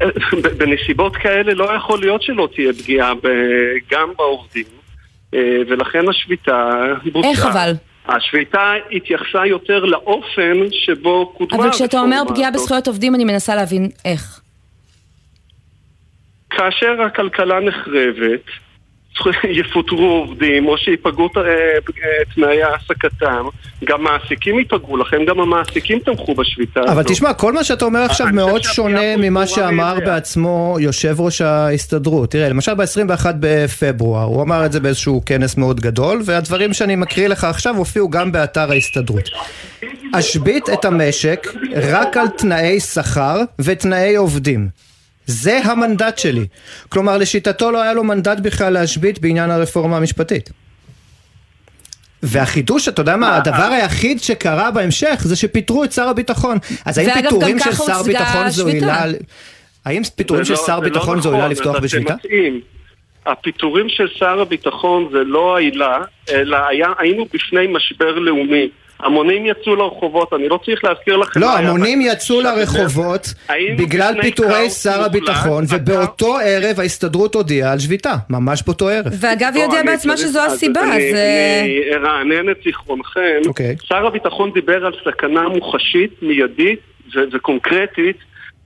בנסיבות 0.58 1.16
כאלה 1.16 1.54
לא 1.54 1.76
יכול 1.76 2.00
להיות 2.00 2.22
שלא 2.22 2.50
תהיה 2.56 2.74
פגיעה 2.74 3.14
גם 3.92 4.10
בעובדים, 4.18 4.77
ולכן 5.70 6.10
השביתה 6.10 6.72
בוצעה. 7.12 7.32
איך 7.32 7.46
אבל? 7.46 7.74
השביתה 8.08 8.74
התייחסה 8.92 9.46
יותר 9.46 9.86
לאופן 9.86 10.58
שבו 10.72 11.34
קודמה 11.38 11.64
אבל 11.64 11.72
כשאתה 11.72 12.00
אומר 12.00 12.22
פגיעה. 12.28 12.52
בזכויות 12.52 12.88
עובדים, 12.88 13.16
אני 13.16 13.26
מנסה 13.26 13.56
להבין 13.56 13.90
איך. 14.06 14.42
כאשר 16.50 17.02
הכלכלה 17.02 17.60
נחרבת, 17.60 18.42
יפוטרו 19.60 20.06
עובדים 20.06 20.68
או 20.68 20.78
שיפגעו 20.78 21.30
אה, 21.38 21.44
תנאי 22.36 22.64
העסקתם, 22.64 23.46
גם 23.86 24.04
מעסיקים 24.04 24.60
ייפגעו, 24.60 24.98
לכן 24.98 25.26
גם 25.26 25.40
המעסיקים 25.40 26.00
תמכו 26.00 26.36
בשביתה 26.36 26.80
אבל 26.80 26.92
הזאת. 26.92 27.08
תשמע, 27.08 27.34
כל 27.34 27.54
מה 27.54 27.64
שאתה 27.64 27.86
אומר 27.86 28.00
עכשיו 28.00 28.28
מאוד 28.34 28.64
שונה 28.64 29.18
ממה 29.18 29.48
שאמר. 29.48 29.98
בעצמו 30.06 30.78
יושב 30.80 31.16
ראש 31.20 31.42
ההסתדרות. 31.42 32.32
תראה, 32.32 32.50
למשל 32.50 32.74
ב-21 32.74 33.26
בפברואר, 33.40 34.24
הוא 34.24 34.42
אמר 34.42 34.66
את 34.66 34.72
זה 34.72 34.80
באיזשהו 34.80 35.22
כנס 35.26 35.58
מאוד 35.58 35.80
גדול, 35.80 36.22
והדברים 36.26 36.74
שאני 36.74 36.96
מקריא 36.96 37.28
לך 37.28 37.44
עכשיו 37.44 37.78
הופיעו 37.78 38.10
גם 38.10 38.32
באתר 38.32 38.72
ההסתדרות. 38.72 39.30
אשבית 40.14 40.70
את 40.74 40.86
המשק 40.86 41.48
רק 41.76 42.18
על 42.18 42.28
תנאי 42.28 42.80
שכר 42.80 43.42
ותנאי 43.60 44.16
עובדים. 44.16 44.87
זה 45.28 45.60
המנדט 45.64 46.18
שלי. 46.18 46.46
כלומר, 46.90 47.18
לשיטתו 47.18 47.72
לא 47.72 47.82
היה 47.82 47.94
לו 47.94 48.04
מנדט 48.04 48.40
בכלל 48.40 48.74
להשבית 48.74 49.20
בעניין 49.20 49.52
הרפורמה 49.52 49.98
המשפטית. 49.98 50.50
והחידוש, 52.24 52.88
אתה 52.88 53.02
יודע 53.02 53.12
אה, 53.12 53.18
מה, 53.18 53.36
הדבר 53.36 53.70
היחיד 53.72 54.20
שקרה 54.22 54.72
בהמשך 54.72 55.22
זה 55.24 55.36
שפיטרו 55.36 55.84
את 55.84 55.92
שר 55.92 56.08
הביטחון. 56.08 56.58
אז 56.86 56.98
האם 56.98 57.10
פיטורים 57.14 57.60
של 57.60 57.72
שר 57.74 58.04
ביטחון 58.04 58.50
זו. 58.50 58.68
עילה... 58.68 59.06
האם 59.86 60.02
פיטורים 60.16 60.46
של 60.46 60.54
לא- 60.54 60.64
שר 60.66 60.80
לא 60.80 60.84
ביטחון 60.84 61.22
זו 61.22 61.30
נכון, 61.30 61.42
עילה 61.42 61.48
לפתוח 61.52 61.80
בשביתה? 61.80 62.14
הפיטורים 63.26 63.90
של 63.90 64.08
שר 64.08 64.42
הביטחון 64.42 65.10
זה 65.12 65.18
לא 65.18 65.58
העילה, 65.58 65.98
אלא 66.30 66.58
היה, 66.70 66.88
היינו 66.98 67.26
בפני 67.34 67.68
משבר 67.70 68.20
לאומי. 68.20 68.70
המונים 69.00 69.46
יצאו 69.46 69.76
לרחובות, 69.76 70.34
אני 70.34 70.50
לא 70.50 70.60
צריך 70.66 70.84
להזכיר 70.84 71.18
לכם... 71.18 71.40
לא, 71.40 71.58
המונים 71.58 72.02
יצאו 72.02 72.42
לרחובות 72.42 73.34
בגלל 73.78 74.22
פיטורי 74.22 74.70
שר 74.70 75.04
הביטחון, 75.04 75.64
ובאותו 75.70 76.38
ערב 76.44 76.80
ההסתדרות 76.80 77.36
הודיעה 77.36 77.72
על 77.72 77.80
שביתה. 77.80 78.16
ממש 78.30 78.64
באותו 78.66 78.90
ערב. 78.90 79.14
ואגב, 79.20 79.52
היא 79.54 79.62
לא, 79.62 79.66
הודיעה 79.66 79.82
אני 79.82 79.92
בעצמה 79.92 80.18
שזו 80.18 80.40
אז 80.40 80.54
הסיבה, 80.54 80.82
אז... 80.82 80.92
אני 80.92 81.82
ארענן 81.94 82.50
את 82.50 82.58
זיכרונכם. 82.66 83.42
אוקיי. 83.48 83.76
שר 83.84 84.06
הביטחון 84.06 84.52
דיבר 84.54 84.86
על 84.86 84.94
סכנה 85.06 85.50
מוחשית, 85.50 86.12
מיידית 86.22 86.80
וקונקרטית 87.34 88.18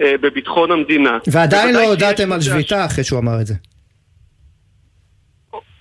אה, 0.01 0.13
בביטחון 0.21 0.71
המדינה. 0.71 1.17
ועדיין 1.27 1.75
לא 1.75 1.83
הודעתם 1.83 2.31
על 2.31 2.41
שביתה 2.41 2.85
אחרי 2.85 3.03
שהוא 3.03 3.19
אמר 3.19 3.41
את 3.41 3.47
זה. 3.47 3.53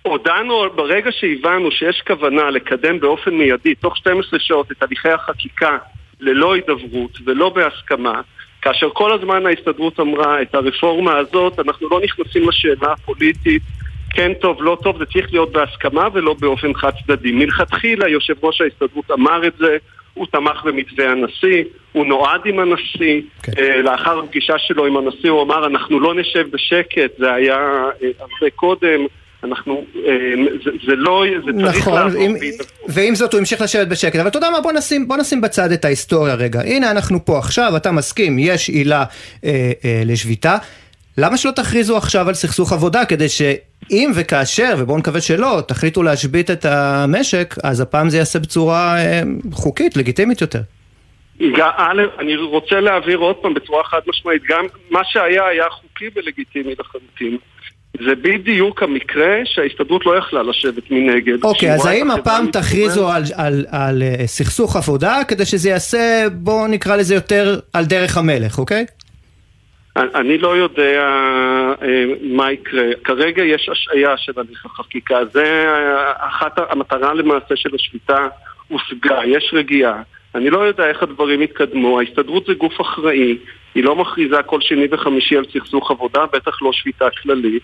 הודענו 0.02 0.64
ברגע 0.74 1.12
שהבנו 1.12 1.70
שיש 1.70 2.02
כוונה 2.06 2.50
לקדם 2.50 3.00
באופן 3.00 3.34
מיידי, 3.34 3.74
תוך 3.74 3.96
12 3.96 4.38
שעות, 4.40 4.72
את 4.72 4.82
הליכי 4.82 5.08
החקיקה 5.08 5.78
ללא 6.20 6.54
הידברות 6.54 7.18
ולא 7.24 7.48
בהסכמה, 7.48 8.20
כאשר 8.62 8.90
כל 8.92 9.12
הזמן 9.12 9.46
ההסתדרות 9.46 10.00
אמרה 10.00 10.42
את 10.42 10.54
הרפורמה 10.54 11.16
הזאת, 11.16 11.58
אנחנו 11.58 11.88
לא 11.90 12.00
נכנסים 12.00 12.48
לשאלה 12.48 12.92
הפוליטית 12.92 13.62
כן 14.10 14.34
טוב, 14.34 14.62
לא 14.62 14.78
טוב, 14.82 14.98
זה 14.98 15.04
צריך 15.06 15.32
להיות 15.32 15.52
בהסכמה 15.52 16.08
ולא 16.12 16.34
באופן 16.40 16.74
חד 16.74 16.90
צדדי. 17.04 17.32
מלכתחילה 17.32 18.08
יושב 18.08 18.34
ראש 18.44 18.60
ההסתדרות 18.60 19.10
אמר 19.10 19.46
את 19.46 19.52
זה, 19.58 19.76
הוא 20.14 20.26
תמך 20.26 20.64
במתווה 20.64 21.10
הנשיא, 21.10 21.64
הוא 21.92 22.06
נועד 22.06 22.40
עם 22.44 22.58
הנשיא, 22.58 23.22
כן. 23.42 23.52
אה, 23.58 23.82
לאחר 23.82 24.18
הפגישה 24.18 24.58
שלו 24.58 24.86
עם 24.86 24.96
הנשיא 24.96 25.30
הוא 25.30 25.42
אמר 25.42 25.66
אנחנו 25.66 26.00
לא 26.00 26.14
נשב 26.14 26.46
בשקט, 26.50 27.18
זה 27.18 27.32
היה 27.32 27.58
אה, 28.02 28.08
הרבה 28.18 28.50
קודם, 28.54 29.00
אנחנו, 29.44 29.84
אה, 29.96 30.10
זה, 30.64 30.70
זה 30.86 30.96
לא, 30.96 31.24
זה 31.46 31.52
צריך 31.64 31.78
נכון, 31.78 31.94
לעבור. 31.94 32.22
עם, 32.22 32.34
ועם 32.88 33.14
זאת 33.14 33.32
הוא 33.32 33.38
המשיך 33.38 33.60
לשבת 33.60 33.88
בשקט, 33.88 34.16
אבל 34.16 34.28
אתה 34.28 34.38
יודע 34.38 34.50
מה, 34.50 34.60
בוא 34.60 34.72
נשים, 34.72 35.08
בוא 35.08 35.16
נשים 35.16 35.40
בצד 35.40 35.72
את 35.72 35.84
ההיסטוריה 35.84 36.34
רגע. 36.34 36.60
הנה 36.60 36.90
אנחנו 36.90 37.24
פה 37.24 37.38
עכשיו, 37.38 37.76
אתה 37.76 37.92
מסכים, 37.92 38.38
יש 38.38 38.68
עילה 38.68 39.04
אה, 39.44 39.72
אה, 39.84 40.02
לשביתה. 40.06 40.56
למה 41.18 41.36
שלא 41.36 41.50
תכריזו 41.50 41.96
עכשיו 41.96 42.28
על 42.28 42.34
סכסוך 42.34 42.72
עבודה 42.72 43.04
כדי 43.04 43.28
שאם 43.28 44.10
וכאשר, 44.14 44.74
ובואו 44.78 44.98
נקווה 44.98 45.20
שלא, 45.20 45.60
תחליטו 45.68 46.02
להשבית 46.02 46.50
את 46.50 46.64
המשק, 46.64 47.54
אז 47.62 47.80
הפעם 47.80 48.10
זה 48.10 48.16
ייעשה 48.16 48.38
בצורה 48.38 48.96
אה, 48.98 49.22
חוקית, 49.52 49.96
לגיטימית 49.96 50.40
יותר. 50.40 50.60
א', 51.76 52.02
אני 52.18 52.36
רוצה 52.36 52.80
להבהיר 52.80 53.18
עוד 53.18 53.36
פעם 53.36 53.54
בצורה 53.54 53.84
חד 53.84 54.00
משמעית, 54.06 54.42
גם 54.48 54.66
מה 54.90 55.00
שהיה 55.04 55.46
היה 55.46 55.64
חוקי 55.70 56.04
ולגיטימי 56.14 56.74
לחלוטין. 56.78 57.38
זה 57.98 58.14
בדיוק 58.14 58.82
המקרה 58.82 59.36
שההסתדרות 59.44 60.06
לא 60.06 60.16
יכלה 60.16 60.42
לשבת 60.42 60.90
מנגד. 60.90 61.44
אוקיי, 61.44 61.74
אז 61.74 61.86
האם 61.86 62.10
הפעם 62.10 62.46
תכריזו 62.46 63.10
על, 63.10 63.22
על, 63.34 63.64
על, 63.70 64.02
על 64.02 64.26
סכסוך 64.26 64.76
עבודה 64.76 65.20
כדי 65.28 65.44
שזה 65.44 65.68
ייעשה, 65.68 66.24
בואו 66.32 66.66
נקרא 66.66 66.96
לזה 66.96 67.14
יותר 67.14 67.58
על 67.72 67.84
דרך 67.84 68.16
המלך, 68.16 68.58
אוקיי? 68.58 68.86
אני 69.96 70.38
לא 70.38 70.56
יודע 70.56 71.00
אה, 71.82 72.04
מה 72.22 72.52
יקרה. 72.52 72.84
כרגע 73.04 73.42
יש 73.42 73.68
השעיה 73.68 74.16
של 74.16 74.32
הליך 74.36 74.66
החקיקה. 74.66 75.18
זה 75.32 75.44
אה, 75.66 76.12
אחת 76.28 76.58
המטרה 76.70 77.14
למעשה 77.14 77.56
של 77.56 77.74
השביתה 77.74 78.28
הושגה, 78.68 79.18
יש 79.26 79.50
רגיעה. 79.52 80.02
אני 80.34 80.50
לא 80.50 80.58
יודע 80.58 80.88
איך 80.88 81.02
הדברים 81.02 81.42
יתקדמו. 81.42 82.00
ההסתדרות 82.00 82.46
זה 82.46 82.54
גוף 82.54 82.80
אחראי, 82.80 83.38
היא 83.74 83.84
לא 83.84 83.96
מכריזה 83.96 84.42
כל 84.42 84.60
שני 84.60 84.86
וחמישי 84.90 85.36
על 85.36 85.44
סכסוך 85.52 85.90
עבודה, 85.90 86.26
בטח 86.32 86.62
לא 86.62 86.72
שביתה 86.72 87.10
כללית. 87.22 87.62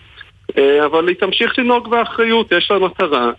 אה, 0.57 0.85
אבל 0.85 1.07
היא 1.07 1.15
תמשיך 1.15 1.59
לנהוג 1.59 1.89
באחריות, 1.89 2.51
יש 2.51 2.71
לה 2.71 2.79
מטרה, 2.79 3.31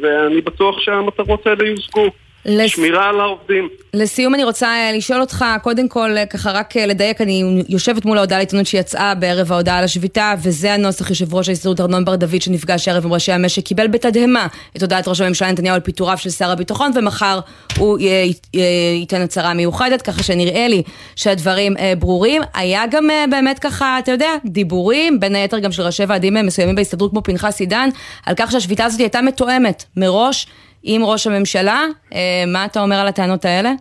ואני 0.00 0.40
בטוח 0.40 0.80
שהמטרות 0.80 1.46
האלה 1.46 1.68
יושגו. 1.68 2.10
לס... 2.44 2.70
שמירה 2.70 3.08
על 3.08 3.20
העובדים. 3.20 3.68
לסיום 3.94 4.34
אני 4.34 4.44
רוצה 4.44 4.66
אה, 4.66 4.92
לשאול 4.92 5.20
אותך, 5.20 5.44
קודם 5.62 5.88
כל, 5.88 6.16
אה, 6.16 6.26
ככה 6.26 6.50
רק 6.50 6.76
אה, 6.76 6.86
לדייק, 6.86 7.20
אני 7.20 7.62
יושבת 7.68 8.04
מול 8.04 8.18
ההודעה 8.18 8.38
לעיתונות 8.38 8.66
שיצאה 8.66 9.14
בערב 9.14 9.52
ההודעה 9.52 9.78
על 9.78 9.84
השביתה, 9.84 10.34
וזה 10.42 10.74
הנוסח 10.74 11.10
יושב 11.10 11.34
ראש 11.34 11.48
ההסתדרות 11.48 11.80
ארנון 11.80 12.04
בר 12.04 12.16
דוד 12.16 12.42
שנפגש 12.42 12.88
הערב 12.88 13.06
עם 13.06 13.12
ראשי 13.12 13.32
המשק, 13.32 13.64
קיבל 13.64 13.86
בתדהמה 13.86 14.46
את 14.76 14.82
הודעת 14.82 15.08
ראש 15.08 15.20
הממשלה 15.20 15.52
נתניהו 15.52 15.74
על 15.74 15.80
פיטוריו 15.80 16.18
של 16.18 16.30
שר 16.30 16.50
הביטחון, 16.50 16.90
ומחר 16.94 17.40
הוא 17.78 17.98
ייתן 18.98 19.20
הצהרה 19.20 19.54
מיוחדת, 19.54 20.02
ככה 20.02 20.22
שנראה 20.22 20.68
לי 20.68 20.82
שהדברים 21.16 21.74
ברורים. 21.98 22.42
היה 22.54 22.82
גם 22.90 23.08
באמת 23.30 23.58
ככה, 23.58 23.98
אתה 23.98 24.12
יודע, 24.12 24.30
דיבורים, 24.44 25.20
בין 25.20 25.34
היתר 25.34 25.58
גם 25.58 25.72
של 25.72 25.82
ראשי 25.82 26.04
ועדים 26.08 26.34
מסוימים 26.34 26.74
בהסתדרות 26.74 27.10
כמו 27.10 27.22
פנחס 27.22 27.60
עידן, 27.60 27.88
על 28.26 28.34
כך 28.36 28.52
שהשביתה 28.52 28.84
הזאת 28.84 29.00
הייתה 29.00 29.22
מתואמת 29.22 29.84
מראש. 29.96 30.46
עם 30.82 31.04
ראש 31.04 31.26
הממשלה. 31.26 31.84
אה, 32.14 32.44
מה 32.46 32.64
אתה 32.64 32.80
אומר 32.80 32.96
על 32.96 33.08
הטענות 33.08 33.44
האלה? 33.44 33.72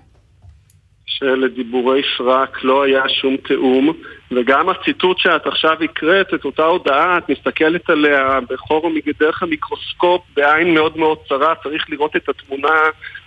שלדיבורי 1.20 2.02
סרק 2.18 2.64
לא 2.64 2.84
היה 2.84 3.04
שום 3.22 3.38
תיאום, 3.38 3.94
וגם 4.32 4.70
הציטוט 4.70 5.18
שאת 5.20 5.48
עכשיו 5.48 5.78
הקראת, 5.84 6.34
את 6.34 6.46
אותה 6.46 6.64
הודעה, 6.64 7.18
את 7.18 7.30
מסתכלת 7.30 7.90
עליה 7.90 8.40
בחור 8.50 8.92
דרך 9.20 9.44
המיקרוסקופ 9.44 10.22
בעין 10.36 10.74
מאוד 10.74 10.98
מאוד 10.98 11.18
צרה, 11.30 11.54
צריך 11.64 11.90
לראות 11.90 12.16
את 12.16 12.30
התמונה 12.30 12.74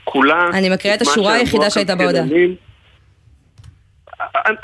כולה. 0.05 0.49
אני 0.53 0.71
מקריאה 0.71 0.97
את 0.97 1.03
השורה 1.03 1.33
היחידה 1.33 1.71
שהייתה 1.71 1.95
בהודעה. 1.95 2.25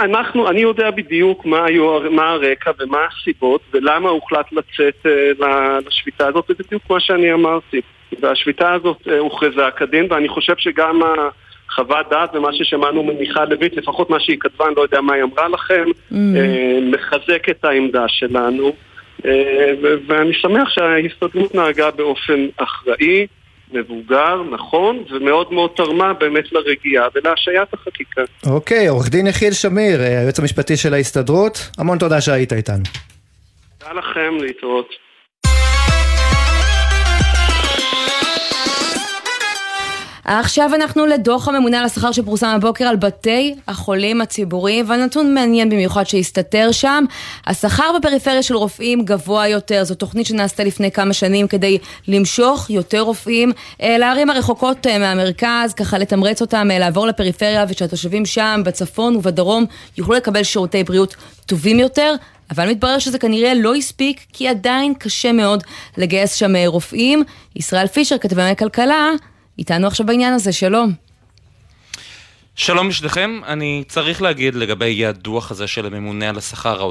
אנחנו, 0.01 0.51
אני 0.51 0.61
יודע 0.61 0.91
בדיוק 0.91 1.47
מה, 1.47 1.65
היו, 1.65 2.11
מה 2.11 2.31
הרקע 2.31 2.71
ומה 2.79 2.99
הסיבות 3.13 3.61
ולמה 3.73 4.09
הוחלט 4.09 4.53
לצאת 4.53 5.07
אה, 5.07 5.79
לשביתה 5.87 6.27
הזאת, 6.27 6.45
זה 6.49 6.55
בדיוק 6.65 6.83
מה 6.91 7.01
שאני 7.01 7.33
אמרתי. 7.33 7.81
והשביתה 8.21 8.73
הזאת 8.73 9.09
אה, 9.09 9.19
הוכרזה 9.19 9.63
כדין, 9.77 10.07
ואני 10.11 10.29
חושב 10.29 10.55
שגם 10.59 11.01
החוות 11.69 12.07
דעת 12.11 12.35
ומה 12.35 12.53
ששמענו 12.53 13.03
ממיכל 13.03 13.45
לויט, 13.45 13.77
לפחות 13.77 14.11
מה 14.11 14.21
שהיא 14.21 14.37
כתבה, 14.41 14.67
אני 14.67 14.75
לא 14.77 14.83
יודע 14.83 15.01
מה 15.01 15.15
היא 15.15 15.23
אמרה 15.23 15.49
לכם, 15.49 15.85
mm. 15.85 16.15
אה, 16.15 16.79
מחזק 16.83 17.49
את 17.51 17.65
העמדה 17.65 18.05
שלנו. 18.09 18.73
אה, 19.27 19.73
ואני 20.07 20.35
שמח 20.35 20.69
שההסתדרות 20.69 21.55
נהגה 21.55 21.91
באופן 21.91 22.47
אחראי, 22.57 23.27
מבוגר, 23.73 24.43
נכון, 24.51 25.05
ומאוד 25.11 25.53
מאוד 25.53 25.71
תרמה 25.77 26.13
באמת 26.13 26.53
לרגיעה 26.53 27.09
ולהשעיית 27.15 27.75
החקיקה. 27.75 28.23
אוקיי, 28.47 28.89
עורך 28.89 29.11
דין 29.11 29.27
יחיאל 29.27 29.53
שמיר, 29.53 30.01
היועץ 30.01 30.39
המשפטי 30.39 30.77
של 30.77 30.95
ההסתדרות, 30.95 31.71
המון 31.79 31.99
תודה 31.99 32.21
שהיית 32.21 32.53
איתנו. 32.53 32.85
תודה 33.79 33.93
לכם, 33.93 34.35
להתראות. 34.41 35.08
עכשיו 40.31 40.75
אנחנו 40.75 41.07
לדוח 41.07 41.49
הממונה 41.49 41.79
על 41.79 41.85
השכר 41.85 42.13
שפורסם 42.13 42.47
הבוקר 42.47 42.85
על 42.85 42.97
בתי 42.97 43.55
החולים 43.69 44.21
הציבוריים, 44.21 44.85
והנתון 44.89 45.35
מעניין 45.35 45.71
במיוחד 45.71 46.05
שהסתתר 46.05 46.73
שם. 46.73 47.05
השכר 47.47 47.85
בפריפריה 47.99 48.43
של 48.43 48.57
רופאים 48.57 49.05
גבוה 49.05 49.49
יותר, 49.49 49.85
זו 49.85 49.95
תוכנית 49.95 50.27
שנעשתה 50.27 50.65
לפני 50.65 50.91
כמה 50.91 51.13
שנים 51.13 51.49
כדי 51.49 51.79
למשוך 52.09 52.71
יותר 52.71 53.01
רופאים 53.01 53.53
אה, 53.83 53.99
לערים 53.99 54.31
הרחוקות 54.31 54.87
אה, 54.87 54.99
מהמרכז, 54.99 55.75
ככה 55.77 55.99
לתמרץ 55.99 56.41
אותם 56.41 56.69
אה, 56.71 56.79
לעבור 56.79 57.07
לפריפריה 57.07 57.65
ושהתושבים 57.69 58.27
שם, 58.27 58.61
בצפון 58.65 59.17
ובדרום, 59.17 59.65
יוכלו 59.99 60.15
לקבל 60.15 60.43
שירותי 60.43 60.85
בריאות 60.85 61.17
טובים 61.47 61.79
יותר. 61.79 62.15
אבל 62.51 62.71
מתברר 62.71 62.99
שזה 62.99 63.19
כנראה 63.19 63.55
לא 63.55 63.75
הספיק, 63.75 64.21
כי 64.33 64.49
עדיין 64.49 64.95
קשה 64.95 65.33
מאוד 65.33 65.65
לגייס 65.97 66.35
שם 66.35 66.57
רופאים. 66.67 67.25
ישראל 67.57 67.87
פישר, 67.87 68.19
כתבי 68.19 68.43
כלכלה, 68.59 69.11
איתנו 69.59 69.87
עכשיו 69.87 70.07
בעניין 70.07 70.35
הזה, 70.35 70.53
שלום. 70.53 71.08
שלום 72.61 72.89
לשניכם, 72.89 73.41
אני 73.47 73.85
צריך 73.89 74.23
להגיד 74.23 74.55
לגבי 74.55 75.07
הדוח 75.07 75.51
הזה 75.51 75.67
של 75.67 75.87
הממונה 75.87 76.29
על 76.29 76.39
השכר 76.39 76.91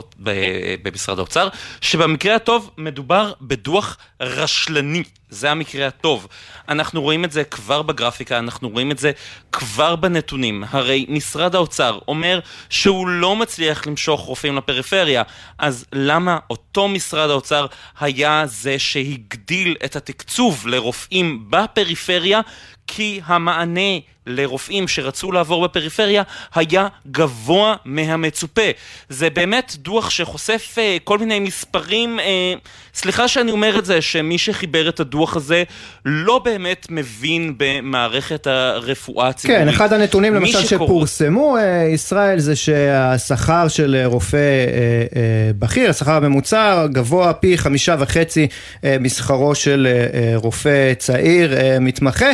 במשרד 0.82 1.20
האוצר, 1.20 1.48
שבמקרה 1.82 2.36
הטוב 2.36 2.72
מדובר 2.78 3.34
בדוח 3.42 3.98
רשלני, 4.22 5.04
זה 5.30 5.52
המקרה 5.52 5.88
הטוב. 5.88 6.28
אנחנו 6.70 7.02
רואים 7.02 7.26
את 7.26 7.32
זה 7.32 7.44
כבר 7.44 7.82
בגרפיקה, 7.82 8.40
אנחנו 8.40 8.70
רואים 8.70 8.92
את 8.92 8.98
זה 8.98 9.12
כבר 9.52 9.96
בנתונים. 9.96 10.64
הרי 10.70 11.06
משרד 11.10 11.56
האוצר 11.56 12.00
אומר 12.08 12.40
שהוא 12.70 13.08
לא 13.08 13.36
מצליח 13.36 13.88
למשוך 13.88 14.22
רופאים 14.22 14.58
לפריפריה, 14.58 15.24
אז 15.58 15.86
למה 15.94 16.38
אותו 16.50 16.88
משרד 16.88 17.30
האוצר 17.30 17.66
היה 18.00 18.44
זה 18.46 18.80
שהגדיל 18.80 19.76
את 19.86 19.96
התקצוב 19.96 20.68
לרופאים 20.68 21.46
בפריפריה? 21.50 22.42
כי 22.88 23.22
המענה 23.26 24.00
לרופאים 24.28 24.88
שרצו 24.88 25.32
לעבור 25.32 25.64
בפריפריה 25.64 26.24
היה 26.56 26.88
גבוה 27.12 27.76
מהמצופה. 27.86 28.62
זה 29.10 29.30
באמת 29.30 29.76
דוח 29.78 30.10
שחושף 30.10 30.76
uh, 30.76 30.80
כל 31.04 31.18
מיני 31.18 31.40
מספרים, 31.40 32.20
uh, 32.20 32.60
סליחה 32.94 33.28
שאני 33.28 33.52
אומר 33.52 33.80
את 33.80 33.86
זה, 33.86 34.02
שמי 34.02 34.38
שחיבר 34.38 34.90
את 34.90 35.00
הדוח 35.00 35.36
הזה 35.36 35.64
לא 36.06 36.42
באמת 36.46 36.88
מבין 36.90 37.54
במערכת 37.58 38.48
הרפואה 38.48 39.28
הציבורית. 39.28 39.62
כן, 39.62 39.70
אחד 39.70 39.94
הנתונים 39.94 40.34
למשל 40.34 40.66
שקור... 40.66 40.88
שפורסמו, 40.88 41.58
uh, 41.58 41.94
ישראל, 41.94 42.40
זה 42.40 42.56
שהשכר 42.56 43.68
של 43.68 44.02
רופא 44.06 44.38
uh, 44.38 45.14
uh, 45.14 45.18
בכיר, 45.60 45.90
השכר 45.90 46.12
הממוצע, 46.12 46.88
גבוה 46.88 47.34
פי 47.34 47.58
חמישה 47.58 47.96
וחצי 48.00 48.48
uh, 48.48 48.84
משכרו 49.00 49.56
של 49.56 49.88
uh, 49.88 50.44
רופא 50.44 50.94
צעיר, 50.98 51.54
uh, 51.54 51.80
מתמחה. 51.80 52.32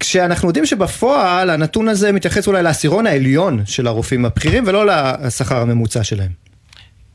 כשאנחנו 0.00 0.48
יודעים 0.48 0.66
שבפועל 0.66 1.50
הנתון 1.50 1.88
הזה 1.88 2.12
מתייחס 2.12 2.46
אולי 2.46 2.62
לעשירון 2.62 3.06
העליון 3.06 3.62
של 3.66 3.86
הרופאים 3.86 4.24
הבכירים 4.24 4.64
ולא 4.66 4.86
לשכר 4.86 5.56
הממוצע 5.56 6.04
שלהם. 6.04 6.44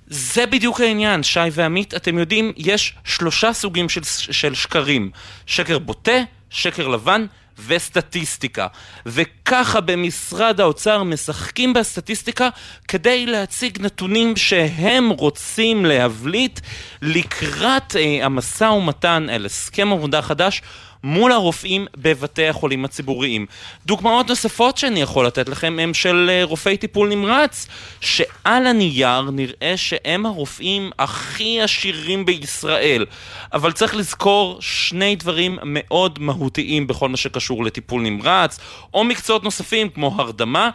זה 0.07 0.45
בדיוק 0.45 0.81
העניין, 0.81 1.23
שי 1.23 1.39
ועמית, 1.51 1.93
אתם 1.93 2.17
יודעים, 2.17 2.53
יש 2.57 2.95
שלושה 3.03 3.53
סוגים 3.53 3.89
של, 3.89 4.01
של 4.31 4.53
שקרים. 4.53 5.11
שקר 5.45 5.79
בוטה, 5.79 6.21
שקר 6.49 6.87
לבן 6.87 7.25
וסטטיסטיקה. 7.67 8.67
וככה 9.05 9.81
במשרד 9.81 10.61
האוצר 10.61 11.03
משחקים 11.03 11.73
בסטטיסטיקה 11.73 12.49
כדי 12.87 13.25
להציג 13.25 13.81
נתונים 13.81 14.35
שהם 14.35 15.09
רוצים 15.09 15.85
להבליט 15.85 16.59
לקראת 17.01 17.95
אה, 17.95 18.25
המשא 18.25 18.63
ומתן 18.63 19.27
אל 19.29 19.45
הסכם 19.45 19.91
עבודה 19.91 20.21
חדש 20.21 20.61
מול 21.03 21.31
הרופאים 21.31 21.87
בבתי 21.97 22.47
החולים 22.47 22.85
הציבוריים. 22.85 23.45
דוגמאות 23.85 24.27
נוספות 24.29 24.77
שאני 24.77 25.01
יכול 25.01 25.25
לתת 25.25 25.49
לכם 25.49 25.77
הם 25.81 25.93
של 25.93 26.29
אה, 26.29 26.43
רופאי 26.43 26.77
טיפול 26.77 27.09
נמרץ, 27.09 27.67
שעל 28.01 28.67
הנייר 28.67 29.21
נראה 29.21 29.73
שהם 29.75 30.25
הרופאים 30.25 30.91
הכי 30.99 31.61
עשירים 31.61 32.25
בישראל. 32.25 33.05
אבל 33.53 33.71
צריך 33.71 33.95
לזכור 33.95 34.57
שני 34.61 35.15
דברים 35.15 35.57
מאוד 35.63 36.19
מהותיים 36.21 36.87
בכל 36.87 37.09
מה 37.09 37.17
שקשור 37.17 37.65
לטיפול 37.65 38.01
נמרץ, 38.01 38.59
או 38.93 39.03
מקצועות 39.03 39.43
נוספים 39.43 39.89
כמו 39.89 40.15
הרדמה. 40.17 40.69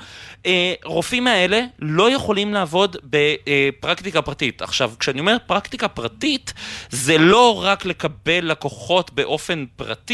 אה, 0.46 0.74
רופאים 0.84 1.26
האלה 1.26 1.60
לא 1.78 2.10
יכולים 2.10 2.54
לעבוד 2.54 2.96
בפרקטיקה 3.04 4.22
פרטית. 4.22 4.62
עכשיו, 4.62 4.92
כשאני 4.98 5.20
אומר 5.20 5.36
פרקטיקה 5.46 5.88
פרטית, 5.88 6.52
זה 6.90 7.18
לא 7.18 7.64
רק 7.64 7.84
לקבל 7.84 8.50
לקוחות 8.50 9.12
באופן 9.12 9.64
פרטי, 9.76 10.13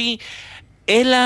אלא 0.88 1.16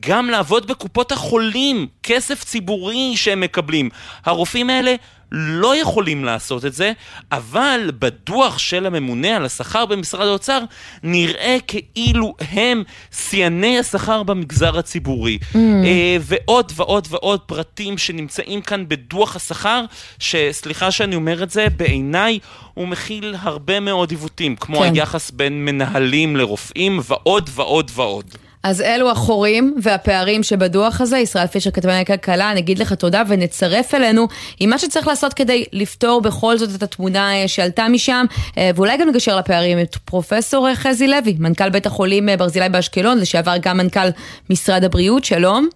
גם 0.00 0.30
לעבוד 0.30 0.66
בקופות 0.66 1.12
החולים, 1.12 1.86
כסף 2.02 2.44
ציבורי 2.44 3.12
שהם 3.16 3.40
מקבלים. 3.40 3.90
הרופאים 4.24 4.70
האלה 4.70 4.94
לא 5.32 5.76
יכולים 5.76 6.24
לעשות 6.24 6.64
את 6.64 6.72
זה, 6.72 6.92
אבל 7.32 7.90
בדוח 7.98 8.58
של 8.58 8.86
הממונה 8.86 9.36
על 9.36 9.44
השכר 9.44 9.86
במשרד 9.86 10.26
האוצר 10.26 10.60
נראה 11.02 11.56
כאילו 11.66 12.34
הם 12.50 12.82
שיאני 13.12 13.78
השכר 13.78 14.22
במגזר 14.22 14.78
הציבורי. 14.78 15.38
Mm. 15.42 15.56
אה, 15.56 16.16
ועוד 16.20 16.72
ועוד 16.76 17.08
ועוד 17.10 17.40
פרטים 17.40 17.98
שנמצאים 17.98 18.60
כאן 18.60 18.84
בדוח 18.88 19.36
השכר, 19.36 19.84
שסליחה 20.18 20.90
שאני 20.90 21.16
אומר 21.16 21.42
את 21.42 21.50
זה, 21.50 21.66
בעיניי 21.76 22.38
הוא 22.74 22.88
מכיל 22.88 23.34
הרבה 23.40 23.80
מאוד 23.80 24.10
עיוותים, 24.10 24.56
כמו 24.56 24.78
כן. 24.78 24.94
היחס 24.94 25.30
בין 25.30 25.64
מנהלים 25.64 26.36
לרופאים 26.36 27.00
ועוד 27.08 27.50
ועוד 27.54 27.90
ועוד. 27.94 28.34
אז 28.62 28.80
אלו 28.80 29.10
החורים 29.10 29.74
והפערים 29.82 30.42
שבדוח 30.42 31.00
הזה, 31.00 31.18
ישראל 31.18 31.46
פישר 31.46 31.70
כתבי 31.70 32.04
כלכלה, 32.06 32.54
נגיד 32.54 32.78
לך 32.78 32.92
תודה 32.92 33.22
ונצרף 33.28 33.94
אלינו 33.94 34.26
עם 34.60 34.70
מה 34.70 34.78
שצריך 34.78 35.08
לעשות 35.08 35.34
כדי 35.34 35.64
לפתור 35.72 36.20
בכל 36.20 36.56
זאת 36.56 36.76
את 36.76 36.82
התמונה 36.82 37.32
אה, 37.34 37.48
שעלתה 37.48 37.88
משם, 37.88 38.24
אה, 38.58 38.70
ואולי 38.74 38.96
גם 38.96 39.08
לגשר 39.08 39.36
לפערים 39.36 39.78
את 39.80 39.96
פרופסור 39.96 40.68
אה, 40.68 40.74
חזי 40.74 41.08
לוי, 41.08 41.36
מנכ"ל 41.38 41.70
בית 41.70 41.86
החולים 41.86 42.28
ברזילי 42.38 42.68
באשקלון, 42.68 43.18
לשעבר 43.18 43.54
גם 43.62 43.76
מנכ"ל 43.76 44.08
משרד 44.50 44.84
הבריאות, 44.84 45.24
שלום. 45.24 45.68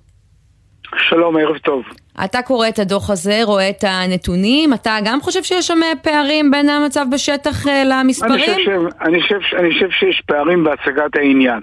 שלום, 1.09 1.37
ערב 1.37 1.59
טוב. 1.59 1.83
אתה 2.25 2.43
קורא 2.43 2.69
את 2.69 2.79
הדוח 2.79 3.11
הזה, 3.11 3.41
רואה 3.45 3.71
את 3.71 3.85
הנתונים, 3.87 4.75
אתה 4.75 4.97
גם 5.05 5.21
חושב 5.21 5.43
שיש 5.43 5.67
שם 5.67 5.79
אה, 5.83 5.93
פערים 6.03 6.51
בין 6.51 6.69
המצב 6.69 7.05
בשטח 7.13 7.67
אה, 7.69 7.83
למספרים? 7.87 8.33
אני 8.35 8.43
חושב, 8.43 8.61
ש- 8.91 9.03
אני, 9.03 9.23
חושב, 9.23 9.39
אני 9.57 9.73
חושב 9.75 9.91
שיש 9.91 10.23
פערים 10.27 10.65
בהצגת 10.65 11.17
העניין. 11.17 11.61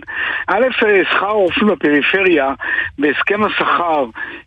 א', 0.48 0.66
אה, 0.84 1.02
שכר 1.12 1.26
הרופאים 1.26 1.68
בפריפריה, 1.68 2.54
בהסכם 3.00 3.44
השכר 3.44 4.06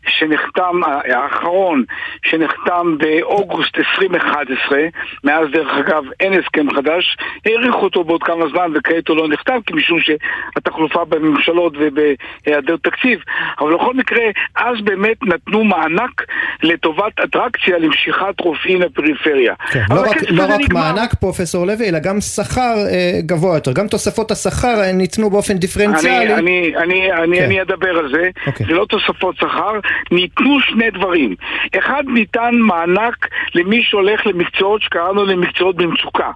שנחתם, 0.08 0.80
האחרון, 0.84 1.84
שנחתם 2.26 2.98
באוגוסט 2.98 3.78
2011, 3.78 4.78
מאז 5.24 5.48
דרך 5.52 5.72
אגב 5.78 6.04
אין 6.20 6.32
הסכם 6.32 6.66
חדש, 6.76 7.16
האריכו 7.46 7.80
אותו 7.84 8.04
בעוד 8.04 8.22
כמה 8.22 8.44
זמן 8.48 8.72
וכעת 8.74 9.08
הוא 9.08 9.16
לא 9.16 9.28
נחתם, 9.28 9.58
כי 9.66 9.72
משום 9.74 9.98
שהתחלופה 10.00 11.04
בממשלות 11.04 11.72
ובהיעדר 11.78 12.76
תקציב, 12.76 13.20
אבל 13.60 13.74
בכל 13.74 13.94
מקרה, 13.94 14.24
אז 14.56 14.80
באמת 14.84 15.16
נתנו 15.22 15.64
מענק 15.94 16.22
לטובת 16.62 17.20
אטרקציה 17.24 17.78
למשיכת 17.78 18.40
רופאים 18.40 18.82
לפריפריה. 18.82 19.54
כן, 19.72 19.80
לא 19.90 20.00
רק, 20.00 20.16
לא 20.30 20.42
רק 20.42 20.60
נגמר. 20.60 20.80
מענק 20.80 21.14
פרופסור 21.14 21.66
לוי, 21.66 21.88
אלא 21.88 21.98
גם 21.98 22.20
שכר 22.20 22.74
אה, 22.90 23.20
גבוה 23.20 23.54
יותר, 23.54 23.72
גם 23.72 23.88
תוספות 23.88 24.30
השכר 24.30 24.80
אה, 24.80 24.92
ניתנו 24.92 25.30
באופן 25.30 25.54
דיפרנציאלי. 25.54 26.34
אני, 26.34 26.34
אני, 26.34 26.76
אני, 26.76 27.12
אני, 27.12 27.38
כן. 27.38 27.44
אני 27.44 27.62
אדבר 27.62 27.98
על 27.98 28.12
זה, 28.12 28.30
אוקיי. 28.46 28.66
זה 28.66 28.72
לא 28.72 28.84
תוספות 28.88 29.36
שכר, 29.36 29.80
ניתנו 30.10 30.60
שני 30.60 30.90
דברים. 30.90 31.34
אחד, 31.78 32.02
ניתן 32.06 32.54
מענק 32.54 33.28
למי 33.54 33.82
שהולך 33.82 34.26
למקצועות 34.26 34.82
שקראנו 34.82 35.24
למקצועות 35.24 35.76
במצוקה, 35.76 36.30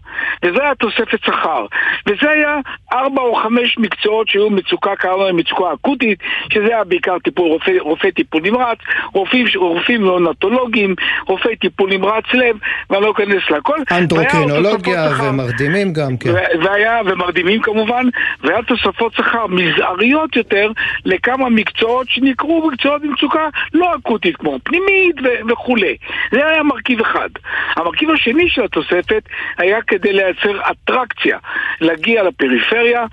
וזה 0.45 0.63
היה 0.63 0.75
תוספת 0.75 1.25
שכר. 1.25 1.67
וזה 2.07 2.31
היה 2.31 2.57
ארבע 2.93 3.23
או 3.23 3.35
חמש 3.35 3.79
מקצועות 3.79 4.29
שהיו 4.29 4.51
מצוקה, 4.51 4.97
קראנו 4.97 5.25
להם 5.25 5.37
מצוקה 5.37 5.65
אקוטית, 5.75 6.19
שזה 6.53 6.67
היה 6.67 6.85
בעיקר 6.85 7.19
טיפול, 7.25 7.49
רופא, 7.49 7.73
רופא 7.81 8.11
טיפול 8.11 8.43
נמרץ, 8.43 8.79
רופאים, 9.15 9.48
רופאים 9.57 10.05
נאונטולוגים, 10.05 10.95
רופאי 11.27 11.57
טיפול 11.57 11.91
נמרץ 11.91 12.25
לב, 12.35 12.57
ואני 12.91 13.03
לא 13.05 13.11
אכנס 13.11 13.51
להכל. 13.51 13.77
אנדרוקרינולוגיה. 13.91 15.09
ומרדימים 15.23 15.93
גם, 15.93 16.17
כן. 16.17 16.31
והיה, 16.63 17.01
ומרדימים 17.07 17.63
כמובן, 17.63 18.07
והיה 18.43 18.63
תוספות 18.63 19.15
שכר 19.15 19.47
מזעריות 19.47 20.37
יותר 20.37 20.71
לכמה 21.05 21.49
מקצועות 21.49 22.09
שנקראו 22.09 22.69
מקצועות 22.69 23.03
במצוקה 23.03 23.49
לא 23.75 23.95
אקוטית, 23.97 24.37
כמו 24.37 24.59
פנימית 24.63 25.17
ו- 25.25 25.53
וכולי. 25.53 25.97
זה 26.33 26.47
היה 26.47 26.63
מרכיב 26.63 27.01
אחד. 27.01 27.29
המרכיב 27.77 28.11
השני 28.11 28.49
של 28.49 28.65
התוספת 28.65 29.23
היה 29.59 29.83
כדי 29.83 30.13
לייצר 30.13 30.61
אטרקציה, 30.71 31.39
להגיע 31.81 32.23
לפריפריה, 32.23 33.05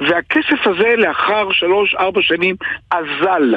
והכסף 0.00 0.66
הזה 0.66 0.94
לאחר 0.96 1.52
שלוש-ארבע 1.52 2.22
שנים 2.22 2.56
אזל. 2.90 3.54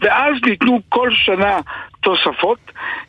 ואז 0.00 0.34
ניתנו 0.46 0.80
כל 0.88 1.10
שנה 1.12 1.60
תוספות 2.02 2.58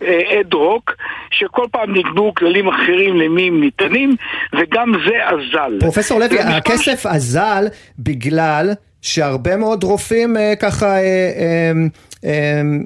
אד 0.02 0.54
הוק, 0.54 0.92
שכל 1.32 1.66
פעם 1.72 1.96
נקבעו 1.98 2.34
כללים 2.34 2.68
אחרים 2.68 3.18
למי 3.18 3.48
הם 3.48 3.62
ניתנים, 3.62 4.16
וגם 4.54 4.92
זה 5.06 5.16
אזל. 5.26 5.80
פרופסור 5.80 6.20
לוי, 6.20 6.40
הכסף 6.40 7.06
אזל 7.06 7.68
בגלל 8.00 8.70
שהרבה 9.02 9.56
מאוד 9.58 9.84
רופאים 9.84 10.38
אה, 10.38 10.54
ככה 10.62 10.86
אה, 10.86 11.00
אה, 11.00 11.02
אה, 11.02 11.72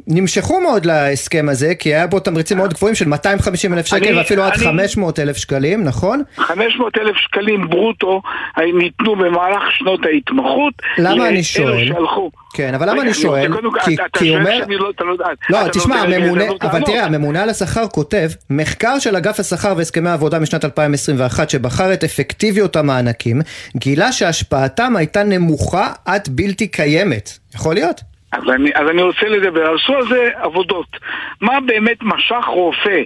נמשכו 0.08 0.62
מאוד 0.62 0.86
להסכם 0.86 1.50
הזה, 1.50 1.76
כי 1.76 1.94
היה 1.96 2.08
בו 2.08 2.20
תמריצים 2.20 2.58
מאוד 2.58 2.74
גבוהים 2.74 2.96
של 2.96 3.08
250 3.08 3.74
אלף 3.74 3.86
שקל 3.86 3.98
אני- 4.08 4.14
ואפילו 4.18 4.44
עד 4.44 4.54
אני- 4.54 4.64
500 4.64 5.20
אלף 5.20 5.38
שקלים, 5.38 5.84
נכון? 5.84 6.24
500 6.38 6.98
אלף 6.98 7.16
שקלים 7.18 7.70
ברוטו 7.70 8.22
ניתנו 8.80 9.16
במהלך 9.16 9.64
שנות 9.72 10.00
ההתמחות. 10.06 10.74
למה 10.98 11.30
אני 11.30 11.44
שואל? 11.44 11.94
כן, 12.54 12.74
אבל 12.74 12.90
למה 12.90 13.02
אני 13.02 13.14
שואל? 13.14 13.48
כי- 13.84 13.94
אתה- 13.96 14.06
אתה 14.06 14.20
כי 14.20 14.30
הוא 14.30 14.38
אומר- 14.40 14.60
לא- 14.70 14.92
לא 15.00 15.16
לא, 15.50 15.62
אתה 15.62 15.70
תשמע, 15.80 15.96
הממונה, 16.02 16.44
אבל. 16.62 16.82
תראה, 16.84 17.06
הממונה 17.06 17.44
על 17.44 17.50
השכר 17.50 17.88
כותב, 17.88 18.30
מחקר 18.50 19.00
של 19.00 19.16
אגף 19.16 19.40
השכר 19.40 19.74
והסכמי 19.78 20.10
העבודה 20.10 20.40
משנת 20.40 20.66
2021 20.66 21.50
שבחר 21.50 21.94
את 21.94 22.04
אפקטיביות 22.04 22.76
המענקים, 22.76 23.42
גילה 23.78 24.12
שהשפעתם 24.12 24.96
הייתה 24.96 25.24
נמוכה 25.24 25.92
עד 26.06 26.28
בלתי 26.32 26.68
קיימת. 26.68 27.32
יכול 27.56 27.74
להיות? 27.76 28.02
אז 28.32 28.44
אני, 28.50 28.72
אז 28.76 28.90
אני 28.90 29.02
רוצה 29.02 29.28
לדבר, 29.30 29.76
עשו 29.76 29.96
על 29.96 30.08
זה 30.08 30.30
עבודות. 30.36 30.98
מה 31.42 31.60
באמת 31.60 31.98
משך 32.02 32.46
רופא, 32.48 33.02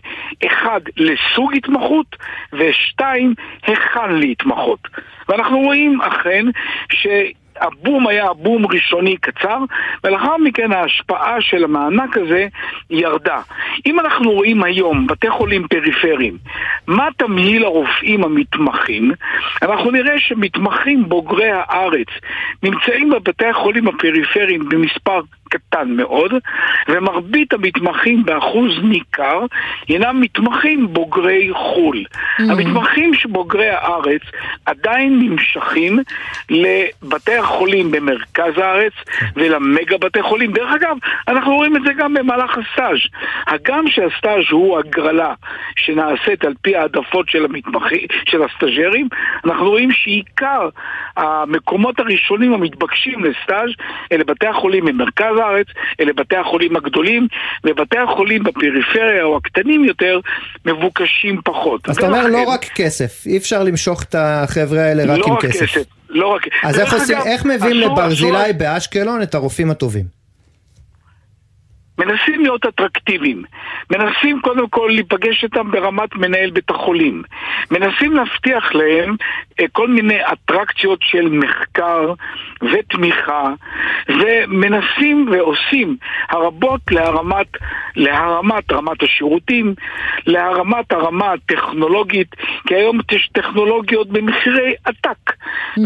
אחד, 0.45 0.81
לסוג 0.97 1.53
התמחות, 1.55 2.15
ושתיים, 2.53 3.33
היכן 3.63 4.11
להתמחות. 4.11 4.79
ואנחנו 5.29 5.59
רואים 5.59 6.01
אכן 6.01 6.45
ש... 6.91 7.07
הבום 7.61 8.07
היה 8.07 8.33
בום 8.33 8.65
ראשוני 8.65 9.17
קצר, 9.17 9.57
ולאחר 10.03 10.37
מכן 10.37 10.71
ההשפעה 10.71 11.41
של 11.41 11.63
המענק 11.63 12.17
הזה 12.17 12.47
ירדה. 12.89 13.41
אם 13.85 13.99
אנחנו 13.99 14.31
רואים 14.31 14.63
היום 14.63 15.07
בתי 15.07 15.29
חולים 15.29 15.67
פריפריים, 15.67 16.37
מה 16.87 17.07
תמהיל 17.17 17.63
הרופאים 17.63 18.23
המתמחים, 18.23 19.11
אנחנו 19.61 19.91
נראה 19.91 20.19
שמתמחים 20.19 21.09
בוגרי 21.09 21.51
הארץ 21.51 22.07
נמצאים 22.63 23.09
בבתי 23.09 23.45
החולים 23.45 23.87
הפריפריים 23.87 24.69
במספר 24.69 25.21
קטן 25.51 25.91
מאוד, 25.91 26.33
ומרבית 26.89 27.53
המתמחים 27.53 28.25
באחוז 28.25 28.71
ניכר 28.83 29.45
הינם 29.87 30.21
מתמחים 30.21 30.93
בוגרי 30.93 31.49
חו"ל. 31.53 32.03
Mm. 32.03 32.43
המתמחים 32.51 33.13
שבוגרי 33.13 33.69
הארץ 33.69 34.21
עדיין 34.65 35.19
נמשכים 35.19 35.99
לבתי 36.49 37.35
החולים 37.35 37.91
במרכז 37.91 38.57
הארץ 38.57 38.93
ולמגה 39.35 39.97
בתי 39.97 40.21
חולים. 40.21 40.51
דרך 40.51 40.71
אגב, 40.75 40.97
אנחנו 41.27 41.55
רואים 41.55 41.77
את 41.77 41.81
זה 41.85 41.93
גם 41.97 42.13
במהלך 42.13 42.57
הסטאז'. 42.57 42.99
הגם 43.47 43.87
שהסטאז' 43.87 44.43
הוא 44.51 44.79
הגרלה 44.79 45.33
שנעשית 45.75 46.45
על 46.45 46.53
פי 46.61 46.75
העדפות 46.75 47.29
של 47.29 47.45
המתמחים, 47.45 48.07
של 48.25 48.43
הסטאז'רים, 48.43 49.07
אנחנו 49.45 49.69
רואים 49.69 49.91
שעיקר 49.91 50.69
המקומות 51.17 51.99
הראשונים 51.99 52.53
המתבקשים 52.53 53.23
לסטאז' 53.23 53.69
אלה 54.11 54.23
בתי 54.23 54.47
החולים 54.47 54.85
במרכז 54.85 55.35
הארץ, 55.41 55.67
אלה 55.99 56.13
בתי 56.13 56.35
החולים 56.35 56.75
הגדולים, 56.75 57.27
ובתי 57.63 57.97
החולים 57.97 58.43
בפריפריה 58.43 59.23
או 59.23 59.37
הקטנים 59.37 59.83
יותר 59.85 60.19
מבוקשים 60.65 61.41
פחות. 61.43 61.89
אז 61.89 61.97
אתה 61.97 62.07
אומר 62.07 62.27
לא 62.27 62.43
רק 62.49 62.65
כסף, 62.75 63.23
אי 63.25 63.37
אפשר 63.37 63.63
למשוך 63.63 64.03
את 64.03 64.15
החבר'ה 64.17 64.79
האלה 64.81 65.03
רק 65.13 65.19
לא 65.19 65.25
עם 65.27 65.33
רק 65.33 65.41
כסף. 65.45 65.65
כסף. 65.65 65.83
לא 66.09 66.27
רק... 66.27 66.47
אז 66.63 66.79
איך 66.79 66.93
עושים- 66.93 67.17
אגב, 67.17 67.25
איך 67.27 67.45
מביאים 67.45 67.75
לברזילי 67.75 68.53
באשקלון 68.57 69.21
את 69.21 69.35
הרופאים 69.35 69.71
הטובים? 69.71 70.21
מנסים 71.97 72.41
להיות 72.41 72.65
אטרקטיביים, 72.65 73.43
מנסים 73.91 74.39
קודם 74.41 74.69
כל 74.69 74.89
להיפגש 74.93 75.43
איתם 75.43 75.71
ברמת 75.71 76.15
מנהל 76.15 76.49
בית 76.51 76.69
החולים, 76.69 77.23
מנסים 77.71 78.13
להבטיח 78.13 78.73
להם 78.73 79.15
כל 79.71 79.87
מיני 79.87 80.19
אטרקציות 80.33 80.99
של 81.01 81.29
מחקר 81.29 82.13
ותמיכה, 82.61 83.49
ומנסים 84.09 85.27
ועושים 85.31 85.97
הרבות 86.29 86.81
להרמת, 86.91 87.47
להרמת 87.95 88.71
רמת 88.71 89.03
השירותים, 89.03 89.73
להרמת 90.27 90.91
הרמה 90.91 91.31
הטכנולוגית, 91.31 92.35
כי 92.67 92.75
היום 92.75 92.99
יש 93.11 93.29
טכנולוגיות 93.33 94.07
במחירי 94.09 94.73
עתק, 94.85 95.33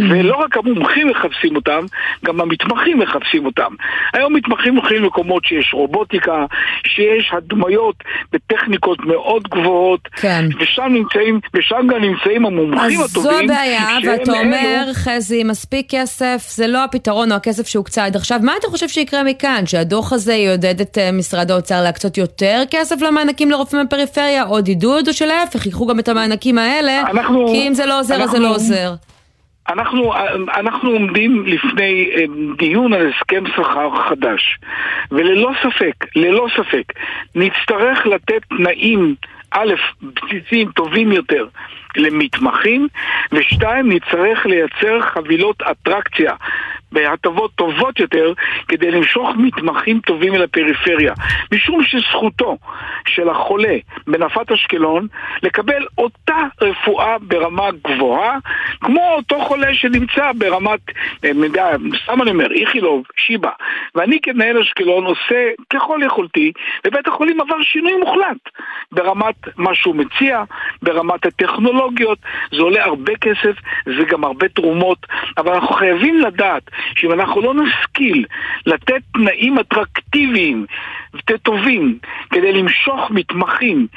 ולא 0.10 0.36
רק 0.36 0.58
המומחים 0.58 1.08
מחפשים 1.08 1.56
אותם, 1.56 1.86
גם 2.26 2.42
המתמחים 2.42 3.00
מחפשים 3.00 3.46
אותם. 3.46 3.74
היום 4.14 4.36
מתמחים 4.36 4.76
הולכים 4.76 5.04
למקומות 5.04 5.46
שיש 5.46 5.74
רובוטיקה, 5.74 6.46
שיש 6.88 7.32
הדמיות 7.34 7.96
בטכניקות 8.34 9.06
מאוד 9.06 9.44
גבוהות, 9.44 10.08
כן. 10.12 10.46
ושם 10.60 10.88
נמצאים, 10.90 11.40
ושם 11.54 11.88
גם 11.88 12.02
נמצאים 12.02 12.46
המומחים 12.46 13.00
הטובים. 13.02 13.50
שהם 13.66 14.12
ואתה 14.20 14.32
אומר, 14.32 14.86
חזי, 14.94 15.44
מספיק 15.44 15.86
כסף, 15.90 16.46
זה 16.50 16.68
לא 16.68 16.84
הפתרון 16.84 17.32
או 17.32 17.38
הכסף 17.38 17.68
שהוקצה 17.68 18.06
עד 18.06 18.16
עכשיו. 18.16 18.40
מה 18.44 18.54
אתה 18.60 18.68
חושב 18.68 18.88
שיקרה 18.88 19.24
מכאן? 19.24 19.66
שהדוח 19.66 20.14
הזה 20.14 20.34
יעודד 20.34 20.82
את 20.82 20.98
אה, 20.98 21.12
משרד 21.12 21.52
האוצר 21.52 21.82
להקצות 21.84 22.18
יותר 22.18 22.62
כסף 22.72 23.02
למענקים 23.02 23.52
לרופאים 23.52 23.86
בפריפריה, 23.86 24.44
עוד 24.44 24.68
עידוד, 24.68 25.08
או 25.08 25.14
שלהפך, 25.14 25.66
ייקחו 25.66 25.88
גם 25.88 26.00
את 26.00 26.08
המענקים 26.08 26.58
האלה, 26.58 27.02
אנחנו- 27.02 27.48
כי 27.48 27.68
אם 27.68 27.74
זה 27.74 27.86
לא 27.86 28.00
עוזר, 28.00 28.14
אז 28.14 28.20
זה 28.20 28.24
אנחנו- 28.26 28.40
לא 28.40 28.56
עוזר. 28.56 28.94
אנחנו, 29.70 30.14
אנחנו 30.58 30.90
עומדים 30.90 31.46
לפני 31.48 32.10
אה, 32.16 32.24
דיון 32.58 32.94
על 32.94 33.10
הסכם 33.10 33.44
שכר 33.56 33.90
חדש, 34.10 34.60
וללא 35.12 35.52
ספק, 35.64 36.06
ללא 36.16 36.48
ספק, 36.58 36.84
נצטרך 37.36 38.06
לתת 38.06 38.42
תנאים, 38.58 39.16
א', 39.52 39.74
בסיסיים 40.02 40.72
טובים 40.72 41.12
יותר 41.12 41.46
למתמחים, 41.98 42.88
ושתיים, 43.32 43.92
נצטרך 43.92 44.46
לייצר 44.46 45.02
חבילות 45.02 45.62
אטרקציה 45.62 46.34
בהטבות 46.92 47.52
טובות 47.56 48.00
יותר 48.00 48.34
כדי 48.68 48.92
למשוך 48.92 49.30
מתמחים 49.38 50.00
טובים 50.00 50.36
אל 50.36 50.44
הפריפריה. 50.44 51.14
משום 51.54 51.84
שזכותו 51.84 52.58
של 53.08 53.30
החולה 53.30 53.78
בנפת 54.08 54.52
אשקלון 54.52 55.08
לקבל 55.44 55.86
אותה 55.98 56.38
רפואה 56.62 57.18
ברמה 57.22 57.70
גבוהה 57.84 58.38
כמו 58.82 59.14
אותו 59.16 59.40
חולה 59.40 59.74
שנמצא 59.74 60.32
ברמת, 60.36 60.80
אה, 61.26 61.32
סתם 62.04 62.22
אני 62.22 62.32
אומר, 62.32 62.52
איכילוב, 62.52 63.04
שיבא. 63.18 63.52
ואני 63.96 64.20
כמנהל 64.24 64.58
אשקלון 64.58 65.06
עושה 65.06 65.50
ככל 65.70 66.00
יכולתי, 66.06 66.52
ובית 66.88 67.08
החולים 67.08 67.42
עבר 67.42 67.62
שינוי 67.62 67.94
מוחלט 68.00 68.50
ברמת 68.92 69.36
מה 69.58 69.76
שהוא 69.76 69.96
מציע, 69.96 70.44
ברמת 70.82 71.26
הטכנולוגיות, 71.86 72.20
זה 72.52 72.62
עולה 72.62 72.84
הרבה 72.84 73.14
כסף, 73.16 73.56
זה 73.86 74.04
גם 74.10 74.24
הרבה 74.24 74.48
תרומות, 74.48 75.06
אבל 75.38 75.54
אנחנו 75.54 75.76
חייבים 75.76 76.20
לדעת 76.20 76.64
שאם 76.96 77.12
אנחנו 77.12 77.42
לא 77.42 77.54
נשכיל 77.54 78.26
לתת 78.66 79.02
תנאים 79.14 79.60
אטרקטיביים 79.60 80.66
וטובים 81.14 81.98
כדי 82.30 82.54
למשוך 82.54 83.12
מתמחים 83.12 83.88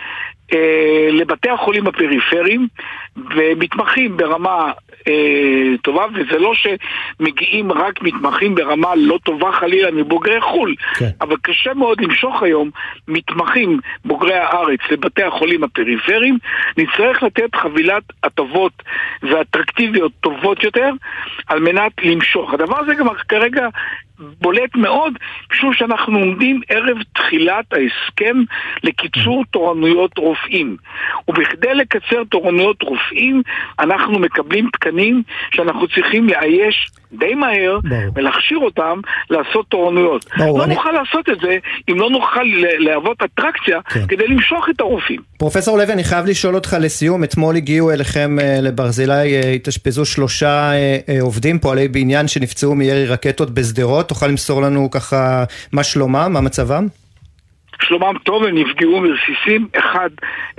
אה, 0.53 1.09
לבתי 1.13 1.51
החולים 1.51 1.87
הפריפריים 1.87 2.69
ומתמחים 3.17 4.17
ברמה 4.17 4.73
אה, 5.09 5.77
טובה, 5.83 6.07
וזה 6.15 6.39
לא 6.39 6.53
שמגיעים 6.55 7.73
רק 7.73 8.03
מתמחים 8.03 8.55
ברמה 8.55 8.95
לא 8.97 9.19
טובה 9.25 9.53
חלילה 9.53 9.91
מבוגרי 9.91 10.41
חו"ל, 10.41 10.75
כן. 10.99 11.09
אבל 11.21 11.37
קשה 11.43 11.75
מאוד 11.75 12.01
למשוך 12.01 12.43
היום 12.43 12.71
מתמחים 13.09 13.81
בוגרי 14.05 14.35
הארץ 14.35 14.81
לבתי 14.91 15.23
החולים 15.23 15.65
הפריפריים, 15.65 16.39
נצטרך 16.79 17.23
לתת 17.23 17.55
חבילת 17.55 18.03
הטבות 18.23 18.83
ואטרקטיביות 19.23 20.13
טובות 20.21 20.65
יותר 20.65 20.91
על 21.47 21.61
מנת 21.61 21.93
למשוך. 22.03 22.55
הדבר 22.55 22.79
הזה 22.81 22.95
גם 22.95 23.07
כרגע 23.29 23.69
בולט 24.41 24.77
מאוד, 24.77 25.13
משום 25.53 25.73
שאנחנו 25.75 26.19
עומדים 26.19 26.61
ערב 26.69 26.97
תחילת 27.15 27.65
ההסכם 27.73 28.37
לקיצור 28.85 29.45
תורנויות 29.51 30.19
רופאים. 30.19 30.77
ובכדי 31.29 31.75
לקצר 31.75 32.25
תורנויות 32.31 32.83
רופאים, 32.83 33.43
אנחנו 33.81 34.19
מקבלים 34.19 34.69
תקנים 34.73 35.23
שאנחנו 35.55 35.89
צריכים 35.89 36.29
לאייש 36.29 36.87
די 37.13 37.35
מהר 37.35 37.79
ולהכשיר 38.15 38.59
אותם 38.59 39.01
לעשות 39.31 39.67
תורנויות. 39.69 40.25
ברור, 40.39 40.59
לא 40.59 40.65
אני- 40.65 40.75
נוכל 40.75 40.91
לעשות 40.93 41.29
את 41.29 41.41
זה 41.41 41.57
אם 41.91 41.99
לא 42.01 42.11
נוכל 42.11 42.43
להוות 42.79 43.17
אטרקציה 43.23 43.81
כן. 43.83 44.07
כדי 44.09 44.27
למשוך 44.27 44.67
את 44.71 44.81
הרופאים. 44.81 45.21
פרופסור 45.39 45.79
לוי, 45.79 45.93
אני 45.93 46.05
חייב 46.05 46.27
לשאול 46.27 46.55
אותך 46.55 46.77
לסיום, 46.81 47.25
אתמול 47.25 47.57
הגיעו 47.57 47.91
אליכם 47.91 48.37
אה, 48.41 48.59
לברזילי, 48.63 49.13
אה, 49.37 49.51
התאשפזו 49.51 50.05
שלושה 50.05 50.71
אה, 50.73 50.99
עובדים, 51.21 51.59
פועלי 51.59 51.89
בניין 51.89 52.29
שנפצעו 52.29 52.75
מירי 52.75 53.07
רקטות 53.07 53.51
בשדרות, 53.51 54.08
תוכל 54.09 54.27
למסור 54.27 54.63
לנו 54.63 54.91
ככה 54.91 55.45
מה 55.73 55.85
שלומם, 55.85 56.31
מה 56.33 56.41
מצבם? 56.41 56.87
שלומם 57.83 58.19
טוב, 58.25 58.45
הם 58.45 58.59
נפגעו 58.59 59.01
מרסיסים, 59.01 59.69
אחד 59.79 60.11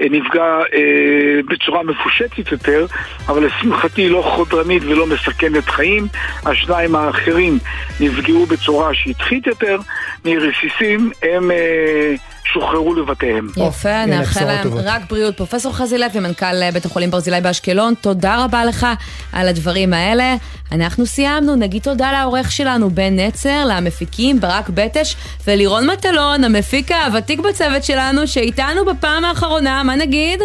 אה, 0.01 0.05
נפגע 0.09 0.59
אה, 0.73 1.39
בצורה 1.49 1.83
מפושטת 1.83 2.51
יותר, 2.51 2.85
אבל 3.27 3.45
לשמחתי 3.45 4.09
לא 4.09 4.21
חודרנית 4.35 4.83
ולא 4.83 5.07
מסכנת 5.07 5.69
חיים, 5.69 6.07
השניים 6.45 6.95
האחרים 6.95 7.57
נפגעו 7.99 8.45
בצורה 8.45 8.93
שטחית 8.93 9.47
יותר, 9.47 9.77
מרסיסים 10.25 11.11
הם 11.23 11.51
אה, 11.51 12.15
שוחררו 12.45 12.93
לבתיהם. 12.93 13.47
יפה, 13.57 14.05
נאחל 14.05 14.45
להם. 14.45 14.73
רק 14.73 15.01
בריאות. 15.09 15.37
פרופסור 15.37 15.73
חזי 15.73 15.97
לוי, 15.97 16.19
מנכ"ל 16.19 16.45
אה, 16.61 16.71
בית 16.71 16.85
החולים 16.85 17.11
ברזילי 17.11 17.41
באשקלון, 17.41 17.93
תודה 18.01 18.43
רבה 18.43 18.65
לך 18.65 18.87
על 19.33 19.47
הדברים 19.47 19.93
האלה. 19.93 20.35
אנחנו 20.71 21.05
סיימנו, 21.05 21.55
נגיד 21.55 21.81
תודה 21.81 22.11
לעורך 22.11 22.51
שלנו, 22.51 22.89
בן 22.89 23.19
נצר, 23.19 23.65
למפיקים 23.65 24.39
ברק 24.39 24.69
בטש 24.69 25.15
ולירון 25.47 25.89
מטלון, 25.89 26.43
המפיק 26.43 26.91
הוותיק 26.91 27.39
בצוות 27.39 27.83
שלנו, 27.83 28.27
שאיתנו 28.27 28.85
בפעם 28.85 29.25
האחרונה, 29.25 29.83
מה 29.83 29.95
נגיד? 29.95 30.39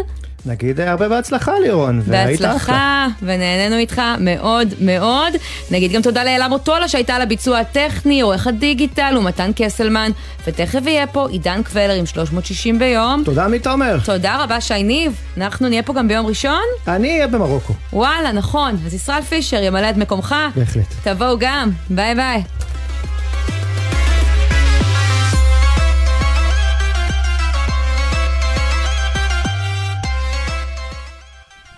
נגיד 0.46 0.80
אה, 0.80 0.90
הרבה 0.90 1.08
בהצלחה 1.08 1.52
לירון, 1.62 2.02
והיית 2.04 2.40
אחלה. 2.40 2.52
בהצלחה, 2.52 3.06
ונהנינו 3.22 3.76
איתך 3.76 4.02
מאוד 4.18 4.68
מאוד. 4.80 5.32
נגיד 5.70 5.92
גם 5.92 6.02
תודה 6.02 6.24
לאלה 6.24 6.48
מוטולה 6.48 6.88
שהייתה 6.88 7.14
על 7.14 7.22
הביצוע 7.22 7.58
הטכני, 7.58 8.20
עורך 8.20 8.46
הדיגיטל 8.46 9.14
ומתן 9.18 9.50
קסלמן, 9.56 10.10
ותכף 10.46 10.80
יהיה 10.86 11.06
פה 11.06 11.28
עידן 11.30 11.62
קבלר 11.62 11.92
עם 11.94 12.06
360 12.06 12.78
ביום. 12.78 13.22
תודה 13.24 13.44
עמית 13.44 13.62
תומר. 13.62 13.98
תודה 14.04 14.42
רבה 14.44 14.60
שי 14.60 14.82
ניב, 14.82 15.20
אנחנו 15.36 15.68
נהיה 15.68 15.82
פה 15.82 15.92
גם 15.94 16.08
ביום 16.08 16.26
ראשון? 16.26 16.62
אני 16.88 17.10
אהיה 17.10 17.26
במרוקו. 17.26 17.72
וואלה, 17.92 18.32
נכון, 18.32 18.76
אז 18.86 18.94
ישראל 18.94 19.22
פישר 19.22 19.62
ימלא 19.62 19.90
את 19.90 19.96
מקומך. 19.96 20.34
בהחלט. 20.56 20.94
תבואו 21.04 21.36
גם, 21.38 21.70
ביי 21.90 22.14
ביי. 22.14 22.42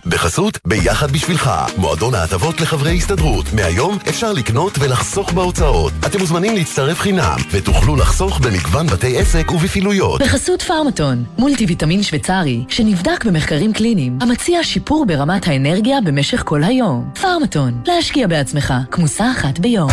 בחסות 0.09 0.59
ביחד 0.65 1.11
בשבילך, 1.11 1.51
מועדון 1.77 2.15
ההטבות 2.15 2.61
לחברי 2.61 2.97
הסתדרות. 2.97 3.45
מהיום 3.53 3.97
אפשר 4.09 4.33
לקנות 4.33 4.73
ולחסוך 4.79 5.33
בהוצאות. 5.33 5.93
אתם 6.05 6.19
מוזמנים 6.19 6.55
להצטרף 6.55 6.99
חינם, 6.99 7.37
ותוכלו 7.51 7.95
לחסוך 7.95 8.39
במגוון 8.39 8.87
בתי 8.87 9.17
עסק 9.17 9.51
ובפעילויות. 9.51 10.21
בחסות 10.21 10.61
פארמטון, 10.61 11.23
מולטי 11.37 11.65
ויטמין 11.65 12.03
שוויצרי, 12.03 12.65
שנבדק 12.69 13.25
במחקרים 13.25 13.73
קליניים, 13.73 14.17
המציע 14.21 14.63
שיפור 14.63 15.05
ברמת 15.05 15.47
האנרגיה 15.47 16.01
במשך 16.01 16.43
כל 16.45 16.63
היום. 16.63 17.09
פארמטון, 17.21 17.81
להשקיע 17.87 18.27
בעצמך, 18.27 18.73
כמוסה 18.91 19.31
אחת 19.31 19.59
ביום. 19.59 19.89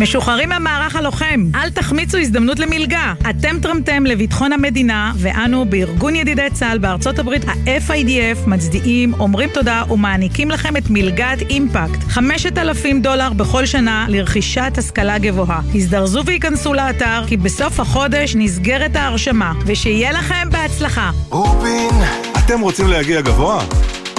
משוחררים 0.00 0.48
מהמערך 0.48 0.96
הלוחם, 0.96 1.44
אל 1.54 1.70
תחמיצו 1.70 2.18
הזדמנות 2.18 2.58
למלגה. 2.58 3.14
אתם 3.30 3.58
תרמתם 3.62 4.06
לביטחון 4.06 4.52
המדינה, 4.52 5.12
ואנו 5.16 5.64
בארגון 5.64 6.16
ידידי 6.16 6.46
צה"ל 6.52 6.78
בארצות 6.78 7.18
הברית, 7.18 7.44
ה-FIDF, 7.48 8.48
מצדיעים, 8.48 9.14
אומרים 9.14 9.50
תודה 9.50 9.82
ומעניקים 9.90 10.50
לכם 10.50 10.76
את 10.76 10.90
מלגת 10.90 11.38
אימפקט. 11.50 12.02
5,000 12.08 13.02
דולר 13.02 13.32
בכל 13.32 13.66
שנה 13.66 14.06
לרכישת 14.08 14.72
השכלה 14.78 15.18
גבוהה. 15.18 15.60
הזדרזו 15.74 16.22
וייכנסו 16.26 16.74
לאתר, 16.74 17.22
כי 17.26 17.36
בסוף 17.36 17.80
החודש 17.80 18.36
נסגרת 18.36 18.96
ההרשמה, 18.96 19.52
ושיהיה 19.66 20.12
לכם 20.12 20.48
בהצלחה. 20.50 21.10
רופין, 21.30 21.94
אתם 22.38 22.60
רוצים 22.60 22.88
להגיע 22.88 23.20
גבוה? 23.20 23.64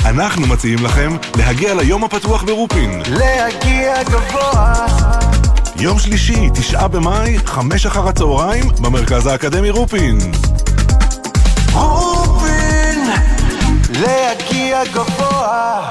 אנחנו 0.05 0.47
מציעים 0.47 0.85
לכם 0.85 1.11
להגיע 1.37 1.73
ליום 1.73 2.03
הפתוח 2.03 2.43
ברופין. 2.43 3.01
להגיע 3.09 4.03
גבוה 4.03 5.36
יום 5.79 5.99
שלישי, 5.99 6.49
תשעה 6.53 6.87
במאי, 6.87 7.37
חמש 7.45 7.85
אחר 7.85 8.07
הצהריים, 8.07 8.63
במרכז 8.81 9.27
האקדמי 9.27 9.69
רופין. 9.69 10.17
רופין 11.73 12.99
להגיע 13.89 14.83
גבוה 14.93 15.81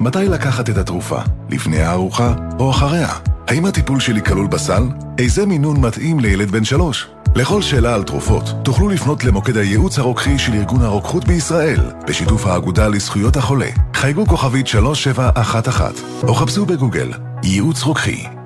מתי 0.00 0.28
לקחת 0.28 0.70
את 0.70 0.76
התרופה? 0.76 1.18
לפני 1.50 1.80
הארוחה 1.82 2.34
או 2.58 2.70
אחריה? 2.70 3.08
האם 3.48 3.66
הטיפול 3.66 4.00
שלי 4.00 4.22
כלול 4.22 4.46
בסל? 4.46 4.82
איזה 5.18 5.46
מינון 5.46 5.80
מתאים 5.80 6.20
לילד 6.20 6.50
בן 6.50 6.64
שלוש? 6.64 7.06
לכל 7.34 7.62
שאלה 7.62 7.94
על 7.94 8.02
תרופות, 8.02 8.44
תוכלו 8.62 8.88
לפנות 8.88 9.24
למוקד 9.24 9.56
הייעוץ 9.56 9.98
הרוקחי 9.98 10.38
של 10.38 10.52
ארגון 10.52 10.82
הרוקחות 10.82 11.24
בישראל, 11.24 11.80
בשיתוף 12.08 12.46
האגודה 12.46 12.88
לזכויות 12.88 13.36
החולה. 13.36 13.68
חייגו 13.94 14.26
כוכבית 14.26 14.66
3711, 14.66 15.90
או 16.22 16.34
חפשו 16.34 16.66
בגוגל, 16.66 17.12
ייעוץ 17.42 17.82
רוקחי. 17.82 18.39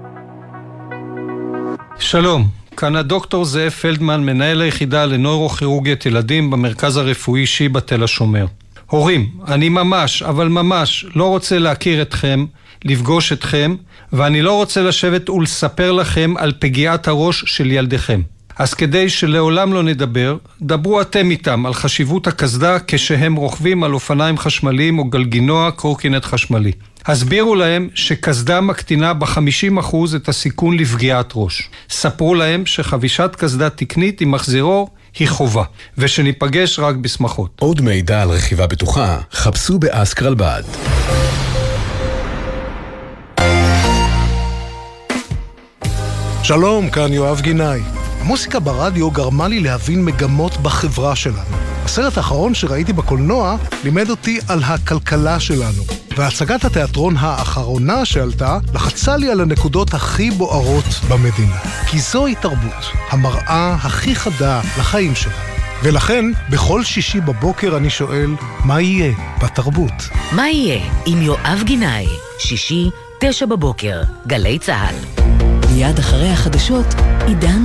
שלום, 2.05 2.49
כאן 2.77 2.97
הדוקטור 2.97 3.45
זאב 3.45 3.71
פלדמן, 3.71 4.25
מנהל 4.25 4.61
היחידה 4.61 5.07
לנוירוכירורגיית 5.07 6.07
ילדים 6.07 6.51
במרכז 6.51 6.97
הרפואי 6.97 7.47
שיבא 7.47 7.81
תל 7.81 8.05
השומר. 8.05 8.47
הורים, 8.87 9.31
אני 9.49 9.69
ממש, 9.69 10.23
אבל 10.23 10.49
ממש, 10.49 11.07
לא 11.15 11.29
רוצה 11.29 11.59
להכיר 11.59 12.03
אתכם, 12.03 12.45
לפגוש 12.85 13.33
אתכם, 13.33 13.77
ואני 14.13 14.43
לא 14.43 14.53
רוצה 14.53 14.83
לשבת 14.83 15.31
ולספר 15.31 15.93
לכם 15.93 16.35
על 16.39 16.53
פגיעת 16.59 17.09
הראש 17.09 17.45
של 17.47 17.71
ילדיכם. 17.73 18.21
אז 18.59 18.75
כדי 18.75 19.09
שלעולם 19.09 19.73
לא 19.73 19.83
נדבר, 19.83 20.37
דברו 20.63 21.01
אתם 21.01 21.31
איתם 21.31 21.67
על 21.67 21.75
חשיבות 21.75 22.27
הקסדה 22.27 22.77
כשהם 22.87 23.35
רוכבים 23.35 23.85
על 23.85 23.95
אופניים 23.95 24.39
חשמליים 24.39 24.99
או 24.99 25.05
גלגינוע 25.05 25.71
קורקינט 25.71 26.25
חשמלי. 26.25 26.73
הסבירו 27.07 27.55
להם 27.55 27.89
שקסדה 27.95 28.61
מקטינה 28.61 29.15
ב-50% 29.15 29.97
את 30.17 30.29
הסיכון 30.29 30.77
לפגיעת 30.77 31.33
ראש. 31.35 31.69
ספרו 31.91 32.35
להם 32.35 32.67
שחבישת 32.67 33.31
קסדה 33.39 33.71
תקנית 33.71 34.21
עם 34.21 34.31
מחזירו 34.31 34.89
היא 35.19 35.29
חובה, 35.29 35.65
ושניפגש 35.99 36.79
רק 36.79 36.97
בשמחות. 36.97 37.51
עוד 37.61 37.81
מידע 37.81 38.23
על 38.23 38.31
רכיבה 38.31 38.67
בטוחה, 38.67 39.19
חפשו 39.33 39.79
באסקרלבד. 39.79 40.63
שלום, 46.43 46.91
כאן 46.91 47.13
יואב 47.13 47.41
גינאי. 47.41 47.81
המוסיקה 48.21 48.61
ברדיו 48.61 49.11
גרמה 49.11 49.49
לי 49.49 49.61
להבין 49.61 50.05
מגמות 50.05 50.57
בחברה 50.57 51.17
שלנו. 51.17 51.57
הסרט 51.85 52.17
האחרון 52.17 52.55
שראיתי 52.55 52.93
בקולנוע 52.93 53.57
לימד 53.85 54.11
אותי 54.11 54.39
על 54.49 54.63
הכלכלה 54.63 55.41
שלנו. 55.41 56.04
והצגת 56.17 56.65
התיאטרון 56.65 57.15
האחרונה 57.19 58.05
שעלתה 58.05 58.59
לחצה 58.75 59.17
לי 59.17 59.31
על 59.31 59.41
הנקודות 59.41 59.95
הכי 59.95 60.31
בוערות 60.31 60.85
במדינה. 61.09 61.59
כי 61.87 61.99
זוהי 61.99 62.35
תרבות, 62.35 62.85
המראה 63.11 63.75
הכי 63.75 64.15
חדה 64.15 64.61
לחיים 64.79 65.15
שלנו. 65.15 65.37
ולכן, 65.83 66.25
בכל 66.51 66.85
שישי 66.85 67.21
בבוקר 67.21 67.77
אני 67.77 67.91
שואל, 67.91 68.31
מה 68.65 68.81
יהיה 68.81 69.15
בתרבות? 69.43 70.09
מה 70.33 70.49
יהיה 70.49 70.81
עם 71.07 71.23
יואב 71.23 71.63
גינאי? 71.65 72.07
שישי, 72.39 72.91
תשע 73.21 73.47
בבוקר, 73.47 74.03
גלי 74.27 74.59
צה"ל. 74.59 75.25
מיד 75.73 75.99
אחרי 75.99 76.31
החדשות, 76.31 76.87
עידן 77.27 77.65